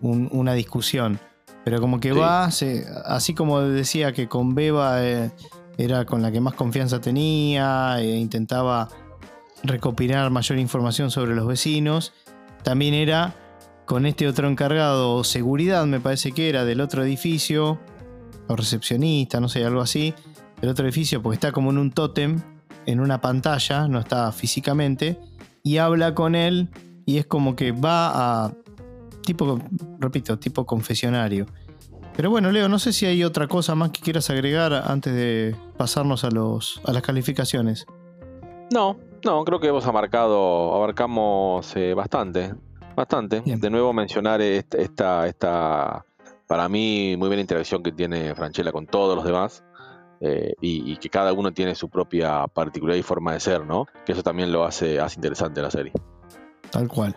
una 0.01 0.53
discusión. 0.53 1.19
Pero 1.67 1.81
como 1.81 1.99
que 1.99 2.13
Sí. 2.13 2.17
va, 2.17 2.49
se- 2.49 2.85
así 3.03 3.33
como 3.33 3.59
decía 3.59 4.13
que 4.13 4.29
con 4.29 4.55
Beba 4.55 5.03
eh, 5.05 5.31
era 5.77 6.05
con 6.05 6.21
la 6.21 6.31
que 6.31 6.39
más 6.39 6.53
confianza 6.53 7.01
tenía 7.01 7.99
e 7.99 8.15
intentaba 8.15 8.87
recopilar 9.63 10.29
mayor 10.31 10.59
información 10.59 11.11
sobre 11.11 11.35
los 11.35 11.45
vecinos, 11.45 12.13
también 12.63 12.93
era 12.93 13.35
con 13.83 14.05
este 14.05 14.29
otro 14.29 14.47
encargado, 14.47 15.21
seguridad 15.25 15.85
me 15.87 15.99
parece 15.99 16.31
que 16.31 16.47
era, 16.47 16.63
del 16.63 16.79
otro 16.79 17.03
edificio, 17.03 17.79
o 18.47 18.55
recepcionista, 18.55 19.41
no 19.41 19.49
sé, 19.49 19.65
algo 19.65 19.81
así, 19.81 20.13
del 20.61 20.69
otro 20.69 20.85
edificio, 20.85 21.21
porque 21.21 21.33
está 21.35 21.51
como 21.51 21.71
en 21.71 21.79
un 21.79 21.91
tótem, 21.91 22.39
en 22.85 23.01
una 23.01 23.19
pantalla, 23.19 23.89
no 23.89 23.99
está 23.99 24.31
físicamente, 24.31 25.19
y 25.63 25.79
habla 25.79 26.15
con 26.15 26.33
él 26.33 26.69
y 27.05 27.17
es 27.17 27.25
como 27.25 27.57
que 27.57 27.73
va 27.73 28.45
a, 28.45 28.53
tipo, 29.27 29.59
repito, 29.99 30.39
tipo 30.39 30.65
confesionario. 30.65 31.45
Pero 32.15 32.29
bueno, 32.29 32.49
Leo, 32.49 32.69
no 32.69 32.79
sé 32.79 32.93
si 32.93 33.05
hay 33.05 33.23
otra 33.23 33.47
cosa 33.47 33.75
más 33.75 33.91
que 33.91 34.01
quieras 34.01 34.29
agregar 34.29 34.73
antes 34.73 35.13
de 35.13 35.55
pasarnos 35.77 36.23
a, 36.23 36.31
los, 36.31 36.81
a 36.85 36.93
las 36.93 37.03
calificaciones. 37.03 37.85
No, 38.71 38.97
no, 39.25 39.43
creo 39.43 39.59
que 39.59 39.67
hemos 39.67 39.85
abarcado, 39.85 40.73
abarcamos 40.73 41.75
eh, 41.75 41.93
bastante, 41.93 42.55
bastante. 42.95 43.41
Bien. 43.41 43.59
De 43.59 43.69
nuevo 43.69 43.91
mencionar 43.93 44.41
esta, 44.41 44.77
esta, 44.77 45.27
esta, 45.27 46.05
para 46.47 46.69
mí, 46.69 47.15
muy 47.17 47.27
buena 47.27 47.41
interacción 47.41 47.83
que 47.83 47.91
tiene 47.91 48.33
Franchella 48.33 48.71
con 48.71 48.87
todos 48.87 49.15
los 49.15 49.25
demás. 49.25 49.63
eh, 50.19 50.53
y, 50.61 50.91
y 50.91 50.97
que 50.97 51.09
cada 51.09 51.33
uno 51.33 51.51
tiene 51.51 51.75
su 51.75 51.89
propia 51.89 52.47
particularidad 52.47 52.99
y 52.99 53.03
forma 53.03 53.33
de 53.33 53.39
ser, 53.39 53.65
¿no? 53.65 53.85
Que 54.05 54.13
eso 54.13 54.23
también 54.23 54.51
lo 54.51 54.63
hace, 54.65 54.99
hace 54.99 55.15
interesante 55.17 55.61
la 55.61 55.71
serie. 55.71 55.93
Tal 56.71 56.87
cual. 56.87 57.15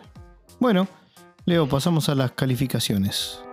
Bueno, 0.59 0.87
Leo, 1.43 1.67
pasamos 1.67 2.07
a 2.07 2.13
las 2.13 2.33
calificaciones. 2.33 3.43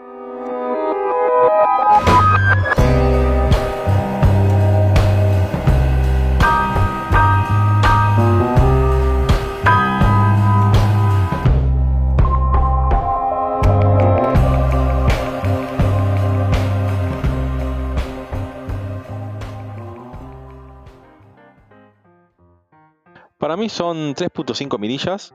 Para 23.38 23.56
mí 23.56 23.70
son 23.70 24.14
3.5 24.14 24.78
mirillas. 24.78 25.32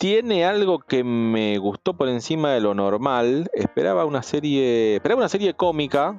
Tiene 0.00 0.46
algo 0.46 0.78
que 0.78 1.04
me 1.04 1.58
gustó 1.58 1.92
por 1.94 2.08
encima 2.08 2.52
de 2.52 2.60
lo 2.62 2.72
normal. 2.72 3.50
Esperaba 3.52 4.06
una 4.06 4.22
serie. 4.22 4.96
Esperaba 4.96 5.18
una 5.18 5.28
serie 5.28 5.52
cómica. 5.52 6.18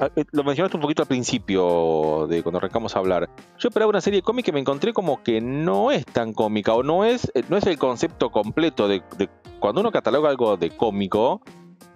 Ah, 0.00 0.10
eh, 0.16 0.24
Lo 0.32 0.42
mencionaste 0.42 0.76
un 0.76 0.80
poquito 0.80 1.02
al 1.02 1.06
principio 1.08 2.26
de 2.28 2.42
cuando 2.42 2.58
arrancamos 2.58 2.96
a 2.96 2.98
hablar. 2.98 3.30
Yo 3.60 3.68
esperaba 3.68 3.90
una 3.90 4.00
serie 4.00 4.22
cómica 4.22 4.50
y 4.50 4.54
me 4.54 4.58
encontré 4.58 4.92
como 4.92 5.22
que 5.22 5.40
no 5.40 5.92
es 5.92 6.04
tan 6.04 6.32
cómica. 6.32 6.74
O 6.74 6.82
no 6.82 7.04
es, 7.04 7.30
eh, 7.36 7.44
no 7.48 7.56
es 7.56 7.64
el 7.68 7.78
concepto 7.78 8.30
completo 8.32 8.88
de, 8.88 9.04
cuando 9.60 9.82
uno 9.82 9.92
cataloga 9.92 10.28
algo 10.28 10.56
de 10.56 10.70
cómico. 10.76 11.42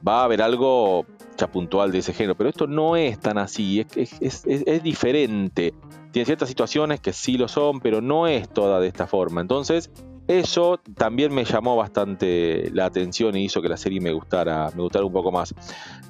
Va 0.06 0.20
a 0.20 0.24
haber 0.26 0.40
algo 0.42 1.06
ya 1.36 1.50
puntual 1.50 1.90
de 1.90 1.98
ese 1.98 2.12
género. 2.12 2.36
Pero 2.36 2.50
esto 2.50 2.68
no 2.68 2.94
es 2.94 3.18
tan 3.18 3.36
así. 3.36 3.84
Es- 3.96 4.16
es- 4.20 4.44
es 4.46 4.82
diferente 4.84 5.74
tiene 6.12 6.26
ciertas 6.26 6.48
situaciones 6.48 6.98
que 7.00 7.12
sí 7.12 7.38
lo 7.38 7.46
son, 7.46 7.78
pero 7.78 8.00
no 8.00 8.26
es 8.26 8.48
toda 8.48 8.80
de 8.80 8.88
esta 8.88 9.06
forma. 9.06 9.40
Entonces, 9.40 9.92
eso 10.30 10.80
también 10.96 11.34
me 11.34 11.44
llamó 11.44 11.76
bastante 11.76 12.70
la 12.72 12.84
atención 12.84 13.36
y 13.36 13.46
hizo 13.46 13.60
que 13.60 13.68
la 13.68 13.76
serie 13.76 14.00
me 14.00 14.12
gustara, 14.12 14.70
me 14.76 14.82
gustara 14.82 15.04
un 15.04 15.12
poco 15.12 15.32
más. 15.32 15.52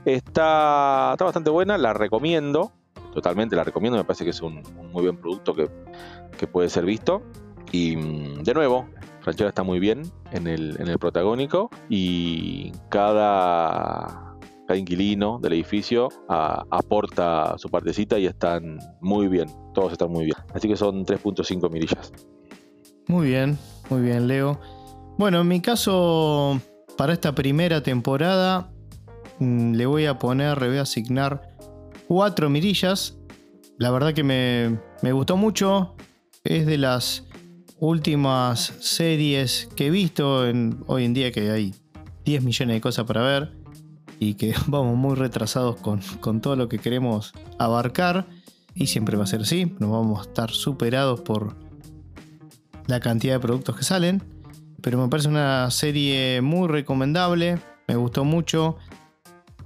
Está, 0.05 1.13
está 1.13 1.25
bastante 1.25 1.49
buena, 1.49 1.79
la 1.79 1.95
recomiendo, 1.95 2.71
totalmente 3.15 3.57
la 3.57 3.65
recomiendo, 3.65 3.97
me 3.97 4.05
parece 4.05 4.25
que 4.25 4.31
es 4.31 4.43
un, 4.43 4.63
muy 4.93 5.05
buen 5.05 5.17
producto 5.17 5.55
que, 5.55 5.71
que 6.37 6.47
puede 6.47 6.69
ser 6.69 6.85
visto. 6.85 7.23
Y 7.73 7.97
mm, 7.97 8.43
de 8.43 8.53
nuevo, 8.53 8.89
Franchella 9.21 9.49
está 9.49 9.63
muy 9.63 9.79
bien 9.79 10.03
en 10.33 10.47
el, 10.47 10.77
en 10.79 10.89
el 10.89 10.99
protagónico 10.99 11.71
y 11.89 12.73
cada, 12.91 14.37
cada 14.67 14.79
inquilino 14.79 15.39
del 15.41 15.55
edificio 15.55 16.11
aporta 16.29 17.57
su 17.57 17.71
partecita 17.71 18.19
y 18.19 18.27
están 18.27 18.81
muy 19.01 19.29
bien, 19.29 19.49
todos 19.73 19.93
están 19.93 20.11
muy 20.11 20.27
bien. 20.27 20.37
Así 20.53 20.69
que 20.69 20.77
son 20.77 21.07
3.5 21.07 21.71
mirillas. 21.71 22.13
Muy 23.09 23.29
bien, 23.29 23.59
muy 23.91 24.03
bien, 24.03 24.29
Leo. 24.29 24.61
Bueno, 25.19 25.41
en 25.41 25.49
mi 25.49 25.61
caso, 25.61 26.61
para 26.97 27.13
esta 27.13 27.35
primera 27.35 27.83
temporada, 27.83 28.73
mm, 29.39 29.73
le 29.75 29.87
voy 29.87 30.07
a 30.07 30.19
poner, 30.19 30.61
le 30.63 30.69
voy 30.69 30.79
a 30.79 30.83
asignar 30.83 31.57
cuatro 32.09 32.49
mirillas. 32.49 33.19
La 33.79 33.91
verdad 33.91 34.15
que 34.15 34.23
me, 34.23 34.79
me 35.03 35.13
gustó 35.13 35.37
mucho. 35.37 35.97
Es 36.45 36.67
de 36.67 36.79
las 36.79 37.27
últimas 37.79 38.75
series 38.81 39.69
que 39.75 39.89
he 39.89 39.91
visto 39.91 40.45
hoy 40.87 41.05
en 41.05 41.15
día 41.15 41.33
que 41.33 41.51
hay 41.51 41.75
10 42.25 42.45
millones 42.45 42.77
de 42.77 42.81
cosas 42.81 43.07
para 43.07 43.23
ver 43.23 43.53
y 44.19 44.35
que 44.35 44.55
vamos 44.67 44.97
muy 44.97 45.17
retrasados 45.17 45.77
con, 45.77 46.01
con 46.21 46.41
todo 46.41 46.55
lo 46.55 46.69
que 46.69 46.79
queremos 46.79 47.33
abarcar. 47.59 48.29
y 48.75 48.87
siempre 48.87 49.17
va 49.17 49.25
a 49.25 49.27
ser 49.27 49.41
así, 49.41 49.75
no 49.81 49.91
vamos 49.91 50.21
a 50.21 50.23
estar 50.29 50.51
superados 50.51 51.21
por 51.23 51.70
la 52.91 53.01
cantidad 53.01 53.35
de 53.35 53.41
productos 53.41 53.77
que 53.77 53.85
salen, 53.85 54.23
pero 54.83 54.99
me 54.99 55.09
parece 55.09 55.29
una 55.29 55.71
serie 55.71 56.41
muy 56.43 56.69
recomendable, 56.69 57.59
me 57.87 57.97
gustó 57.97 58.25
mucho. 58.25 58.77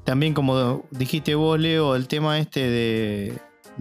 También 0.05 0.35
como 0.35 0.85
dijiste 0.91 1.35
vos, 1.35 1.59
Leo, 1.59 1.97
el 1.97 2.07
tema 2.07 2.39
este 2.39 2.69
de, 2.69 3.39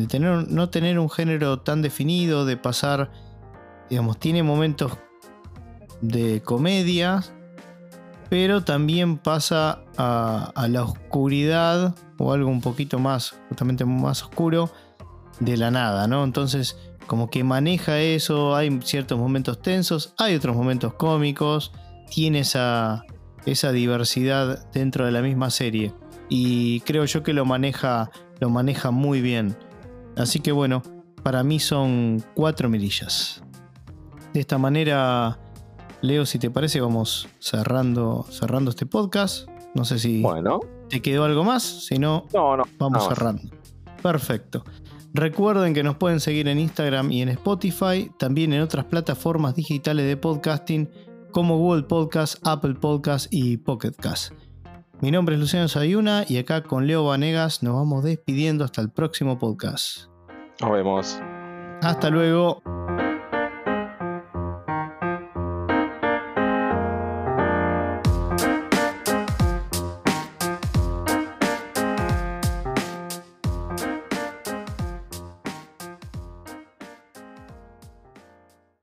tener, 0.07 0.47
no 0.49 0.69
tener 0.69 0.97
un 0.97 1.09
género 1.09 1.59
tan 1.59 1.81
definido, 1.81 2.45
de 2.45 2.55
pasar, 2.55 3.11
digamos, 3.89 4.17
tiene 4.17 4.41
momentos 4.41 4.93
de 6.01 6.41
comedia, 6.41 7.21
pero 8.29 8.63
también 8.63 9.17
pasa 9.17 9.83
a, 9.97 10.51
a, 10.55 10.67
la 10.69 10.83
oscuridad 10.83 11.93
o 12.17 12.31
algo 12.31 12.49
un 12.49 12.61
poquito 12.61 12.97
más, 12.97 13.35
justamente 13.49 13.83
más 13.83 14.23
oscuro, 14.23 14.71
de 15.39 15.57
la 15.57 15.71
nada, 15.71 16.07
¿no? 16.07 16.23
Entonces, 16.23 16.77
como 17.07 17.29
que 17.29 17.43
maneja 17.43 17.99
eso, 17.99 18.55
hay 18.55 18.79
ciertos 18.83 19.17
momentos 19.17 19.61
tensos, 19.61 20.13
hay 20.17 20.35
otros 20.35 20.55
momentos 20.55 20.93
cómicos, 20.93 21.71
tiene 22.09 22.39
esa, 22.39 23.03
esa 23.45 23.71
diversidad 23.71 24.69
dentro 24.71 25.05
de 25.05 25.11
la 25.11 25.21
misma 25.21 25.49
serie. 25.49 25.93
Y 26.29 26.79
creo 26.81 27.05
yo 27.05 27.23
que 27.23 27.33
lo 27.33 27.45
maneja, 27.45 28.09
lo 28.39 28.49
maneja 28.49 28.91
muy 28.91 29.21
bien. 29.21 29.55
Así 30.15 30.39
que 30.39 30.51
bueno, 30.51 30.83
para 31.23 31.43
mí 31.43 31.59
son 31.59 32.23
cuatro 32.35 32.69
mirillas. 32.69 33.43
De 34.33 34.39
esta 34.39 34.57
manera, 34.57 35.39
Leo, 36.01 36.25
si 36.25 36.39
te 36.39 36.49
parece, 36.49 36.81
vamos 36.81 37.27
cerrando, 37.39 38.25
cerrando 38.29 38.71
este 38.71 38.85
podcast. 38.85 39.47
No 39.75 39.85
sé 39.85 39.99
si 39.99 40.21
bueno. 40.21 40.59
te 40.89 41.01
quedó 41.01 41.23
algo 41.23 41.43
más. 41.43 41.63
Si 41.63 41.97
no, 41.97 42.25
no, 42.33 42.57
no 42.57 42.63
vamos 42.77 43.07
cerrando. 43.07 43.43
Perfecto. 44.01 44.63
Recuerden 45.14 45.76
que 45.76 45.84
nos 45.84 45.97
pueden 45.97 46.20
seguir 46.20 46.47
en 46.47 46.59
Instagram 46.59 47.11
y 47.11 47.22
en 47.22 47.30
Spotify, 47.30 48.11
también 48.18 48.51
en 48.51 48.61
otras 48.61 48.86
plataformas 48.86 49.55
digitales 49.55 50.07
de 50.07 50.18
podcasting 50.18 50.89
como 51.32 51.59
Google 51.59 51.84
Podcast, 51.84 52.45
Apple 52.47 52.74
Podcast 52.74 53.28
y 53.30 53.57
Pocket 53.57 53.91
Cast. 53.91 54.34
Mi 55.01 55.11
nombre 55.11 55.36
es 55.36 55.41
Luciano 55.41 55.68
Sayuna 55.68 56.26
y 56.28 56.38
acá 56.38 56.64
con 56.64 56.88
Leo 56.88 57.05
Vanegas 57.05 57.61
nos 57.61 57.76
vamos 57.76 58.03
despidiendo 58.03 58.64
hasta 58.64 58.82
el 58.82 58.89
próximo 58.89 59.38
podcast. 59.38 60.07
Nos 60.59 60.72
vemos. 60.72 61.22
Hasta 61.84 62.09
luego. 62.09 62.64